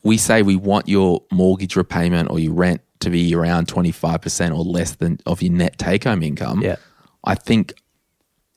we 0.04 0.18
say 0.18 0.42
we 0.44 0.56
want 0.56 0.88
your 0.88 1.24
mortgage 1.32 1.76
repayment 1.76 2.30
or 2.32 2.40
your 2.40 2.54
rent 2.54 2.82
to 3.00 3.10
be 3.10 3.36
around 3.36 3.68
25% 3.68 4.52
or 4.56 4.64
less 4.64 4.96
than 4.96 5.20
of 5.26 5.42
your 5.42 5.52
net 5.52 5.78
take 5.78 6.06
home 6.06 6.24
income. 6.24 6.62
Yeah. 6.62 6.78
I 7.24 7.36
think 7.36 7.74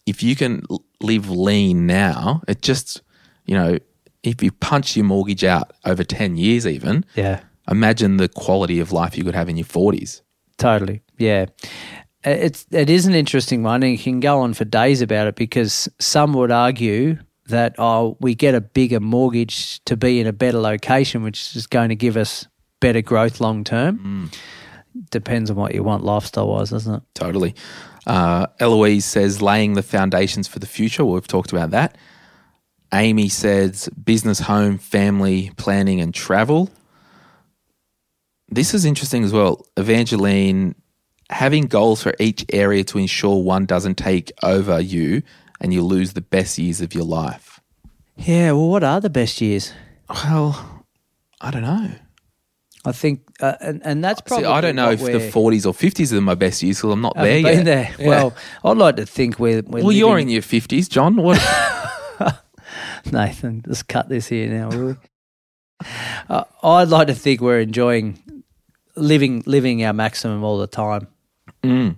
if 0.06 0.22
you 0.22 0.36
can 0.36 0.62
live 1.00 1.28
lean 1.30 1.86
now, 1.86 2.42
it 2.46 2.62
just, 2.62 3.02
you 3.46 3.54
know, 3.54 3.78
if 4.22 4.42
you 4.42 4.52
punch 4.52 4.96
your 4.96 5.04
mortgage 5.06 5.44
out 5.44 5.72
over 5.84 6.04
10 6.04 6.36
years 6.36 6.66
even, 6.66 7.04
Yeah. 7.16 7.40
imagine 7.70 8.16
the 8.18 8.28
quality 8.28 8.80
of 8.80 8.92
life 8.92 9.16
you 9.16 9.24
could 9.24 9.34
have 9.34 9.48
in 9.48 9.56
your 9.56 9.66
40s. 9.66 10.20
Totally. 10.58 11.02
Yeah. 11.18 11.46
Uh, 12.24 12.30
It's 12.30 12.66
it 12.70 12.90
is 12.90 13.06
an 13.06 13.14
interesting 13.14 13.62
one 13.62 13.82
and 13.82 13.92
you 13.92 13.98
can 13.98 14.20
go 14.20 14.40
on 14.40 14.54
for 14.54 14.64
days 14.64 15.00
about 15.02 15.26
it 15.26 15.34
because 15.36 15.88
some 15.98 16.32
would 16.34 16.50
argue 16.50 17.18
that 17.46 17.74
oh 17.78 18.16
we 18.20 18.34
get 18.34 18.54
a 18.54 18.60
bigger 18.60 19.00
mortgage 19.00 19.82
to 19.84 19.96
be 19.96 20.20
in 20.20 20.26
a 20.26 20.32
better 20.32 20.58
location 20.58 21.22
which 21.22 21.56
is 21.56 21.66
going 21.66 21.88
to 21.88 21.96
give 21.96 22.16
us 22.16 22.46
better 22.80 23.02
growth 23.02 23.40
long 23.40 23.64
term. 23.64 24.30
Depends 25.10 25.50
on 25.50 25.56
what 25.56 25.74
you 25.74 25.82
want 25.84 26.04
lifestyle 26.04 26.48
wise, 26.48 26.70
doesn't 26.70 26.94
it? 26.94 27.02
Totally. 27.14 27.54
Uh, 28.06 28.46
Eloise 28.58 29.04
says 29.04 29.40
laying 29.40 29.74
the 29.74 29.82
foundations 29.82 30.48
for 30.48 30.58
the 30.58 30.66
future. 30.66 31.04
Well, 31.04 31.14
we've 31.14 31.28
talked 31.28 31.52
about 31.52 31.70
that. 31.70 31.96
Amy 32.92 33.28
says 33.28 33.88
business, 33.90 34.40
home, 34.40 34.78
family, 34.78 35.52
planning, 35.56 36.00
and 36.00 36.12
travel. 36.12 36.70
This 38.48 38.74
is 38.74 38.84
interesting 38.84 39.22
as 39.22 39.32
well. 39.32 39.64
Evangeline, 39.76 40.74
having 41.30 41.66
goals 41.66 42.02
for 42.02 42.14
each 42.18 42.44
area 42.52 42.84
to 42.84 42.98
ensure 42.98 43.42
one 43.42 43.64
doesn't 43.64 43.96
take 43.96 44.32
over 44.42 44.80
you 44.80 45.22
and 45.60 45.72
you 45.72 45.82
lose 45.82 46.12
the 46.12 46.20
best 46.20 46.58
years 46.58 46.80
of 46.80 46.94
your 46.94 47.04
life. 47.04 47.60
Yeah, 48.16 48.52
well 48.52 48.68
what 48.68 48.84
are 48.84 49.00
the 49.00 49.10
best 49.10 49.40
years? 49.40 49.72
Well, 50.08 50.84
I 51.40 51.50
don't 51.50 51.62
know. 51.62 51.92
I 52.84 52.92
think 52.92 53.22
uh, 53.40 53.54
and 53.60 53.82
and 53.84 54.02
that's 54.02 54.20
See, 54.20 54.24
probably 54.26 54.46
I 54.46 54.60
don't 54.60 54.76
know 54.76 54.90
if 54.90 55.00
the 55.00 55.18
40s 55.18 55.66
or 55.66 55.72
50s 55.72 56.12
are 56.12 56.20
my 56.20 56.34
best 56.34 56.62
years 56.62 56.78
because 56.78 56.92
I'm 56.92 57.02
not 57.02 57.14
there 57.14 57.38
yet. 57.38 57.64
there. 57.64 57.94
Yeah. 57.98 58.08
Well, 58.08 58.36
I'd 58.64 58.78
like 58.78 58.96
to 58.96 59.06
think 59.06 59.38
we're, 59.38 59.62
we're 59.62 59.82
well, 59.82 59.92
you're 59.92 60.18
in 60.18 60.28
your 60.28 60.42
50s, 60.42 60.88
John. 60.88 61.16
What? 61.16 61.38
Nathan, 63.12 63.62
just 63.66 63.86
cut 63.86 64.08
this 64.08 64.28
here 64.28 64.48
now, 64.48 64.70
will 64.70 64.86
we? 64.86 64.96
uh, 66.28 66.44
I'd 66.62 66.88
like 66.88 67.08
to 67.08 67.14
think 67.14 67.40
we're 67.40 67.60
enjoying 67.60 68.44
living 68.96 69.42
living 69.46 69.84
our 69.84 69.92
maximum 69.92 70.42
all 70.42 70.58
the 70.58 70.66
time. 70.66 71.06
Mm. 71.62 71.96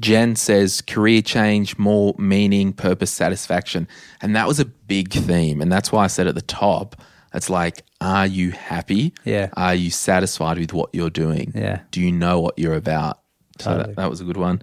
Jen 0.00 0.36
says 0.36 0.80
career 0.80 1.22
change, 1.22 1.78
more 1.78 2.14
meaning, 2.18 2.72
purpose, 2.72 3.10
satisfaction. 3.10 3.86
And 4.20 4.34
that 4.34 4.48
was 4.48 4.58
a 4.58 4.64
big 4.64 5.12
theme. 5.12 5.60
And 5.60 5.70
that's 5.70 5.92
why 5.92 6.04
I 6.04 6.06
said 6.06 6.26
at 6.26 6.34
the 6.34 6.42
top, 6.42 6.96
it's 7.34 7.48
like, 7.48 7.84
are 8.00 8.26
you 8.26 8.50
happy? 8.50 9.14
Yeah. 9.24 9.50
Are 9.56 9.74
you 9.74 9.90
satisfied 9.90 10.58
with 10.58 10.72
what 10.72 10.90
you're 10.92 11.10
doing? 11.10 11.52
Yeah. 11.54 11.80
Do 11.90 12.00
you 12.00 12.12
know 12.12 12.40
what 12.40 12.58
you're 12.58 12.74
about? 12.74 13.20
So 13.58 13.70
Totally. 13.70 13.94
that, 13.94 13.96
that 13.96 14.10
was 14.10 14.20
a 14.20 14.24
good 14.24 14.36
one. 14.36 14.62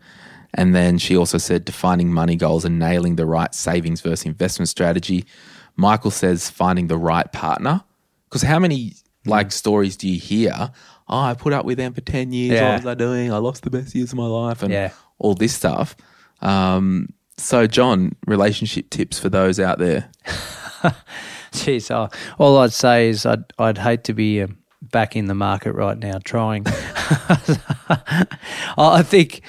And 0.53 0.75
then 0.75 0.97
she 0.97 1.15
also 1.15 1.37
said 1.37 1.63
defining 1.63 2.11
money 2.11 2.35
goals 2.35 2.65
and 2.65 2.79
nailing 2.79 3.15
the 3.15 3.25
right 3.25 3.53
savings 3.53 4.01
versus 4.01 4.25
investment 4.25 4.69
strategy. 4.69 5.25
Michael 5.75 6.11
says 6.11 6.49
finding 6.49 6.87
the 6.87 6.97
right 6.97 7.31
partner. 7.31 7.83
Because 8.27 8.41
how 8.41 8.59
many 8.59 8.93
like 9.25 9.47
mm. 9.47 9.53
stories 9.53 9.95
do 9.95 10.07
you 10.07 10.19
hear? 10.19 10.71
Oh, 11.09 11.19
I 11.19 11.33
put 11.33 11.53
up 11.53 11.65
with 11.65 11.77
them 11.77 11.93
for 11.93 12.01
10 12.01 12.31
years. 12.31 12.53
Yeah. 12.59 12.69
What 12.73 12.83
was 12.83 12.85
I 12.85 12.93
doing? 12.93 13.31
I 13.33 13.37
lost 13.37 13.63
the 13.63 13.71
best 13.71 13.95
years 13.95 14.11
of 14.11 14.17
my 14.17 14.27
life 14.27 14.61
and 14.61 14.71
Yeah. 14.71 14.91
all 15.17 15.33
this 15.33 15.53
stuff. 15.55 15.95
Um, 16.41 17.09
so, 17.37 17.65
John, 17.67 18.15
relationship 18.27 18.89
tips 18.91 19.17
for 19.19 19.29
those 19.29 19.59
out 19.59 19.79
there. 19.79 20.09
Jeez, 21.51 21.89
oh, 21.89 22.09
all 22.37 22.57
I'd 22.59 22.73
say 22.73 23.09
is 23.09 23.25
I'd 23.25 23.43
I'd 23.57 23.79
hate 23.79 24.03
to 24.05 24.13
be 24.13 24.43
um, 24.43 24.59
back 24.81 25.15
in 25.15 25.25
the 25.25 25.33
market 25.33 25.73
right 25.73 25.97
now 25.97 26.19
trying. 26.23 26.63
I 28.77 29.01
think 29.03 29.41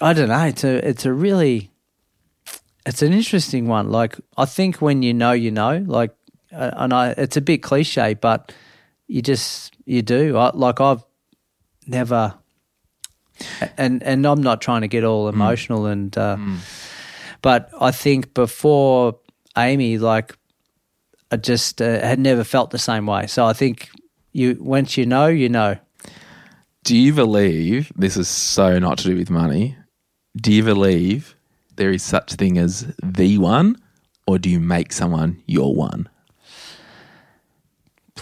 I 0.00 0.12
don't 0.12 0.28
know. 0.28 0.44
It's 0.44 0.64
a 0.64 0.88
it's 0.88 1.04
a 1.04 1.12
really 1.12 1.70
it's 2.86 3.02
an 3.02 3.12
interesting 3.12 3.66
one. 3.66 3.90
Like 3.90 4.16
I 4.36 4.44
think 4.44 4.76
when 4.80 5.02
you 5.02 5.12
know, 5.12 5.32
you 5.32 5.50
know. 5.50 5.84
Like, 5.86 6.12
uh, 6.52 6.70
and 6.76 6.92
I 6.92 7.10
it's 7.18 7.36
a 7.36 7.40
bit 7.40 7.62
cliche, 7.62 8.14
but 8.14 8.52
you 9.08 9.20
just 9.22 9.74
you 9.88 10.02
do. 10.02 10.36
I, 10.36 10.50
like 10.54 10.80
I've 10.80 11.02
never, 11.86 12.34
and 13.76 14.02
and 14.02 14.26
I'm 14.26 14.42
not 14.42 14.60
trying 14.60 14.82
to 14.82 14.88
get 14.88 15.04
all 15.04 15.28
emotional 15.28 15.86
and. 15.86 16.16
Uh, 16.16 16.36
but 17.40 17.70
I 17.80 17.90
think 17.92 18.34
before 18.34 19.18
Amy, 19.56 19.98
like 19.98 20.36
I 21.30 21.36
just 21.36 21.80
uh, 21.80 22.00
had 22.00 22.18
never 22.18 22.44
felt 22.44 22.70
the 22.70 22.78
same 22.78 23.06
way. 23.06 23.26
So 23.26 23.46
I 23.46 23.52
think 23.52 23.90
you 24.32 24.56
once 24.60 24.96
you 24.96 25.06
know, 25.06 25.26
you 25.26 25.48
know. 25.48 25.76
Do 26.84 26.96
you 26.96 27.12
believe 27.12 27.92
this 27.96 28.16
is 28.16 28.28
so 28.28 28.78
not 28.78 28.98
to 28.98 29.04
do 29.04 29.16
with 29.16 29.30
money? 29.30 29.76
Do 30.36 30.52
you 30.52 30.62
believe 30.62 31.36
there 31.76 31.90
is 31.90 32.02
such 32.02 32.34
thing 32.34 32.58
as 32.58 32.92
the 33.02 33.38
one, 33.38 33.76
or 34.26 34.38
do 34.38 34.48
you 34.48 34.60
make 34.60 34.92
someone 34.92 35.42
your 35.46 35.74
one? 35.74 36.08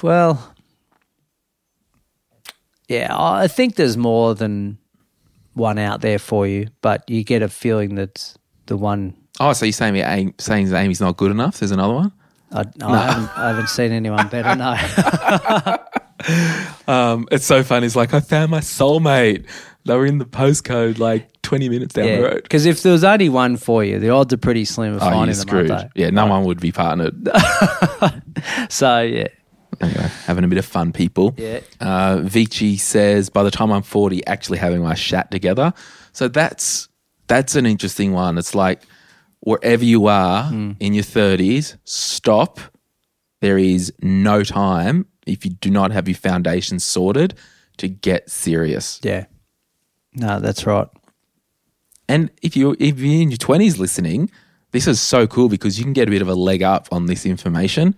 Well, 0.02 0.54
yeah, 2.88 3.08
I 3.18 3.48
think 3.48 3.76
there's 3.76 3.96
more 3.96 4.34
than 4.34 4.78
one 5.54 5.78
out 5.78 6.00
there 6.02 6.18
for 6.18 6.46
you, 6.46 6.68
but 6.82 7.08
you 7.08 7.24
get 7.24 7.42
a 7.42 7.48
feeling 7.48 7.94
that 7.96 8.34
the 8.66 8.76
one. 8.76 9.14
Oh, 9.40 9.52
so 9.52 9.64
you're 9.66 9.72
saying 9.72 9.94
me 9.94 10.02
Amy, 10.02 10.34
saying 10.38 10.68
that 10.70 10.82
Amy's 10.82 11.00
not 11.00 11.16
good 11.16 11.30
enough? 11.30 11.58
There's 11.58 11.70
another 11.72 11.94
one. 11.94 12.12
I, 12.52 12.60
I, 12.82 12.96
haven't, 13.06 13.38
I 13.38 13.48
haven't 13.48 13.68
seen 13.68 13.92
anyone 13.92 14.28
better. 14.28 14.54
No, 14.54 15.76
Um, 16.88 17.26
it's 17.30 17.44
so 17.44 17.62
funny. 17.62 17.86
It's 17.86 17.96
like 17.96 18.14
I 18.14 18.20
found 18.20 18.50
my 18.50 18.60
soulmate. 18.60 19.46
They 19.84 19.94
were 19.96 20.06
in 20.06 20.18
the 20.18 20.24
postcode 20.24 20.98
like 20.98 21.30
20 21.42 21.68
minutes 21.68 21.94
down 21.94 22.06
the 22.06 22.22
road. 22.22 22.42
because 22.42 22.66
if 22.66 22.82
there 22.82 22.92
was 22.92 23.04
only 23.04 23.28
one 23.28 23.56
for 23.56 23.84
you, 23.84 23.98
the 24.00 24.10
odds 24.10 24.32
are 24.32 24.36
pretty 24.38 24.64
slim 24.64 24.94
of 24.94 25.02
Oh, 25.02 25.10
finding 25.10 25.36
them, 25.36 25.46
screwed. 25.48 25.90
Yeah, 25.94 26.10
no 26.10 26.26
one 26.26 26.44
would 26.44 26.60
be 26.60 26.72
partnered. 26.72 27.28
So 28.68 29.00
yeah, 29.00 29.28
anyway, 29.80 30.08
having 30.26 30.44
a 30.44 30.48
bit 30.48 30.58
of 30.58 30.64
fun, 30.64 30.92
people. 30.92 31.34
Yeah. 31.36 31.60
Uh, 31.80 32.20
Vici 32.22 32.76
says, 32.76 33.28
by 33.30 33.42
the 33.42 33.50
time 33.50 33.70
I'm 33.72 33.82
40, 33.82 34.26
actually 34.26 34.58
having 34.58 34.82
my 34.82 34.94
chat 34.94 35.30
together. 35.30 35.72
So 36.12 36.28
that's 36.28 36.88
that's 37.28 37.56
an 37.56 37.66
interesting 37.66 38.12
one. 38.12 38.38
It's 38.38 38.54
like 38.54 38.82
wherever 39.40 39.84
you 39.84 40.06
are 40.06 40.44
Hmm. 40.44 40.72
in 40.80 40.94
your 40.94 41.04
30s, 41.04 41.76
stop. 41.84 42.60
There 43.40 43.58
is 43.58 43.92
no 44.00 44.42
time 44.44 45.06
if 45.26 45.44
you 45.44 45.50
do 45.52 45.70
not 45.70 45.90
have 45.92 46.08
your 46.08 46.16
foundations 46.16 46.84
sorted 46.84 47.34
to 47.78 47.88
get 47.88 48.30
serious. 48.30 48.98
yeah. 49.02 49.26
No, 50.14 50.40
that's 50.40 50.64
right. 50.66 50.88
And 52.08 52.30
if 52.40 52.56
you 52.56 52.74
if 52.78 52.98
you're 52.98 53.20
in 53.22 53.30
your 53.30 53.36
twenties 53.36 53.78
listening, 53.78 54.30
this 54.70 54.86
is 54.86 55.00
so 55.00 55.26
cool 55.26 55.48
because 55.48 55.78
you 55.78 55.84
can 55.84 55.92
get 55.92 56.08
a 56.08 56.10
bit 56.10 56.22
of 56.22 56.28
a 56.28 56.34
leg 56.34 56.62
up 56.62 56.88
on 56.92 57.06
this 57.06 57.26
information. 57.26 57.94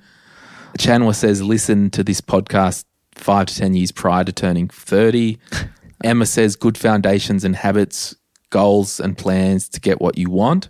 Chanwa 0.77 1.15
says 1.15 1.43
listen 1.43 1.91
to 1.91 2.05
this 2.05 2.21
podcast 2.21 2.85
five 3.15 3.47
to 3.47 3.57
ten 3.57 3.75
years 3.75 3.93
prior 3.93 4.25
to 4.25 4.33
turning 4.33 4.69
thirty. 4.69 5.39
Emma 6.05 6.27
says 6.27 6.55
good 6.57 6.79
foundations 6.79 7.45
and 7.45 7.57
habits, 7.57 8.15
goals 8.51 9.01
and 9.01 9.19
plans 9.19 9.69
to 9.71 9.81
get 9.81 10.01
what 10.01 10.17
you 10.17 10.31
want. 10.31 10.69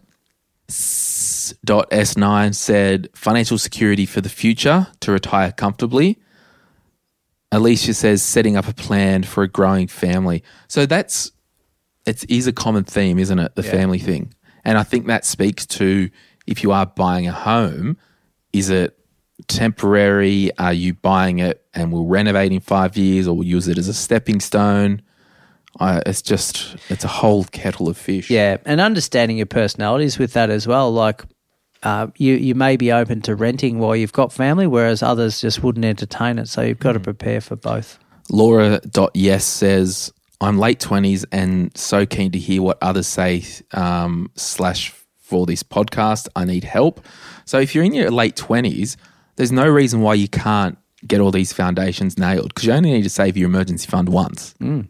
S- 0.69 1.55
Dot 1.65 1.91
S9 1.91 2.55
said 2.55 3.09
financial 3.15 3.59
security 3.59 4.07
for 4.07 4.21
the 4.21 4.29
future 4.29 4.87
to 5.01 5.13
retire 5.13 5.53
comfortably. 5.53 6.19
Alicia 7.53 7.95
says 7.95 8.23
setting 8.23 8.57
up 8.57 8.69
a 8.69 8.75
plan 8.75 9.23
for 9.23 9.43
a 9.43 9.49
growing 9.49 9.87
family. 9.89 10.43
So 10.69 10.85
that's 10.87 11.33
it 12.07 12.29
is 12.31 12.47
a 12.47 12.53
common 12.53 12.85
theme, 12.85 13.19
isn't 13.19 13.39
it? 13.39 13.55
The 13.55 13.63
family 13.63 13.99
thing. 13.99 14.35
And 14.65 14.77
I 14.79 14.83
think 14.83 15.07
that 15.07 15.25
speaks 15.25 15.67
to 15.67 16.11
if 16.47 16.63
you 16.63 16.73
are 16.73 16.87
buying 16.87 17.27
a 17.27 17.33
home, 17.33 17.97
is 18.53 18.71
it 18.71 18.98
temporary? 19.49 20.51
Are 20.59 20.73
you 20.73 20.95
buying 20.95 21.41
it 21.41 21.65
and 21.75 21.93
will 21.93 22.07
renovate 22.07 22.53
in 22.53 22.61
five 22.61 22.97
years 22.97 23.27
or 23.27 23.37
will 23.37 23.45
use 23.45 23.69
it 23.69 23.79
as 23.79 23.89
a 23.89 23.95
stepping 23.95 24.41
stone? 24.41 25.03
I, 25.81 26.03
it's 26.07 26.23
just, 26.23 26.77
it's 26.89 27.05
a 27.05 27.09
whole 27.09 27.45
kettle 27.45 27.89
of 27.89 27.97
fish. 27.97 28.31
Yeah, 28.31 28.59
and 28.65 28.81
understanding 28.81 29.37
your 29.37 29.47
personalities 29.47 30.19
with 30.19 30.33
that 30.33 30.51
as 30.51 30.67
well. 30.67 30.93
Like, 30.93 31.23
uh, 31.83 32.09
you 32.17 32.35
you 32.35 32.57
may 32.57 32.77
be 32.77 32.91
open 32.91 33.21
to 33.23 33.37
renting 33.37 33.79
while 33.79 33.95
you've 33.95 34.13
got 34.13 34.33
family, 34.33 34.67
whereas 34.67 35.03
others 35.03 35.41
just 35.41 35.63
wouldn't 35.63 35.85
entertain 35.85 36.39
it. 36.39 36.49
So 36.49 36.63
you've 36.63 36.81
got 36.81 36.93
to 36.93 37.01
prepare 37.01 37.41
for 37.41 37.55
both. 37.55 37.99
Laura.yes 38.31 39.45
says, 39.45 40.13
I'm 40.41 40.59
late 40.59 40.81
20s 40.81 41.25
and 41.33 41.77
so 41.77 42.05
keen 42.05 42.33
to 42.33 42.39
hear 42.39 42.63
what 42.63 42.79
others 42.83 43.07
say, 43.07 43.45
um, 43.73 44.31
slash, 44.35 44.91
for 45.19 45.47
this 45.47 45.63
podcast. 45.63 46.29
I 46.37 46.45
need 46.45 46.65
help. 46.65 47.05
So 47.45 47.59
if 47.59 47.75
you're 47.75 47.85
in 47.85 47.95
your 47.95 48.11
late 48.11 48.37
20s, 48.37 48.97
there's 49.39 49.53
no 49.53 49.68
reason 49.68 50.01
why 50.01 50.14
you 50.14 50.26
can't 50.28 50.76
get 51.07 51.20
all 51.20 51.30
these 51.30 51.53
foundations 51.53 52.18
nailed 52.18 52.49
because 52.49 52.64
you 52.66 52.72
only 52.72 52.91
need 52.91 53.05
to 53.05 53.09
save 53.09 53.36
your 53.36 53.49
emergency 53.49 53.86
fund 53.86 54.09
once. 54.09 54.53
Mm, 54.61 54.89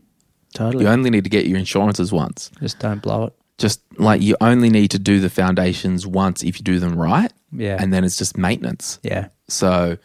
totally. 0.54 0.84
You 0.84 0.90
only 0.90 1.10
need 1.10 1.24
to 1.24 1.30
get 1.30 1.44
your 1.44 1.58
insurances 1.58 2.12
once. 2.12 2.50
Just 2.58 2.78
don't 2.78 3.02
blow 3.02 3.24
it. 3.26 3.34
Just 3.58 3.82
like 3.98 4.22
you 4.22 4.36
only 4.40 4.70
need 4.70 4.90
to 4.92 4.98
do 4.98 5.20
the 5.20 5.28
foundations 5.28 6.06
once 6.06 6.42
if 6.42 6.58
you 6.58 6.64
do 6.64 6.78
them 6.78 6.98
right. 6.98 7.30
Yeah. 7.52 7.76
And 7.78 7.92
then 7.92 8.04
it's 8.04 8.16
just 8.16 8.38
maintenance. 8.38 8.98
Yeah. 9.02 9.28
So 9.48 9.98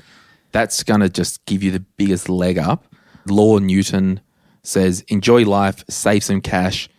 that's 0.52 0.84
going 0.84 1.00
to 1.00 1.10
just 1.10 1.46
give 1.46 1.64
you 1.64 1.72
the 1.72 1.80
biggest 1.80 2.28
leg 2.28 2.58
up. 2.58 2.86
Law 3.26 3.60
Newton 3.60 4.20
says, 4.64 5.06
enjoy 5.08 5.46
life, 5.46 5.86
save 5.90 6.26
some 6.26 6.42
cash, 6.42 6.90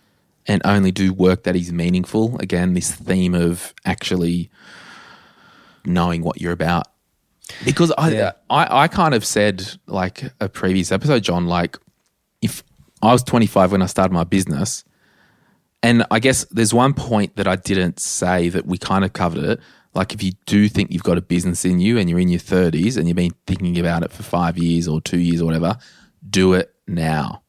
and 0.47 0.63
only 0.65 0.93
do 0.93 1.13
work 1.13 1.43
that 1.43 1.57
is 1.57 1.73
meaningful. 1.75 2.39
Again, 2.39 2.73
this 2.73 2.91
theme 2.91 3.35
of 3.35 3.75
actually 3.85 4.49
knowing 5.85 6.23
what 6.23 6.41
you're 6.41 6.53
about. 6.53 6.87
Because 7.65 7.93
I, 7.99 8.11
Yeah. 8.11 8.33
I, 8.51 8.85
I 8.85 8.89
kind 8.89 9.15
of 9.15 9.25
said, 9.25 9.65
like 9.87 10.23
a 10.41 10.49
previous 10.49 10.91
episode, 10.93 11.23
John, 11.23 11.47
like 11.47 11.79
if 12.43 12.63
I 13.03 13.13
was 13.13 13.23
25 13.23 13.73
when 13.73 13.83
I 13.83 13.87
started 13.87 14.13
my 14.13 14.25
business, 14.25 14.85
and 15.83 16.07
I 16.11 16.19
guess 16.19 16.45
there's 16.51 16.73
one 16.73 16.95
point 16.95 17.37
that 17.37 17.47
I 17.47 17.57
didn't 17.57 18.01
say 18.01 18.49
that 18.49 18.67
we 18.67 18.79
kind 18.79 19.05
of 19.05 19.13
covered 19.13 19.45
it. 19.45 19.61
Like, 19.93 20.15
if 20.15 20.23
you 20.23 20.33
do 20.47 20.69
think 20.69 20.91
you've 20.91 21.03
got 21.05 21.19
a 21.19 21.23
business 21.23 21.65
in 21.65 21.79
you 21.79 21.99
and 21.99 22.09
you're 22.09 22.19
in 22.19 22.29
your 22.29 22.41
30s 22.41 22.97
and 22.97 23.07
you've 23.07 23.17
been 23.17 23.35
thinking 23.47 23.79
about 23.79 24.03
it 24.03 24.11
for 24.11 24.23
five 24.23 24.57
years 24.59 24.89
or 24.89 25.01
two 25.01 25.19
years 25.19 25.41
or 25.41 25.45
whatever, 25.45 25.77
do 26.29 26.55
it 26.55 26.75
now. 26.89 27.43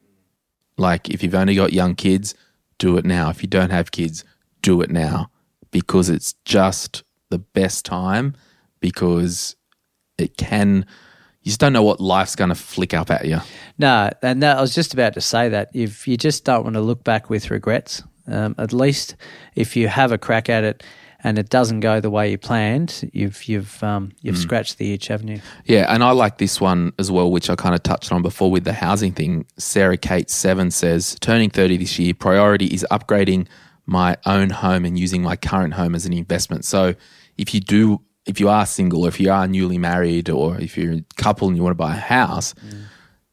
Like, 0.76 1.08
if 1.08 1.22
you've 1.22 1.34
only 1.34 1.54
got 1.54 1.72
young 1.72 1.94
kids, 1.94 2.34
do 2.78 2.98
it 2.98 3.06
now. 3.06 3.30
If 3.30 3.42
you 3.42 3.48
don't 3.48 3.70
have 3.70 3.90
kids, 3.90 4.22
do 4.60 4.82
it 4.82 4.90
now 4.90 5.30
because 5.70 6.08
it's 6.08 6.34
just 6.44 7.02
the 7.30 7.38
best 7.38 7.84
time 7.84 8.34
because 8.80 9.55
it 10.18 10.36
can, 10.36 10.86
you 11.42 11.50
just 11.50 11.60
don't 11.60 11.72
know 11.72 11.82
what 11.82 12.00
life's 12.00 12.36
going 12.36 12.48
to 12.48 12.54
flick 12.54 12.94
up 12.94 13.10
at 13.10 13.26
you. 13.26 13.38
No, 13.78 14.10
and 14.22 14.42
that, 14.42 14.58
I 14.58 14.60
was 14.60 14.74
just 14.74 14.94
about 14.94 15.14
to 15.14 15.20
say 15.20 15.48
that 15.48 15.70
if 15.74 16.08
you 16.08 16.16
just 16.16 16.44
don't 16.44 16.64
want 16.64 16.74
to 16.74 16.80
look 16.80 17.04
back 17.04 17.30
with 17.30 17.50
regrets, 17.50 18.02
um, 18.26 18.54
at 18.58 18.72
least 18.72 19.16
if 19.54 19.76
you 19.76 19.88
have 19.88 20.12
a 20.12 20.18
crack 20.18 20.48
at 20.48 20.64
it 20.64 20.82
and 21.22 21.38
it 21.38 21.48
doesn't 21.48 21.80
go 21.80 22.00
the 22.00 22.10
way 22.10 22.30
you 22.30 22.38
planned, 22.38 23.08
you've 23.12 23.44
you've 23.44 23.82
um, 23.82 24.12
you've 24.20 24.36
scratched 24.38 24.78
the 24.78 24.92
itch, 24.92 25.08
haven't 25.08 25.28
you? 25.28 25.40
Yeah, 25.64 25.92
and 25.92 26.04
I 26.04 26.10
like 26.10 26.38
this 26.38 26.60
one 26.60 26.92
as 26.98 27.10
well, 27.10 27.30
which 27.30 27.48
I 27.48 27.54
kind 27.56 27.74
of 27.74 27.82
touched 27.82 28.12
on 28.12 28.22
before 28.22 28.50
with 28.50 28.64
the 28.64 28.72
housing 28.72 29.12
thing. 29.12 29.46
Sarah 29.56 29.96
Kate 29.96 30.30
Seven 30.30 30.70
says, 30.70 31.16
turning 31.20 31.50
30 31.50 31.78
this 31.78 31.98
year, 31.98 32.14
priority 32.14 32.66
is 32.66 32.86
upgrading 32.90 33.48
my 33.86 34.16
own 34.26 34.50
home 34.50 34.84
and 34.84 34.98
using 34.98 35.22
my 35.22 35.36
current 35.36 35.74
home 35.74 35.94
as 35.94 36.06
an 36.06 36.12
investment. 36.12 36.64
So 36.64 36.94
if 37.38 37.54
you 37.54 37.60
do, 37.60 38.02
if 38.26 38.40
you 38.40 38.48
are 38.48 38.66
single 38.66 39.04
or 39.04 39.08
if 39.08 39.20
you 39.20 39.30
are 39.30 39.46
newly 39.46 39.78
married 39.78 40.28
or 40.28 40.60
if 40.60 40.76
you're 40.76 40.94
a 40.94 41.04
couple 41.16 41.48
and 41.48 41.56
you 41.56 41.62
want 41.62 41.72
to 41.72 41.76
buy 41.76 41.94
a 41.94 41.98
house, 41.98 42.54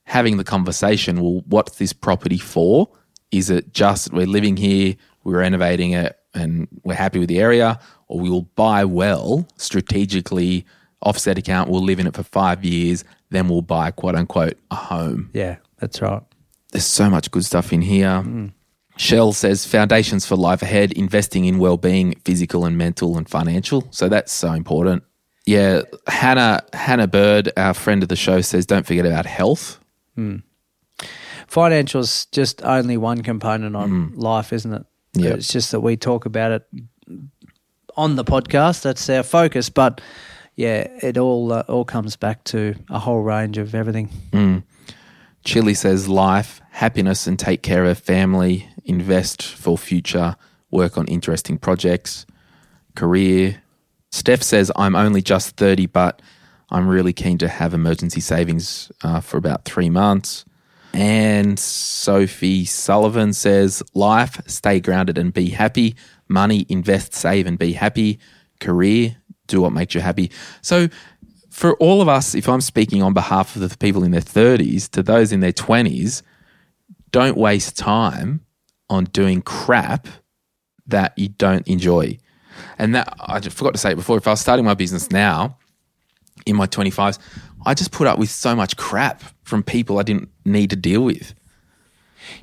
having 0.04 0.38
the 0.38 0.44
conversation, 0.44 1.20
well, 1.20 1.44
what's 1.48 1.78
this 1.78 1.94
property 1.94 2.38
for? 2.38 2.90
Is 3.32 3.50
it 3.50 3.74
just 3.74 4.14
we're 4.14 4.28
living 4.28 4.58
here, 4.58 4.96
we're 5.24 5.40
renovating 5.40 5.92
it, 5.92 6.18
and 6.36 6.68
we're 6.84 6.96
happy 6.96 7.20
with 7.20 7.30
the 7.30 7.40
area, 7.40 7.80
or 8.08 8.20
we 8.20 8.30
will 8.30 8.44
buy 8.56 8.86
well 8.86 9.48
strategically, 9.58 10.66
offset 11.02 11.38
account, 11.38 11.70
we'll 11.70 11.84
live 11.84 12.00
in 12.00 12.08
it 12.08 12.16
for 12.16 12.24
five 12.24 12.64
years, 12.64 13.04
then 13.30 13.48
we'll 13.48 13.62
buy 13.62 13.92
quote 13.92 14.16
unquote 14.16 14.58
a 14.72 14.76
home. 14.76 15.30
Yeah, 15.34 15.58
that's 15.80 16.02
right. 16.02 16.22
There's 16.72 16.86
so 16.86 17.10
much 17.10 17.32
good 17.32 17.46
stuff 17.46 17.74
in 17.74 17.82
here. 17.82 18.08
Mm. 18.08 18.52
Shell 18.98 19.34
says 19.34 19.66
foundations 19.66 20.26
for 20.26 20.36
life 20.36 20.62
ahead, 20.62 20.92
investing 20.92 21.46
in 21.46 21.58
well 21.58 21.78
being, 21.78 22.14
physical 22.26 22.66
and 22.66 22.78
mental 22.78 23.18
and 23.18 23.28
financial. 23.28 23.88
So 23.92 24.08
that's 24.08 24.32
so 24.32 24.52
important. 24.52 25.04
Yeah, 25.46 25.82
Hannah 26.08 26.64
Hannah 26.74 27.08
Bird, 27.08 27.52
our 27.58 27.74
friend 27.74 28.04
of 28.04 28.10
the 28.10 28.16
show, 28.16 28.42
says 28.42 28.66
don't 28.66 28.86
forget 28.86 29.06
about 29.06 29.26
health. 29.26 29.80
Hmm. 30.16 30.38
Financial's 31.48 32.26
just 32.28 32.64
only 32.64 32.98
one 32.98 33.22
component 33.22 33.76
on 33.76 33.90
hmm. 33.90 34.20
life, 34.20 34.54
isn't 34.54 34.74
it? 34.74 34.86
Yep. 35.16 35.38
It's 35.38 35.52
just 35.52 35.72
that 35.72 35.82
we 35.82 35.98
talk 35.98 36.26
about 36.26 36.52
it 36.52 36.68
on 37.96 38.16
the 38.16 38.24
podcast. 38.24 38.84
That's 38.84 39.10
our 39.10 39.24
focus. 39.24 39.70
But 39.70 40.02
yeah, 40.56 40.88
it 41.02 41.18
all 41.18 41.52
uh, 41.52 41.64
all 41.68 41.86
comes 41.86 42.16
back 42.16 42.44
to 42.46 42.76
a 42.90 43.00
whole 43.00 43.22
range 43.22 43.58
of 43.58 43.76
everything. 43.76 44.08
Hmm. 44.32 44.60
Chili 45.44 45.74
says 45.74 46.08
life, 46.08 46.62
happiness, 46.72 47.28
and 47.28 47.38
take 47.38 47.64
care 47.64 47.84
of 47.86 48.00
family. 48.00 48.70
Invest 48.86 49.44
for 49.44 49.78
future. 49.78 50.36
Work 50.72 50.98
on 50.98 51.08
interesting 51.08 51.58
projects. 51.58 52.26
Career. 52.96 53.62
Steph 54.12 54.44
says 54.44 54.72
I'm 54.76 54.96
only 54.96 55.22
just 55.22 55.58
thirty, 55.58 55.86
but 55.86 56.22
I'm 56.70 56.88
really 56.88 57.14
keen 57.14 57.38
to 57.38 57.48
have 57.48 57.74
emergency 57.74 58.20
savings 58.20 58.92
uh, 59.04 59.20
for 59.20 59.38
about 59.38 59.66
three 59.66 59.90
months. 59.90 60.46
And 60.94 61.58
Sophie 61.58 62.66
Sullivan 62.66 63.34
says, 63.34 63.82
Life, 63.94 64.40
stay 64.48 64.80
grounded 64.80 65.18
and 65.18 65.34
be 65.34 65.50
happy. 65.50 65.96
Money, 66.28 66.66
invest, 66.70 67.14
save, 67.14 67.48
and 67.48 67.58
be 67.58 67.74
happy. 67.74 68.20
Career, 68.60 69.18
do 69.48 69.62
what 69.62 69.74
makes 69.74 69.96
you 69.96 70.02
happy. 70.02 70.32
So, 70.62 70.90
for 71.50 71.76
all 71.76 72.02
of 72.02 72.08
us, 72.08 72.34
if 72.34 72.50
I'm 72.50 72.62
speaking 72.62 73.04
on 73.04 73.14
behalf 73.14 73.56
of 73.56 73.62
the 73.68 73.78
people 73.78 74.04
in 74.04 74.12
their 74.12 74.22
30s 74.22 74.90
to 74.92 75.04
those 75.04 75.32
in 75.32 75.40
their 75.40 75.54
20s, 75.54 76.24
don't 77.12 77.38
waste 77.38 77.78
time 77.78 78.44
on 78.94 79.06
doing 79.06 79.42
crap 79.42 80.08
that 80.88 81.18
you 81.18 81.30
don't 81.30 81.68
enjoy. 81.68 82.18
And 82.78 82.96
that, 82.96 83.14
I 83.20 83.42
forgot 83.42 83.74
to 83.74 83.80
say 83.80 83.92
it 83.92 83.96
before, 83.96 84.18
if 84.18 84.28
I 84.28 84.32
was 84.32 84.42
starting 84.42 84.66
my 84.66 84.74
business 84.74 85.12
now, 85.12 85.58
in 86.46 86.56
my 86.56 86.68
25s, 86.68 87.20
I 87.66 87.74
just 87.74 87.92
put 87.92 88.08
up 88.08 88.20
with 88.20 88.30
so 88.30 88.56
much 88.56 88.78
crap 88.78 89.24
from 89.44 89.64
people 89.64 90.00
I 90.00 90.04
didn't 90.04 90.30
need 90.46 90.70
to 90.70 90.76
deal 90.76 91.04
with. 91.04 91.34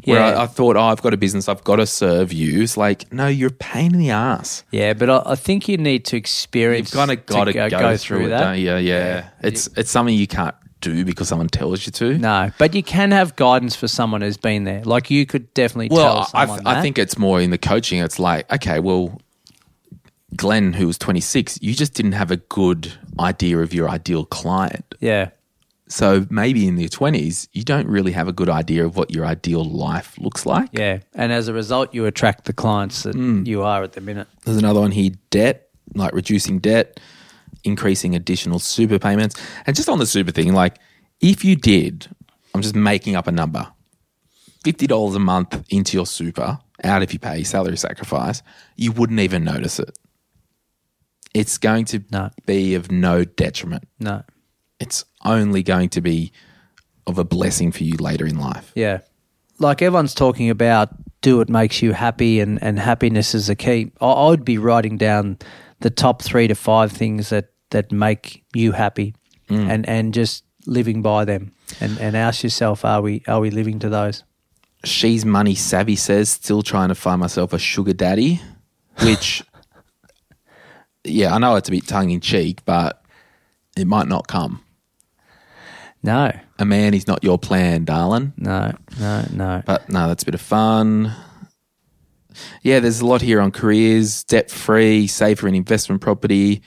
Where 0.05 0.23
I, 0.23 0.43
I 0.43 0.47
thought, 0.47 0.77
oh, 0.77 0.83
I've 0.83 1.01
got 1.01 1.15
a 1.15 1.17
business, 1.17 1.49
I've 1.49 1.65
got 1.65 1.77
to 1.77 1.87
serve 1.87 2.33
you. 2.33 2.63
It's 2.63 2.77
like, 2.77 3.11
no, 3.13 3.29
you're 3.29 3.49
a 3.49 3.53
pain 3.53 3.95
in 3.95 3.99
the 3.99 4.11
ass. 4.11 4.63
Yeah, 4.71 4.93
but 4.93 5.09
I, 5.09 5.23
I 5.25 5.35
think 5.37 5.69
you 5.69 5.79
need 5.79 6.05
to 6.07 6.17
experience. 6.17 6.93
You've 6.93 6.99
kind 6.99 7.11
of 7.11 7.25
got 7.25 7.45
to 7.45 7.53
go, 7.53 7.71
go, 7.71 7.97
through, 7.97 8.27
it, 8.27 8.29
that. 8.29 8.41
don't 8.41 8.59
you? 8.59 8.77
Yeah. 8.77 9.31
It's 9.43 9.69
it's 9.77 9.91
something 9.91 10.15
you 10.15 10.27
can't 10.27 10.55
do 10.81 11.05
because 11.05 11.29
someone 11.29 11.49
tells 11.49 11.87
you 11.87 11.93
to. 11.93 12.19
No, 12.19 12.51
but 12.59 12.75
you 12.75 12.83
can 12.83 13.11
have 13.13 13.37
guidance 13.37 13.77
for 13.77 13.89
someone 13.89 14.21
who's 14.23 14.37
been 14.37 14.65
there. 14.65 14.83
Like 14.85 15.11
you 15.11 15.27
could 15.27 15.53
definitely 15.55 15.89
Well, 15.91 16.25
tell 16.27 16.31
I, 16.35 16.47
someone 16.47 16.67
I 16.67 16.75
that. 16.75 16.83
think 16.83 16.99
it's 16.99 17.19
more 17.19 17.41
in 17.41 17.51
the 17.51 17.59
coaching. 17.59 18.01
It's 18.01 18.19
like, 18.19 18.51
okay, 18.53 18.81
well, 18.81 19.21
Glen, 20.37 20.73
who 20.75 20.87
was 20.87 20.97
26, 20.99 21.59
you 21.61 21.75
just 21.75 21.95
didn't 21.95 22.13
have 22.13 22.31
a 22.31 22.37
good 22.37 22.93
idea 23.19 23.59
of 23.59 23.75
your 23.75 23.89
ideal 23.89 24.25
client. 24.25 24.95
yeah, 25.01 25.31
So 25.89 26.25
maybe 26.31 26.69
in 26.69 26.79
your 26.79 26.89
20s, 26.89 27.49
you 27.53 27.65
don't 27.65 27.89
really 27.89 28.13
have 28.13 28.29
a 28.29 28.33
good 28.33 28.49
idea 28.49 28.87
of 28.87 28.97
what 28.97 29.11
your 29.11 29.27
ideal 29.27 29.65
life 29.65 30.17
looks 30.19 30.47
like. 30.47 30.69
yeah, 30.73 30.99
and 31.15 31.33
as 31.33 31.49
a 31.49 31.53
result, 31.53 31.93
you 31.93 32.07
attract 32.07 32.45
the 32.45 32.53
clients 32.53 33.03
that 33.03 33.15
Hmm. 33.17 33.43
you 33.45 33.63
are 33.63 33.83
at 33.83 33.93
the 33.95 34.01
minute. 34.01 34.29
There's 34.45 34.57
another 34.57 34.81
one 34.81 34.93
here 34.93 35.11
debt, 35.31 35.69
like 35.95 36.13
reducing 36.15 36.61
debt, 36.61 37.01
increasing 37.65 38.15
additional 38.15 38.59
super 38.59 38.99
payments. 38.99 39.35
And 39.67 39.77
just 39.77 39.89
on 39.89 39.99
the 39.99 40.07
super 40.07 40.31
thing, 40.33 40.53
like 40.53 40.79
if 41.21 41.45
you 41.45 41.57
did, 41.57 42.09
I'm 42.55 42.63
just 42.63 42.75
making 42.75 43.17
up 43.17 43.27
a 43.27 43.33
number, 43.33 43.69
$50 44.65 45.15
a 45.17 45.19
month 45.19 45.63
into 45.71 45.97
your 45.97 46.07
super, 46.07 46.59
out 46.85 47.03
if 47.03 47.13
you 47.13 47.19
pay 47.19 47.43
salary 47.45 47.77
sacrifice, 47.77 48.43
you 48.77 48.93
wouldn't 48.93 49.21
even 49.21 49.45
notice 49.45 49.79
it. 49.79 49.97
It's 51.35 51.59
going 51.59 51.85
to 51.87 52.03
No. 52.11 52.31
be 52.47 52.75
of 52.75 52.91
no 52.91 53.25
detriment. 53.25 53.87
No, 54.01 54.23
It's 54.81 55.05
only 55.25 55.63
going 55.63 55.91
to 55.91 56.01
be 56.01 56.33
of 57.07 57.19
a 57.19 57.25
blessing 57.25 57.71
for 57.73 57.85
you 57.85 57.97
later 57.99 58.27
in 58.27 58.39
life. 58.39 58.73
yeah, 58.75 58.99
like 59.59 59.83
everyone's 59.83 60.15
talking 60.15 60.49
about, 60.51 60.89
do 61.21 61.37
what 61.39 61.49
makes 61.51 61.83
you 61.83 61.93
happy, 61.93 62.41
and 62.41 62.61
and 62.63 62.79
happiness 62.79 63.35
is 63.35 63.47
the 63.49 63.55
key. 63.57 63.93
I, 64.01 64.07
I 64.07 64.29
would 64.31 64.45
be 64.45 64.57
writing 64.59 64.97
down 64.97 65.39
the 65.81 65.91
top 65.91 66.23
three 66.23 66.49
to 66.49 66.55
five 66.55 66.93
things 66.93 67.29
that 67.31 67.51
that 67.71 67.93
make 67.93 68.45
you 68.55 68.73
happy, 68.73 69.15
Mm. 69.49 69.69
and 69.71 69.89
and 69.89 70.15
just 70.15 70.45
living 70.67 71.03
by 71.03 71.25
them, 71.25 71.53
and 71.81 71.99
and 71.99 72.17
ask 72.17 72.43
yourself, 72.43 72.85
are 72.85 73.01
we 73.03 73.23
are 73.27 73.41
we 73.41 73.51
living 73.51 73.79
to 73.81 73.89
those? 73.89 74.25
She's 74.85 75.25
money 75.25 75.55
savvy 75.55 75.97
says, 75.97 76.31
still 76.31 76.63
trying 76.63 76.89
to 76.89 76.95
find 76.95 77.21
myself 77.21 77.53
a 77.53 77.59
sugar 77.59 77.93
daddy, 77.93 78.41
which, 79.03 79.43
yeah, 81.05 81.35
I 81.35 81.39
know 81.39 81.57
it's 81.57 81.69
a 81.69 81.73
bit 81.73 81.87
tongue 81.87 82.11
in 82.11 82.21
cheek, 82.21 82.63
but 82.65 83.03
it 83.77 83.87
might 83.87 84.09
not 84.09 84.27
come. 84.27 84.63
No, 86.03 86.33
A 86.59 86.65
man 86.65 86.95
is 86.95 87.07
not 87.07 87.23
your 87.23 87.39
plan, 87.39 87.85
darling. 87.85 88.33
no, 88.39 88.73
no, 88.99 89.27
no. 89.33 89.63
But 89.67 89.91
no, 89.91 90.09
that's 90.09 90.23
a 90.23 90.27
bit 90.27 90.35
of 90.35 90.41
fun. 90.41 91.15
Yeah, 92.63 92.81
there's 92.81 93.01
a 93.01 93.07
lot 93.07 93.23
here 93.23 93.41
on 93.41 93.51
careers, 93.51 94.25
debt 94.25 94.51
free, 94.51 95.07
safer 95.07 95.49
an 95.49 95.55
investment 95.55 96.01
property, 96.01 96.63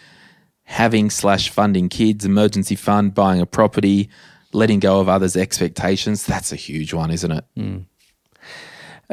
having 0.64 1.10
slash 1.10 1.50
funding 1.50 1.90
kids, 1.90 2.26
emergency 2.26 2.76
fund, 2.76 3.14
buying 3.14 3.42
a 3.42 3.46
property, 3.46 4.10
letting 4.54 4.80
go 4.80 5.00
of 5.00 5.10
others' 5.10 5.36
expectations. 5.36 6.26
That's 6.26 6.52
a 6.52 6.56
huge 6.56 6.94
one, 6.94 7.12
isn't 7.12 7.32
it? 7.32 7.46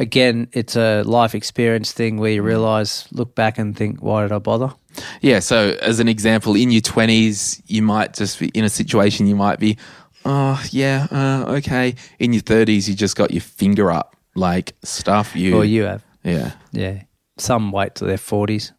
again, 0.00 0.48
it's 0.52 0.76
a 0.76 1.02
life 1.02 1.34
experience 1.34 1.92
thing 1.92 2.18
where 2.18 2.32
you 2.32 2.42
realize, 2.42 3.06
look 3.12 3.34
back 3.34 3.58
and 3.58 3.76
think, 3.76 4.02
why 4.02 4.22
did 4.22 4.32
I 4.32 4.38
bother? 4.38 4.74
Yeah. 5.20 5.38
So, 5.38 5.76
as 5.80 6.00
an 6.00 6.08
example, 6.08 6.56
in 6.56 6.70
your 6.70 6.80
20s, 6.80 7.62
you 7.66 7.82
might 7.82 8.14
just 8.14 8.40
be 8.40 8.48
in 8.48 8.64
a 8.64 8.68
situation, 8.68 9.26
you 9.26 9.36
might 9.36 9.60
be, 9.60 9.76
oh, 10.24 10.62
yeah, 10.70 11.06
uh, 11.10 11.52
okay. 11.56 11.94
In 12.18 12.32
your 12.32 12.42
30s, 12.42 12.88
you 12.88 12.94
just 12.94 13.16
got 13.16 13.30
your 13.30 13.42
finger 13.42 13.90
up, 13.90 14.16
like 14.34 14.74
stuff 14.82 15.36
you. 15.36 15.56
Or 15.56 15.64
you 15.64 15.84
have. 15.84 16.04
Yeah. 16.22 16.52
Yeah. 16.72 17.02
Some 17.38 17.72
wait 17.72 17.94
till 17.94 18.08
their 18.08 18.16
40s. 18.16 18.72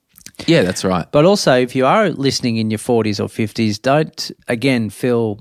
Yeah, 0.48 0.64
that's 0.64 0.84
right. 0.84 1.06
But 1.12 1.26
also, 1.26 1.56
if 1.56 1.76
you 1.76 1.86
are 1.86 2.10
listening 2.10 2.58
in 2.58 2.72
your 2.72 2.80
40s 2.80 3.20
or 3.20 3.28
50s, 3.28 3.82
don't, 3.82 4.32
again, 4.48 4.90
feel 4.90 5.40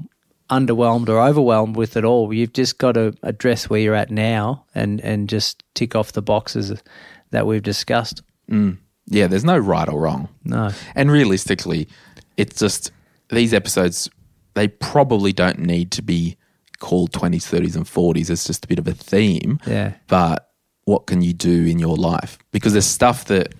underwhelmed 0.50 1.08
or 1.08 1.20
overwhelmed 1.20 1.76
with 1.76 1.96
it 1.96 2.04
all. 2.04 2.32
You've 2.32 2.52
just 2.52 2.78
got 2.78 2.92
to 2.92 3.14
address 3.22 3.70
where 3.70 3.80
you're 3.80 3.94
at 3.94 4.10
now 4.10 4.66
and, 4.74 5.00
and 5.00 5.28
just 5.28 5.62
tick 5.74 5.94
off 5.94 6.12
the 6.12 6.22
boxes 6.22 6.82
that 7.30 7.46
we've 7.46 7.62
discussed. 7.62 8.22
Mm. 8.50 8.78
Yeah, 9.06 9.28
there's 9.28 9.44
no 9.44 9.58
right 9.58 9.88
or 9.88 10.00
wrong. 10.00 10.28
No. 10.44 10.70
And 10.94 11.10
realistically, 11.10 11.88
it's 12.36 12.58
just 12.58 12.90
these 13.28 13.54
episodes, 13.54 14.10
they 14.54 14.68
probably 14.68 15.32
don't 15.32 15.60
need 15.60 15.92
to 15.92 16.02
be 16.02 16.36
called 16.80 17.12
20s, 17.12 17.42
30s, 17.48 17.76
and 17.76 17.86
40s. 17.86 18.30
It's 18.30 18.46
just 18.46 18.64
a 18.64 18.68
bit 18.68 18.78
of 18.78 18.88
a 18.88 18.92
theme. 18.94 19.60
Yeah. 19.66 19.94
But 20.08 20.49
what 20.90 21.06
can 21.06 21.22
you 21.22 21.32
do 21.32 21.64
in 21.66 21.78
your 21.78 21.96
life? 21.96 22.38
Because 22.52 22.72
there's 22.72 22.86
stuff 23.00 23.24
that 23.26 23.54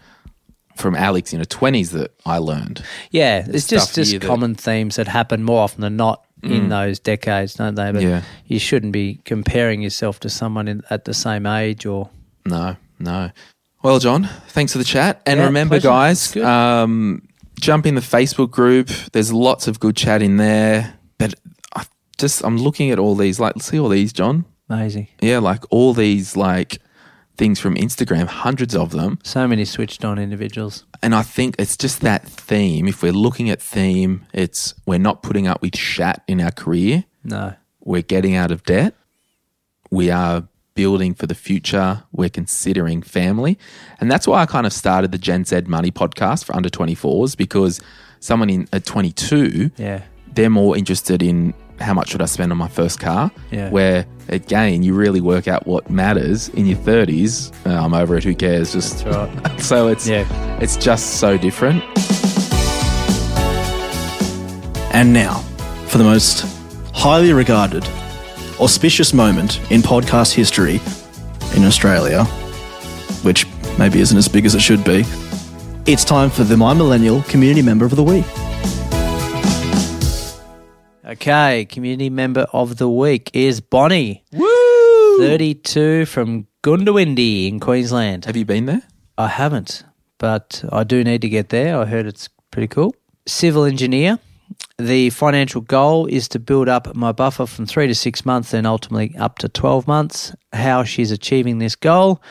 from 0.76 0.94
Alex 0.96 1.32
in 1.32 1.38
her 1.38 1.44
20s 1.44 1.90
that 1.90 2.10
I 2.24 2.38
learned. 2.38 2.82
Yeah, 3.10 3.44
it's 3.46 3.66
just 3.66 3.94
just 3.94 4.12
that- 4.12 4.22
common 4.22 4.54
themes 4.54 4.96
that 4.96 5.08
happen 5.08 5.42
more 5.44 5.60
often 5.62 5.80
than 5.82 5.96
not 5.96 6.24
in 6.42 6.70
those 6.70 6.98
decades, 6.98 7.52
don't 7.54 7.74
they? 7.74 7.92
But 7.92 8.02
Yeah. 8.02 8.22
you 8.46 8.58
shouldn't 8.58 8.92
be 8.92 9.20
comparing 9.26 9.82
yourself 9.82 10.20
to 10.20 10.30
someone 10.30 10.68
in, 10.68 10.82
at 10.88 11.04
the 11.04 11.12
same 11.12 11.44
age 11.46 11.84
or 11.84 12.08
No, 12.46 12.76
no. 12.98 13.30
Well, 13.82 13.98
John, 13.98 14.28
thanks 14.48 14.72
for 14.72 14.78
the 14.78 14.84
chat. 14.84 15.20
And 15.26 15.38
Yeah, 15.38 15.44
remember, 15.46 15.74
pleasure. 15.80 15.88
guys, 15.88 16.36
um, 16.36 17.22
jump 17.60 17.84
in 17.86 17.94
the 17.94 18.00
Facebook 18.00 18.50
group. 18.50 18.88
There's 19.12 19.32
lots 19.34 19.68
of 19.68 19.80
good 19.80 19.96
chat 19.96 20.22
in 20.22 20.38
there. 20.38 20.94
But 21.18 21.34
I 21.76 21.84
just, 22.16 22.42
I'm 22.42 22.56
looking 22.56 22.90
at 22.90 22.98
all 22.98 23.14
these, 23.14 23.38
like, 23.38 23.60
see 23.60 23.78
all 23.78 23.90
these, 23.90 24.12
John? 24.14 24.46
amazing. 24.70 25.08
Yeah, 25.20 25.40
like 25.40 25.62
all 25.70 25.92
these, 25.92 26.36
like, 26.36 26.78
things 27.36 27.58
from 27.58 27.74
Instagram, 27.76 28.26
hundreds 28.26 28.74
of 28.76 28.90
them. 28.90 29.18
So 29.24 29.46
many 29.48 29.64
switched 29.64 30.04
on 30.04 30.18
individuals. 30.18 30.84
And 31.02 31.14
I 31.14 31.22
think 31.22 31.56
it's 31.58 31.76
just 31.76 32.00
that 32.02 32.26
theme. 32.26 32.86
If 32.88 33.02
we're 33.02 33.12
looking 33.12 33.48
at 33.50 33.62
theme, 33.62 34.26
it's 34.34 34.74
we're 34.86 34.98
not 34.98 35.22
putting 35.22 35.46
up 35.46 35.62
with 35.62 35.76
shat 35.76 36.22
in 36.28 36.40
our 36.40 36.50
career. 36.50 37.04
No. 37.24 37.54
We're 37.82 38.02
getting 38.02 38.34
out 38.34 38.50
of 38.50 38.62
debt. 38.64 38.94
We 39.90 40.10
are 40.10 40.46
building 40.74 41.14
for 41.14 41.26
the 41.26 41.34
future. 41.34 42.04
We're 42.12 42.28
considering 42.28 43.02
family. 43.02 43.58
And 44.00 44.10
that's 44.10 44.26
why 44.26 44.42
I 44.42 44.46
kind 44.46 44.66
of 44.66 44.72
started 44.72 45.10
the 45.12 45.18
Gen 45.18 45.44
Z 45.44 45.62
Money 45.62 45.90
podcast 45.90 46.44
for 46.44 46.54
under 46.54 46.68
24s 46.68 47.36
because 47.36 47.80
someone 48.20 48.50
in 48.50 48.68
at 48.72 48.84
22, 48.84 49.70
Yeah. 49.78 50.02
they're 50.32 50.50
more 50.50 50.76
interested 50.76 51.22
in 51.22 51.54
how 51.80 51.94
much 51.94 52.10
should 52.10 52.22
I 52.22 52.26
spend 52.26 52.52
on 52.52 52.58
my 52.58 52.68
first 52.68 53.00
car? 53.00 53.30
Yeah. 53.50 53.70
Where 53.70 54.06
again, 54.28 54.82
you 54.82 54.94
really 54.94 55.20
work 55.20 55.48
out 55.48 55.66
what 55.66 55.90
matters 55.90 56.48
in 56.50 56.66
your 56.66 56.78
30s. 56.78 57.52
Uh, 57.66 57.82
I'm 57.84 57.94
over 57.94 58.16
it. 58.16 58.24
Who 58.24 58.34
cares? 58.34 58.72
Just 58.72 59.04
That's 59.04 59.16
right. 59.44 59.60
so 59.70 59.88
it's 59.88 60.06
Yeah. 60.08 60.24
it's 60.60 60.76
just 60.76 61.18
so 61.20 61.36
different. 61.38 61.82
And 64.92 65.12
now, 65.12 65.38
for 65.86 65.98
the 65.98 66.04
most 66.04 66.44
highly 66.92 67.32
regarded, 67.32 67.84
auspicious 68.60 69.14
moment 69.14 69.60
in 69.70 69.80
podcast 69.82 70.32
history 70.34 70.80
in 71.56 71.64
Australia, 71.64 72.24
which 73.22 73.46
maybe 73.78 74.00
isn't 74.00 74.18
as 74.18 74.28
big 74.28 74.44
as 74.44 74.54
it 74.54 74.60
should 74.60 74.84
be, 74.84 75.04
it's 75.86 76.04
time 76.04 76.28
for 76.28 76.44
the 76.44 76.56
My 76.56 76.74
Millennial 76.74 77.22
Community 77.22 77.62
Member 77.62 77.84
of 77.86 77.94
the 77.96 78.02
Week. 78.02 78.26
Okay, 81.10 81.64
community 81.64 82.08
member 82.08 82.46
of 82.52 82.76
the 82.76 82.88
week 82.88 83.32
is 83.32 83.60
Bonnie, 83.60 84.22
Woo! 84.32 85.18
32 85.18 86.06
from 86.06 86.46
Goondiwindi 86.62 87.48
in 87.48 87.58
Queensland. 87.58 88.26
Have 88.26 88.36
you 88.36 88.44
been 88.44 88.66
there? 88.66 88.82
I 89.18 89.26
haven't, 89.26 89.82
but 90.18 90.62
I 90.70 90.84
do 90.84 91.02
need 91.02 91.22
to 91.22 91.28
get 91.28 91.48
there. 91.48 91.76
I 91.80 91.86
heard 91.86 92.06
it's 92.06 92.28
pretty 92.52 92.68
cool. 92.68 92.94
Civil 93.26 93.64
engineer. 93.64 94.20
The 94.78 95.10
financial 95.10 95.62
goal 95.62 96.06
is 96.06 96.28
to 96.28 96.38
build 96.38 96.68
up 96.68 96.94
my 96.94 97.10
buffer 97.10 97.46
from 97.46 97.66
three 97.66 97.88
to 97.88 97.94
six 97.96 98.24
months 98.24 98.54
and 98.54 98.64
ultimately 98.64 99.12
up 99.18 99.38
to 99.38 99.48
12 99.48 99.88
months. 99.88 100.32
How 100.52 100.84
she's 100.84 101.10
achieving 101.10 101.58
this 101.58 101.74
goal 101.74 102.22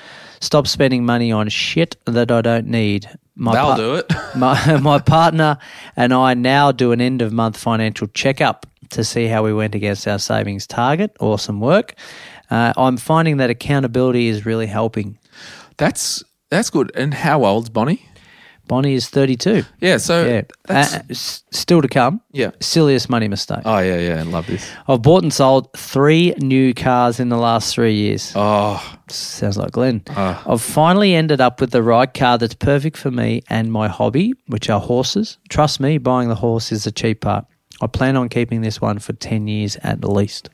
stop 0.42 0.68
spending 0.68 1.06
money 1.06 1.32
on 1.32 1.50
shit 1.50 1.96
that 2.06 2.32
I 2.32 2.42
don't 2.42 2.68
need. 2.68 3.10
My 3.36 3.54
That'll 3.54 3.72
pa- 3.72 3.78
do 3.78 3.96
it. 3.96 4.14
my, 4.36 4.78
my 4.78 5.00
partner 5.00 5.58
and 5.96 6.14
I 6.14 6.34
now 6.34 6.72
do 6.72 6.92
an 6.92 7.02
end 7.02 7.22
of 7.22 7.32
month 7.32 7.58
financial 7.58 8.08
checkup 8.08 8.66
to 8.90 9.04
see 9.04 9.28
how 9.28 9.44
we 9.44 9.54
went 9.54 9.76
against 9.76 10.08
our 10.08 10.20
savings 10.20 10.68
target. 10.68 11.16
Awesome 11.20 11.60
work. 11.60 11.96
Uh, 12.50 12.74
I'm 12.76 12.98
finding 12.98 13.38
that 13.38 13.50
accountability 13.50 14.28
is 14.28 14.46
really 14.46 14.66
helping. 14.66 15.18
That's 15.78 16.24
that's 16.50 16.70
good. 16.70 16.92
And 16.96 17.14
how 17.14 17.46
old's 17.46 17.70
Bonnie? 17.70 18.09
Bonnie 18.70 18.93
is 18.93 19.09
32. 19.09 19.63
Yeah, 19.82 19.97
so 19.97 20.26
Yeah. 20.26 20.41
that's 20.67 20.93
Uh, 20.95 20.99
s- 21.09 21.43
still 21.51 21.82
to 21.82 21.88
come. 21.89 22.22
yeah. 22.32 22.51
Silliest 22.61 23.09
money 23.09 23.28
mistake. 23.28 23.63
Oh 23.65 23.80
yeah, 23.80 23.97
yeah, 23.97 24.20
I 24.20 24.24
love 24.24 24.45
this. 24.47 24.63
I've 24.88 25.01
bought 25.01 25.24
and 25.24 25.34
sold 25.34 25.67
three 25.76 26.34
new 26.39 26.74
cars 26.74 27.20
in 27.20 27.28
the 27.30 27.38
last 27.38 27.74
three 27.74 27.95
years. 27.95 28.32
Oh, 28.36 28.80
Sounds 29.09 29.57
like 29.57 29.72
Glen. 29.72 30.03
Ah. 30.15 30.41
I've 30.47 30.61
finally 30.61 31.15
ended 31.15 31.41
up 31.41 31.59
with 31.59 31.72
the 31.72 31.82
right 31.82 32.13
car 32.13 32.38
that's 32.38 32.53
perfect 32.53 32.95
for 32.95 33.09
me 33.11 33.41
and 33.49 33.72
my 33.72 33.88
hobby, 33.88 34.34
which 34.47 34.70
are 34.70 34.80
horses. 34.80 35.39
Trust 35.49 35.80
me, 35.80 35.97
buying 35.97 36.30
the 36.30 36.36
horse 36.36 36.72
is 36.72 36.84
the 36.84 36.91
cheap 36.91 37.22
part. 37.22 37.45
I 37.82 37.88
plan 37.88 38.15
on 38.17 38.30
keeping 38.30 38.61
this 38.61 38.80
one 38.82 38.99
for 38.99 39.13
10 39.13 39.47
years 39.47 39.78
at 39.84 40.03
least. 40.03 40.49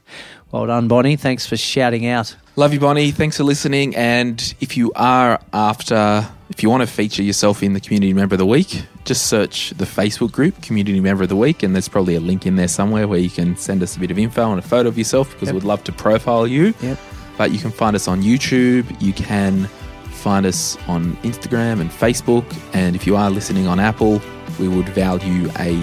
Well 0.51 0.67
done, 0.67 0.87
Bonnie. 0.87 1.15
Thanks 1.17 1.45
for 1.45 1.57
shouting 1.57 2.05
out. 2.07 2.35
Love 2.55 2.73
you, 2.73 2.79
Bonnie. 2.79 3.11
Thanks 3.11 3.37
for 3.37 3.43
listening. 3.43 3.95
And 3.95 4.53
if 4.61 4.77
you 4.77 4.93
are 4.95 5.41
after, 5.51 6.25
if 6.49 6.63
you 6.63 6.69
want 6.69 6.81
to 6.81 6.87
feature 6.87 7.21
yourself 7.23 7.61
in 7.61 7.73
the 7.73 7.81
Community 7.81 8.13
Member 8.13 8.35
of 8.35 8.39
the 8.39 8.45
Week, 8.45 8.83
just 9.03 9.25
search 9.27 9.71
the 9.71 9.83
Facebook 9.83 10.31
group, 10.31 10.61
Community 10.61 11.01
Member 11.01 11.23
of 11.23 11.29
the 11.29 11.35
Week, 11.35 11.61
and 11.63 11.75
there's 11.75 11.89
probably 11.89 12.15
a 12.15 12.21
link 12.21 12.45
in 12.45 12.55
there 12.55 12.69
somewhere 12.69 13.07
where 13.07 13.19
you 13.19 13.29
can 13.29 13.57
send 13.57 13.83
us 13.83 13.97
a 13.97 13.99
bit 13.99 14.11
of 14.11 14.17
info 14.17 14.49
and 14.49 14.59
a 14.59 14.61
photo 14.61 14.87
of 14.87 14.97
yourself 14.97 15.31
because 15.33 15.49
Yep. 15.49 15.55
we'd 15.55 15.63
love 15.65 15.83
to 15.85 15.91
profile 15.91 16.47
you. 16.47 16.73
Yep. 16.81 16.97
But 17.37 17.51
you 17.51 17.59
can 17.59 17.71
find 17.71 17.93
us 17.95 18.07
on 18.07 18.21
YouTube. 18.21 18.85
You 19.01 19.11
can 19.11 19.65
find 20.11 20.45
us 20.45 20.77
on 20.87 21.17
Instagram 21.17 21.81
and 21.81 21.89
Facebook. 21.91 22.45
And 22.73 22.95
if 22.95 23.05
you 23.05 23.17
are 23.17 23.29
listening 23.29 23.67
on 23.67 23.79
Apple, 23.81 24.21
we 24.57 24.69
would 24.69 24.87
value 24.89 25.49
a 25.59 25.75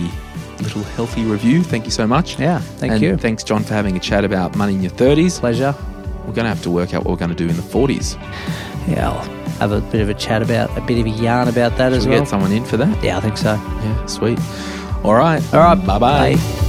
little 0.62 0.82
healthy 0.82 1.24
review. 1.24 1.62
Thank 1.62 1.84
you 1.84 1.90
so 1.90 2.06
much. 2.06 2.38
Yeah, 2.38 2.58
thank 2.60 2.94
and 2.94 3.02
you. 3.02 3.16
Thanks, 3.16 3.42
John, 3.42 3.62
for 3.64 3.74
having 3.74 3.96
a 3.96 4.00
chat 4.00 4.24
about 4.24 4.56
money 4.56 4.74
in 4.74 4.82
your 4.82 4.92
30s. 4.92 5.40
Pleasure. 5.40 5.74
We're 6.26 6.34
going 6.34 6.44
to 6.44 6.50
have 6.50 6.62
to 6.62 6.70
work 6.70 6.94
out 6.94 7.04
what 7.04 7.10
we're 7.10 7.16
going 7.18 7.30
to 7.30 7.36
do 7.36 7.48
in 7.48 7.56
the 7.56 7.62
40s. 7.62 8.16
Yeah, 8.88 9.10
I'll 9.10 9.24
have 9.58 9.72
a 9.72 9.80
bit 9.80 10.00
of 10.00 10.08
a 10.08 10.14
chat 10.14 10.42
about, 10.42 10.76
a 10.76 10.80
bit 10.82 10.98
of 10.98 11.06
a 11.06 11.10
yarn 11.10 11.48
about 11.48 11.76
that 11.78 11.92
as 11.92 12.06
we 12.06 12.10
well. 12.12 12.20
get 12.20 12.28
someone 12.28 12.52
in 12.52 12.64
for 12.64 12.76
that? 12.76 13.02
yeah, 13.02 13.16
I 13.16 13.20
think 13.20 13.36
so. 13.36 13.54
Yeah, 13.54 14.06
sweet. 14.06 14.38
All 15.04 15.14
right. 15.14 15.42
All 15.52 15.60
right. 15.60 15.86
Bye-bye. 15.86 16.36
Bye. 16.36 16.68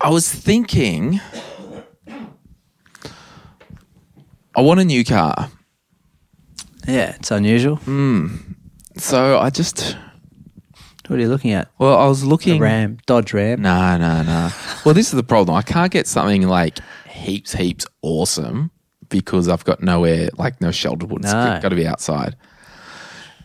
I 0.00 0.08
was 0.10 0.30
thinking 0.32 1.20
I 4.56 4.62
want 4.62 4.80
a 4.80 4.84
new 4.84 5.04
car. 5.04 5.50
Yeah, 6.86 7.14
it's 7.16 7.30
unusual. 7.30 7.76
Hmm. 7.76 8.36
So 8.96 9.38
I 9.38 9.50
just 9.50 9.96
What 11.06 11.18
are 11.18 11.22
you 11.22 11.28
looking 11.28 11.52
at? 11.52 11.68
well, 11.78 11.96
I 11.98 12.06
was 12.06 12.24
looking. 12.24 12.58
A 12.58 12.60
Ram, 12.60 12.98
Dodge 13.06 13.32
Ram. 13.32 13.62
No, 13.62 13.96
no, 13.96 14.22
no. 14.22 14.50
Well, 14.84 14.94
this 14.94 15.06
is 15.08 15.12
the 15.12 15.22
problem. 15.22 15.56
I 15.56 15.62
can't 15.62 15.92
get 15.92 16.06
something 16.06 16.48
like 16.48 16.78
heaps, 17.08 17.52
heaps 17.54 17.86
awesome 18.02 18.70
because 19.08 19.48
I've 19.48 19.64
got 19.64 19.82
nowhere, 19.82 20.30
like 20.38 20.60
no 20.60 20.70
shelter 20.70 21.06
wood. 21.06 21.24
It's 21.24 21.32
No. 21.32 21.58
got 21.60 21.68
to 21.68 21.76
be 21.76 21.86
outside. 21.86 22.36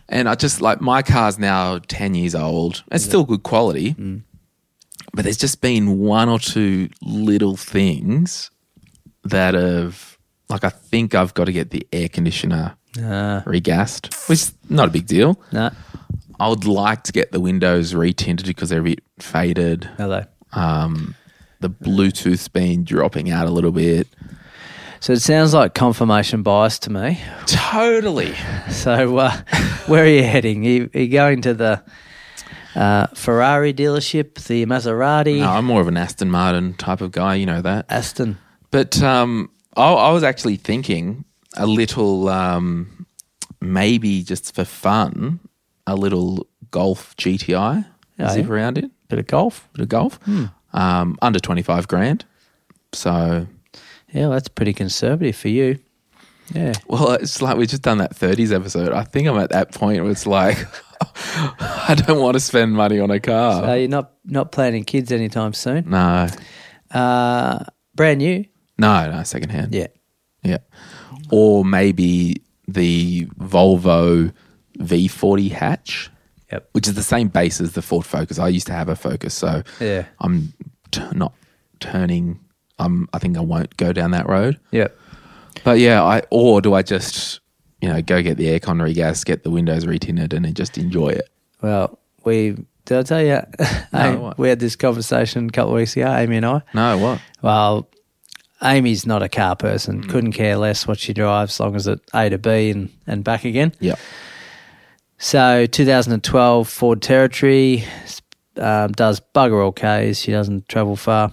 And 0.08 0.28
I 0.28 0.36
just 0.36 0.60
like 0.60 0.80
my 0.80 1.02
car's 1.02 1.38
now 1.38 1.78
10 1.88 2.14
years 2.14 2.34
old. 2.34 2.84
It's 2.92 3.04
still 3.04 3.24
good 3.24 3.42
quality. 3.42 3.94
Mm. 3.94 4.22
But 5.16 5.24
there's 5.24 5.38
just 5.38 5.60
been 5.62 5.98
one 5.98 6.28
or 6.28 6.38
two 6.38 6.90
little 7.02 7.56
things 7.56 8.50
that 9.24 9.54
have, 9.54 10.18
like, 10.50 10.62
I 10.62 10.68
think 10.68 11.14
I've 11.14 11.32
got 11.32 11.46
to 11.46 11.52
get 11.52 11.70
the 11.70 11.86
air 11.92 12.08
conditioner 12.08 12.76
Uh, 12.98 13.40
regassed, 13.46 14.28
which 14.28 14.40
is 14.42 14.54
not 14.68 14.88
a 14.88 14.90
big 14.90 15.06
deal. 15.06 15.40
no, 15.52 15.70
I 16.38 16.48
would 16.48 16.66
like 16.66 17.02
to 17.04 17.12
get 17.12 17.32
the 17.32 17.40
windows 17.40 17.94
retinted 17.94 18.44
because 18.46 18.68
they're 18.68 18.80
a 18.80 18.90
bit 18.94 19.00
faded. 19.18 19.88
hello. 19.96 20.24
Um, 20.52 21.14
the 21.60 21.70
Bluetooth's 21.70 22.48
been 22.48 22.84
dropping 22.84 23.30
out 23.30 23.46
a 23.46 23.50
little 23.50 23.72
bit. 23.72 24.08
So 25.00 25.12
it 25.14 25.20
sounds 25.22 25.54
like 25.54 25.72
confirmation 25.74 26.42
bias 26.42 26.78
to 26.80 26.90
me. 26.92 27.20
Totally. 27.46 28.34
So 28.70 29.16
uh, 29.18 29.34
where 29.86 30.04
are 30.04 30.08
you 30.08 30.24
heading? 30.24 30.62
You, 30.64 30.90
are 30.94 31.00
you 31.00 31.08
going 31.08 31.40
to 31.42 31.54
the 31.54 31.82
uh, 32.76 33.06
Ferrari 33.14 33.72
dealership, 33.74 34.34
the 34.46 34.64
Maserati, 34.66 35.40
No, 35.40 35.50
I'm 35.50 35.64
more 35.64 35.80
of 35.80 35.88
an 35.88 35.96
Aston 35.96 36.30
Martin 36.30 36.74
type 36.74 37.00
of 37.00 37.10
guy, 37.10 37.34
you 37.34 37.46
know 37.46 37.62
that. 37.62 37.86
Aston? 37.88 38.38
But 38.70 39.02
um, 39.02 39.50
I, 39.76 39.92
I 39.92 40.12
was 40.12 40.22
actually 40.22 40.56
thinking 40.56 41.24
a 41.56 41.66
little, 41.66 42.28
um, 42.28 43.06
maybe 43.60 44.22
just 44.22 44.54
for 44.54 44.64
fun, 44.64 45.40
a 45.86 45.96
little 45.96 46.46
Golf 46.70 47.16
GTI. 47.16 47.86
Oh, 48.18 48.28
zip 48.32 48.46
yeah? 48.46 48.52
around 48.52 48.78
it, 48.78 48.90
Bit 49.08 49.18
of 49.20 49.26
golf. 49.26 49.68
bit 49.74 49.82
of 49.82 49.88
golf. 49.88 50.18
Um, 50.72 51.16
under 51.22 51.38
25 51.38 51.86
grand. 51.88 52.24
So, 52.92 53.46
Yeah, 54.12 54.28
that's 54.28 54.48
pretty 54.48 54.72
conservative 54.72 55.36
for 55.36 55.48
you. 55.48 55.78
Yeah. 56.54 56.74
well, 56.86 57.12
it's 57.12 57.42
like 57.42 57.56
we've 57.56 57.68
just 57.68 57.82
done 57.82 57.98
that 57.98 58.14
30s 58.14 58.52
episode. 58.54 58.92
I 58.92 59.02
think 59.04 59.26
I'm 59.28 59.36
at 59.38 59.50
that 59.50 59.72
point 59.74 60.02
where 60.02 60.12
it's 60.12 60.26
like, 60.26 60.56
I 61.88 61.94
don't 61.94 62.20
want 62.20 62.34
to 62.34 62.40
spend 62.40 62.72
money 62.72 62.98
on 63.00 63.10
a 63.10 63.20
car. 63.20 63.62
So 63.62 63.74
you're 63.74 63.88
not 63.88 64.12
not 64.24 64.52
planning 64.52 64.84
kids 64.84 65.12
anytime 65.12 65.52
soon. 65.52 65.88
no, 65.90 66.26
Uh, 66.90 67.60
brand 67.94 68.18
new. 68.18 68.44
no, 68.78 69.10
no, 69.10 69.22
secondhand. 69.22 69.74
Yeah. 69.74 69.86
Yeah. 70.42 70.58
Or 71.30 71.64
maybe 71.64 72.42
the 72.68 73.26
Volvo 73.38 74.32
V40 74.78 75.50
hatch, 75.50 76.10
Yep. 76.52 76.68
which 76.72 76.86
is 76.88 76.94
the 76.94 77.02
same 77.02 77.28
base 77.28 77.60
as 77.60 77.72
the 77.72 77.82
Ford 77.82 78.04
Focus. 78.06 78.38
I 78.38 78.48
used 78.48 78.66
to 78.68 78.72
have 78.72 78.88
a 78.88 78.96
Focus, 78.96 79.34
so 79.34 79.62
Yeah. 79.80 80.04
I'm 80.20 80.52
t- 80.92 81.02
not 81.14 81.32
turning. 81.80 82.38
Um, 82.78 83.08
I 83.12 83.18
think 83.18 83.36
I 83.36 83.40
won't 83.40 83.76
go 83.76 83.92
down 83.92 84.10
that 84.12 84.28
road. 84.28 84.58
Yep. 84.70 84.96
But 85.64 85.78
yeah, 85.78 86.02
I 86.04 86.22
or 86.30 86.60
do 86.60 86.74
I 86.74 86.82
just 86.82 87.40
you 87.80 87.88
know 87.88 88.00
go 88.02 88.22
get 88.22 88.36
the 88.36 88.46
aircon 88.46 88.80
regas, 88.80 89.24
get 89.24 89.42
the 89.42 89.50
windows 89.50 89.86
retinted, 89.86 90.32
and 90.32 90.44
then 90.44 90.54
just 90.54 90.76
enjoy 90.78 91.08
it? 91.08 91.28
Well, 91.62 91.98
we 92.24 92.56
did 92.84 92.98
I 92.98 93.02
tell 93.02 93.22
you? 93.22 93.40
No, 93.92 94.20
what? 94.20 94.38
we 94.38 94.48
had 94.48 94.60
this 94.60 94.76
conversation 94.76 95.48
a 95.48 95.50
couple 95.50 95.70
of 95.70 95.76
weeks 95.76 95.96
ago, 95.96 96.12
Amy 96.12 96.36
and 96.36 96.46
I. 96.46 96.62
No, 96.74 96.98
what? 96.98 97.20
Well, 97.40 97.88
Amy's 98.62 99.06
not 99.06 99.22
a 99.22 99.28
car 99.28 99.56
person. 99.56 100.02
Mm. 100.02 100.08
Couldn't 100.08 100.32
care 100.32 100.56
less 100.56 100.86
what 100.86 100.98
she 100.98 101.12
drives, 101.12 101.54
as 101.54 101.60
long 101.60 101.76
as 101.76 101.86
it 101.86 102.00
A 102.14 102.28
to 102.28 102.38
B 102.38 102.70
and, 102.70 102.90
and 103.06 103.24
back 103.24 103.44
again. 103.44 103.72
Yeah. 103.80 103.96
So 105.18 105.66
2012 105.66 106.68
Ford 106.68 107.00
Territory 107.00 107.84
um, 108.56 108.92
does 108.92 109.20
bugger 109.34 109.64
all 109.64 109.72
Ks. 109.72 110.18
She 110.18 110.30
doesn't 110.30 110.68
travel 110.68 110.96
far. 110.96 111.32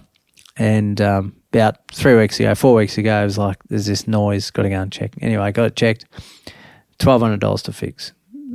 And 0.56 1.02
um, 1.02 1.36
about 1.52 1.80
three 1.92 2.16
weeks 2.16 2.40
ago, 2.40 2.56
four 2.56 2.76
weeks 2.76 2.98
ago, 2.98 3.22
it 3.22 3.26
was 3.26 3.38
like, 3.38 3.58
there's 3.70 3.86
this 3.86 4.08
noise, 4.08 4.52
got 4.52 4.64
to 4.64 4.70
go 4.70 4.82
and 4.82 4.92
check. 4.92 5.14
Anyway, 5.22 5.52
got 5.52 5.66
it 5.66 5.76
checked. 5.76 6.06
$1,200 7.00 7.64
to 7.64 7.74
fix. 7.74 8.14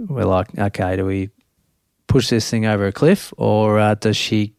We're 0.08 0.24
like, 0.24 0.56
okay, 0.58 0.96
do 0.96 1.04
we 1.04 1.30
push 2.08 2.28
this 2.28 2.50
thing 2.50 2.66
over 2.66 2.86
a 2.86 2.92
cliff 2.92 3.32
or 3.36 3.78
uh, 3.78 3.94
does 3.94 4.16
she 4.16 4.54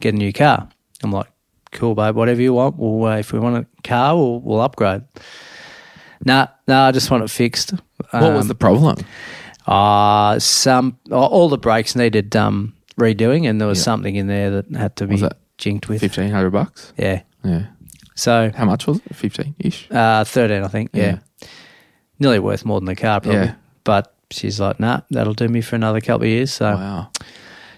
get 0.00 0.14
a 0.14 0.16
new 0.16 0.32
car? 0.32 0.68
I'm 1.02 1.10
like, 1.10 1.26
cool, 1.72 1.94
babe, 1.94 2.14
whatever 2.14 2.40
you 2.40 2.54
want. 2.54 2.76
We'll, 2.78 3.04
uh, 3.04 3.16
if 3.18 3.32
we 3.32 3.38
want 3.40 3.56
a 3.56 3.66
car, 3.82 4.16
we'll, 4.16 4.40
we'll 4.40 4.60
upgrade. 4.60 5.02
Nah, 6.24 6.46
nah, 6.66 6.86
I 6.88 6.92
just 6.92 7.10
want 7.10 7.24
it 7.24 7.30
fixed. 7.30 7.72
What 8.10 8.32
was 8.32 8.42
Um, 8.42 8.48
the 8.48 8.54
problem? 8.54 8.96
uh, 9.66 10.38
some 10.38 10.98
all 11.10 11.48
the 11.48 11.58
brakes 11.58 11.94
needed 11.94 12.34
um, 12.36 12.74
redoing, 12.98 13.48
and 13.48 13.60
there 13.60 13.68
was 13.68 13.78
Yeah. 13.78 13.84
something 13.84 14.16
in 14.16 14.26
there 14.26 14.50
that 14.50 14.70
had 14.76 14.96
to 14.96 15.06
be 15.06 15.22
jinked 15.58 15.88
with. 15.88 16.00
Fifteen 16.00 16.30
hundred 16.30 16.50
bucks. 16.50 16.92
Yeah. 16.96 17.22
Yeah. 17.44 17.66
So 18.14 18.50
How 18.54 18.64
much 18.64 18.86
was 18.86 18.98
it? 19.06 19.14
Fifteen 19.14 19.54
ish. 19.60 19.86
uh, 19.90 20.24
thirteen, 20.24 20.64
I 20.64 20.68
think. 20.68 20.90
Yeah. 20.92 21.18
nearly 22.18 22.40
worth 22.40 22.64
more 22.64 22.80
than 22.80 22.86
the 22.86 22.96
car, 22.96 23.20
probably. 23.20 23.40
Yeah. 23.42 23.54
But 23.84 24.12
she's 24.30 24.60
like, 24.60 24.78
nah, 24.80 25.00
that'll 25.10 25.34
do 25.34 25.48
me 25.48 25.60
for 25.60 25.76
another 25.76 26.00
couple 26.00 26.24
of 26.24 26.28
years. 26.30 26.52
So 26.52 26.74
Wow. 26.74 27.10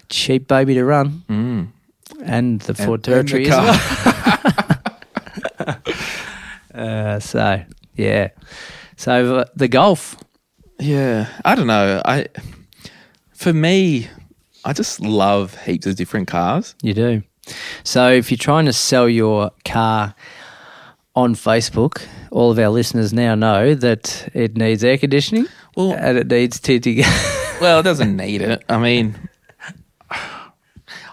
cheap 0.09 0.47
baby 0.47 0.73
to 0.75 0.83
run, 0.85 1.23
Mm. 1.29 1.67
and 2.23 2.59
the 2.61 2.73
Ford 2.73 3.07
And- 3.07 3.17
and 3.19 3.27
Territory. 3.29 3.45
the 3.45 3.55
as 3.57 3.63
well. 5.65 5.77
uh, 6.73 7.19
so 7.19 7.63
yeah. 7.95 8.29
So 8.97 9.37
uh, 9.37 9.45
the 9.55 9.67
Golf. 9.67 10.15
Yeah, 10.79 11.27
I 11.45 11.55
don't 11.55 11.67
know. 11.67 12.01
I 12.05 12.27
for 13.33 13.53
me, 13.53 14.07
I 14.65 14.73
just 14.73 14.99
love 14.99 15.57
heaps 15.63 15.85
of 15.87 15.95
different 15.95 16.27
cars. 16.27 16.75
You 16.81 16.93
do. 16.93 17.23
So 17.83 18.11
if 18.11 18.29
you're 18.31 18.37
trying 18.37 18.65
to 18.65 18.73
sell 18.73 19.09
your 19.09 19.51
car 19.65 20.15
on 21.15 21.35
Facebook, 21.35 22.01
all 22.31 22.51
of 22.51 22.57
our 22.59 22.69
listeners 22.69 23.11
now 23.13 23.35
know 23.35 23.73
that 23.75 24.29
it 24.33 24.55
needs 24.55 24.83
air 24.83 24.97
conditioning 24.97 25.45
Well- 25.75 25.93
and 25.97 26.17
it 26.17 26.27
needs 26.27 26.59
tinting. 26.59 27.03
Well, 27.61 27.79
it 27.81 27.83
doesn't 27.83 28.15
need 28.17 28.41
it. 28.41 28.63
I 28.69 28.79
mean, 28.79 29.15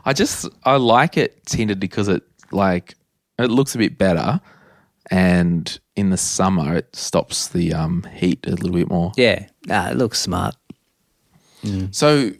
I 0.04 0.12
just 0.14 0.48
I 0.64 0.76
like 0.76 1.18
it 1.18 1.44
tinted 1.44 1.78
because 1.78 2.08
it 2.08 2.22
like 2.50 2.94
it 3.38 3.50
looks 3.50 3.74
a 3.74 3.78
bit 3.78 3.98
better, 3.98 4.40
and 5.10 5.78
in 5.94 6.08
the 6.08 6.16
summer 6.16 6.74
it 6.76 6.96
stops 6.96 7.48
the 7.48 7.74
um, 7.74 8.02
heat 8.14 8.46
a 8.46 8.52
little 8.52 8.72
bit 8.72 8.88
more. 8.88 9.12
yeah, 9.16 9.46
nah, 9.66 9.90
it 9.90 9.96
looks 9.98 10.18
smart. 10.18 10.54
So, 11.90 12.30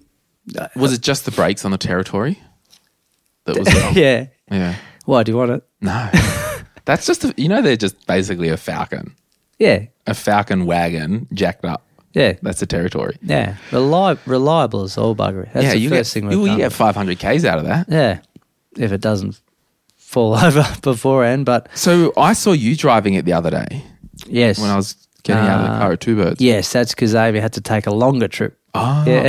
was 0.75 0.95
it 0.95 1.03
just 1.03 1.27
the 1.27 1.31
brakes 1.31 1.67
on 1.67 1.71
the 1.73 1.77
territory 1.79 2.41
that 3.45 3.59
was 3.59 3.69
yeah. 3.97 4.29
yeah. 4.51 4.77
Why 5.05 5.23
do 5.23 5.33
you 5.33 5.37
want 5.37 5.51
it? 5.51 5.69
No, 5.83 6.09
that's 6.89 7.07
just 7.07 7.23
a, 7.25 7.35
you 7.37 7.49
know 7.49 7.61
they're 7.61 7.77
just 7.77 8.07
basically 8.07 8.49
a 8.49 8.57
Falcon, 8.57 9.15
Yeah, 9.59 9.85
a 10.07 10.15
Falcon 10.15 10.65
wagon 10.67 11.27
jacked 11.35 11.65
up. 11.65 11.85
yeah, 12.15 12.33
That's 12.43 12.61
the 12.61 12.67
territory. 12.67 13.17
yeah. 13.23 13.57
Reli- 13.71 14.19
reliable 14.27 14.83
as 14.83 14.97
all 14.97 15.15
buggery. 15.15 15.53
That's 15.53 15.65
yeah, 15.67 15.73
the 15.75 15.79
you 15.79 15.91
first 15.91 16.15
get 16.15 16.21
thing 16.21 16.29
we've 16.29 16.39
you, 16.39 16.43
you 16.45 16.49
done. 16.49 16.59
get 16.59 16.73
five 16.73 16.97
hundred 16.97 17.19
k's 17.19 17.45
out 17.45 17.59
of 17.59 17.67
that. 17.67 17.87
yeah, 17.89 18.21
if 18.77 18.91
it 18.93 19.01
doesn't 19.03 19.39
fall 19.97 20.35
over 20.47 20.65
beforehand. 20.83 21.45
But 21.45 21.69
So 21.75 22.13
I 22.17 22.33
saw 22.33 22.53
you 22.53 22.75
driving 22.77 23.15
it 23.15 23.25
the 23.27 23.35
other 23.35 23.51
day 23.51 23.85
yes, 24.27 24.59
when 24.59 24.71
I 24.71 24.77
was 24.77 24.97
getting 25.25 25.45
out 25.47 25.61
of 25.61 25.67
the 25.67 25.73
Uh, 25.75 25.79
car 25.81 25.93
at 25.93 26.01
Two 26.01 26.17
Birds. 26.17 26.41
Yes, 26.41 26.73
that's 26.73 26.95
because 26.95 27.15
Amy 27.15 27.39
had 27.41 27.53
to 27.53 27.61
take 27.61 27.87
a 27.87 27.93
longer 27.95 28.29
trip. 28.29 28.57
Oh. 28.75 29.05
Yeah. 29.07 29.29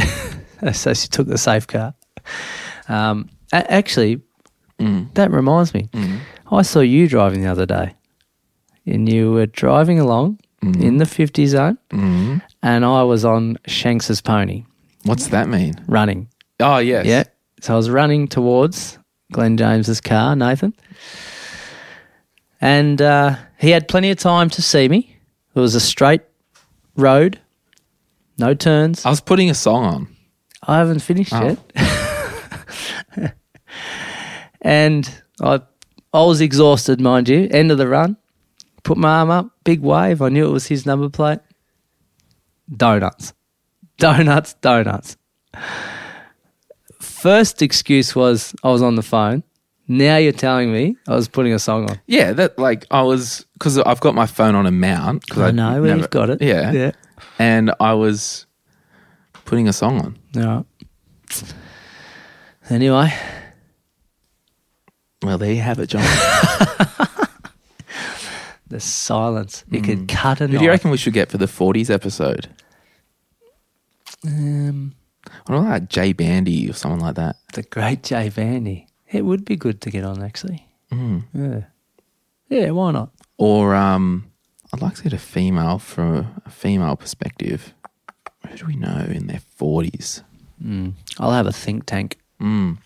so 0.73 0.93
she 0.93 1.07
took 1.09 1.27
the 1.27 1.37
safe 1.37 1.67
car. 1.67 1.93
Um, 2.87 3.29
actually, 3.51 4.21
Mm. 4.79 5.13
that 5.15 5.29
reminds 5.31 5.73
me. 5.73 5.89
I 6.51 6.61
saw 6.63 6.79
you 6.81 7.07
driving 7.07 7.41
the 7.41 7.47
other 7.51 7.65
day. 7.65 7.95
And 8.85 9.07
you 9.11 9.31
were 9.31 9.45
driving 9.45 9.99
along 9.99 10.39
Mm-hmm. 10.61 10.83
in 10.83 10.97
the 10.97 11.05
50 11.05 11.45
zone. 11.47 11.77
And 12.61 12.83
I 12.83 13.03
was 13.03 13.23
on 13.23 13.57
Shanks's 13.65 14.19
pony 14.19 14.65
What's 15.03 15.27
that 15.27 15.47
mean? 15.47 15.75
running. 15.87 16.27
Oh 16.59 16.79
yes. 16.79 17.05
Yeah. 17.05 17.23
So 17.61 17.75
I 17.75 17.77
was 17.77 17.89
running 17.89 18.27
towards 18.27 18.99
Glen 19.31 19.55
James's 19.55 20.01
car, 20.01 20.35
Nathan. 20.35 20.73
And 22.59 23.01
uh, 23.01 23.37
he 23.57 23.69
had 23.69 23.87
plenty 23.87 24.11
of 24.11 24.17
time 24.17 24.49
to 24.49 24.61
see 24.61 24.89
me. 24.89 25.15
It 25.55 25.59
was 25.61 25.75
a 25.75 25.79
straight 25.79 26.23
road, 26.97 27.39
no 28.37 28.53
turns. 28.53 29.05
I 29.05 29.09
was 29.11 29.21
putting 29.21 29.49
a 29.49 29.55
song 29.55 29.85
on. 29.85 30.07
I 30.67 30.77
haven't 30.79 30.99
finished 30.99 31.31
Oh. 31.33 31.55
yet. 33.15 33.33
and 34.61 35.09
I 35.41 35.61
I 36.13 36.23
was 36.23 36.41
exhausted, 36.41 36.99
mind 36.99 37.29
you. 37.29 37.47
End 37.51 37.71
of 37.71 37.77
the 37.77 37.87
run. 37.87 38.17
Put 38.83 38.97
my 38.97 39.19
arm 39.19 39.29
up, 39.29 39.51
big 39.63 39.81
wave. 39.81 40.21
I 40.21 40.29
knew 40.29 40.47
it 40.47 40.51
was 40.51 40.67
his 40.67 40.85
number 40.85 41.09
plate. 41.09 41.39
Donuts. 42.75 43.33
Donuts, 43.97 44.53
donuts. 44.55 45.17
First 46.99 47.61
excuse 47.61 48.15
was 48.15 48.53
I 48.63 48.69
was 48.69 48.81
on 48.81 48.95
the 48.95 49.01
phone. 49.03 49.43
Now 49.87 50.17
you're 50.17 50.31
telling 50.31 50.71
me 50.71 50.95
I 51.07 51.15
was 51.15 51.27
putting 51.27 51.51
a 51.53 51.59
song 51.59 51.89
on. 51.89 51.99
Yeah, 52.07 52.31
that 52.33 52.57
like 52.59 52.85
I 52.91 53.01
was 53.01 53.45
because 53.53 53.77
I've 53.79 53.99
got 53.99 54.15
my 54.15 54.25
phone 54.27 54.55
on 54.55 54.65
a 54.65 54.71
mount. 54.71 55.27
'cause 55.29 55.39
I 55.39 55.51
know 55.51 55.81
where 55.81 55.97
you've 55.97 56.09
got 56.11 56.29
it. 56.29 56.41
Yeah, 56.41 56.71
Yeah. 56.71 56.91
And 57.39 57.71
I 57.79 57.93
was 57.93 58.45
putting 59.45 59.67
a 59.67 59.73
song 59.73 59.99
on. 59.99 60.17
Yeah. 60.33 60.61
Anyway, 62.69 63.11
Well, 65.21 65.37
there 65.37 65.51
you 65.51 65.61
have 65.61 65.79
it, 65.79 65.87
John. 65.87 66.01
the 68.67 68.79
silence. 68.79 69.63
You 69.69 69.81
could 69.81 70.07
cut 70.07 70.41
a 70.41 70.47
Who 70.47 70.57
do 70.57 70.63
you 70.63 70.69
reckon 70.69 70.91
we 70.91 70.97
should 70.97 71.13
get 71.13 71.29
for 71.29 71.37
the 71.37 71.47
forties 71.47 71.89
episode? 71.89 72.47
Um, 74.25 74.95
I 75.25 75.53
don't 75.53 75.63
know, 75.65 75.69
like 75.69 75.89
Jay 75.89 76.13
Bandy 76.13 76.69
or 76.69 76.73
someone 76.73 76.99
like 76.99 77.15
that. 77.15 77.37
The 77.53 77.63
great 77.63 78.03
Jay 78.03 78.29
Vandy. 78.29 78.85
It 79.11 79.25
would 79.25 79.43
be 79.43 79.55
good 79.55 79.81
to 79.81 79.89
get 79.89 80.03
on, 80.03 80.23
actually. 80.23 80.67
Mm. 80.91 81.23
Yeah. 81.33 81.61
Yeah, 82.49 82.71
why 82.71 82.91
not? 82.91 83.11
Or 83.37 83.75
um, 83.75 84.31
I'd 84.73 84.81
like 84.81 84.95
to 84.95 85.03
get 85.03 85.13
a 85.13 85.17
female 85.19 85.79
from 85.79 86.41
a 86.45 86.49
female 86.49 86.95
perspective. 86.95 87.73
Who 88.47 88.57
do 88.57 88.65
we 88.67 88.75
know 88.75 89.05
in 89.09 89.27
their 89.27 89.41
forties? 89.55 90.23
I'll 91.17 91.31
have 91.31 91.47
a 91.47 91.53
think 91.53 91.85
tank. 91.85 92.17
Mm. 92.41 92.77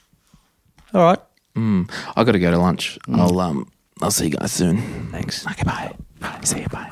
All 0.94 1.04
right. 1.04 1.20
Mm. 1.56 1.90
I 2.16 2.24
got 2.24 2.32
to 2.34 2.40
go 2.40 2.52
to 2.52 2.58
lunch. 2.58 2.98
I'll 3.14 3.40
um, 3.40 3.70
I'll 4.02 4.12
see 4.12 4.26
you 4.26 4.32
guys 4.32 4.52
soon. 4.52 5.10
Thanks. 5.12 5.46
Okay, 5.46 5.64
bye. 5.64 5.94
Bye. 6.20 6.40
See 6.44 6.62
you. 6.62 6.68
Bye. 6.70 6.92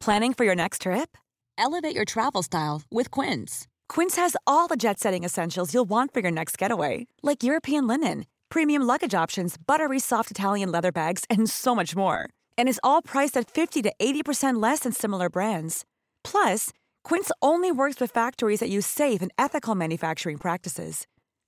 Planning 0.00 0.34
for 0.34 0.44
your 0.44 0.56
next 0.56 0.82
trip? 0.82 1.16
Elevate 1.56 1.94
your 1.94 2.04
travel 2.04 2.42
style 2.42 2.82
with 2.90 3.10
Quince. 3.12 3.68
Quince 3.88 4.16
has 4.16 4.36
all 4.46 4.66
the 4.66 4.76
jet 4.76 4.98
setting 4.98 5.22
essentials 5.22 5.72
you'll 5.72 5.88
want 5.88 6.12
for 6.12 6.20
your 6.20 6.30
next 6.32 6.58
getaway, 6.58 7.06
like 7.22 7.44
European 7.44 7.86
linen, 7.86 8.26
premium 8.48 8.82
luggage 8.82 9.14
options, 9.14 9.56
buttery 9.56 10.00
soft 10.00 10.30
Italian 10.30 10.72
leather 10.72 10.90
bags, 10.90 11.24
and 11.30 11.48
so 11.48 11.72
much 11.74 11.94
more. 11.94 12.28
And 12.58 12.68
is 12.68 12.80
all 12.82 13.00
priced 13.00 13.36
at 13.36 13.48
50 13.48 13.82
to 13.82 13.92
80% 14.00 14.60
less 14.60 14.80
than 14.80 14.92
similar 14.92 15.30
brands. 15.30 15.84
Plus, 16.24 16.70
Quince 17.04 17.30
only 17.40 17.70
works 17.70 18.00
with 18.00 18.10
factories 18.10 18.60
that 18.60 18.70
use 18.70 18.86
safe 18.86 19.22
and 19.22 19.30
ethical 19.38 19.74
manufacturing 19.76 20.38
practices. 20.38 21.06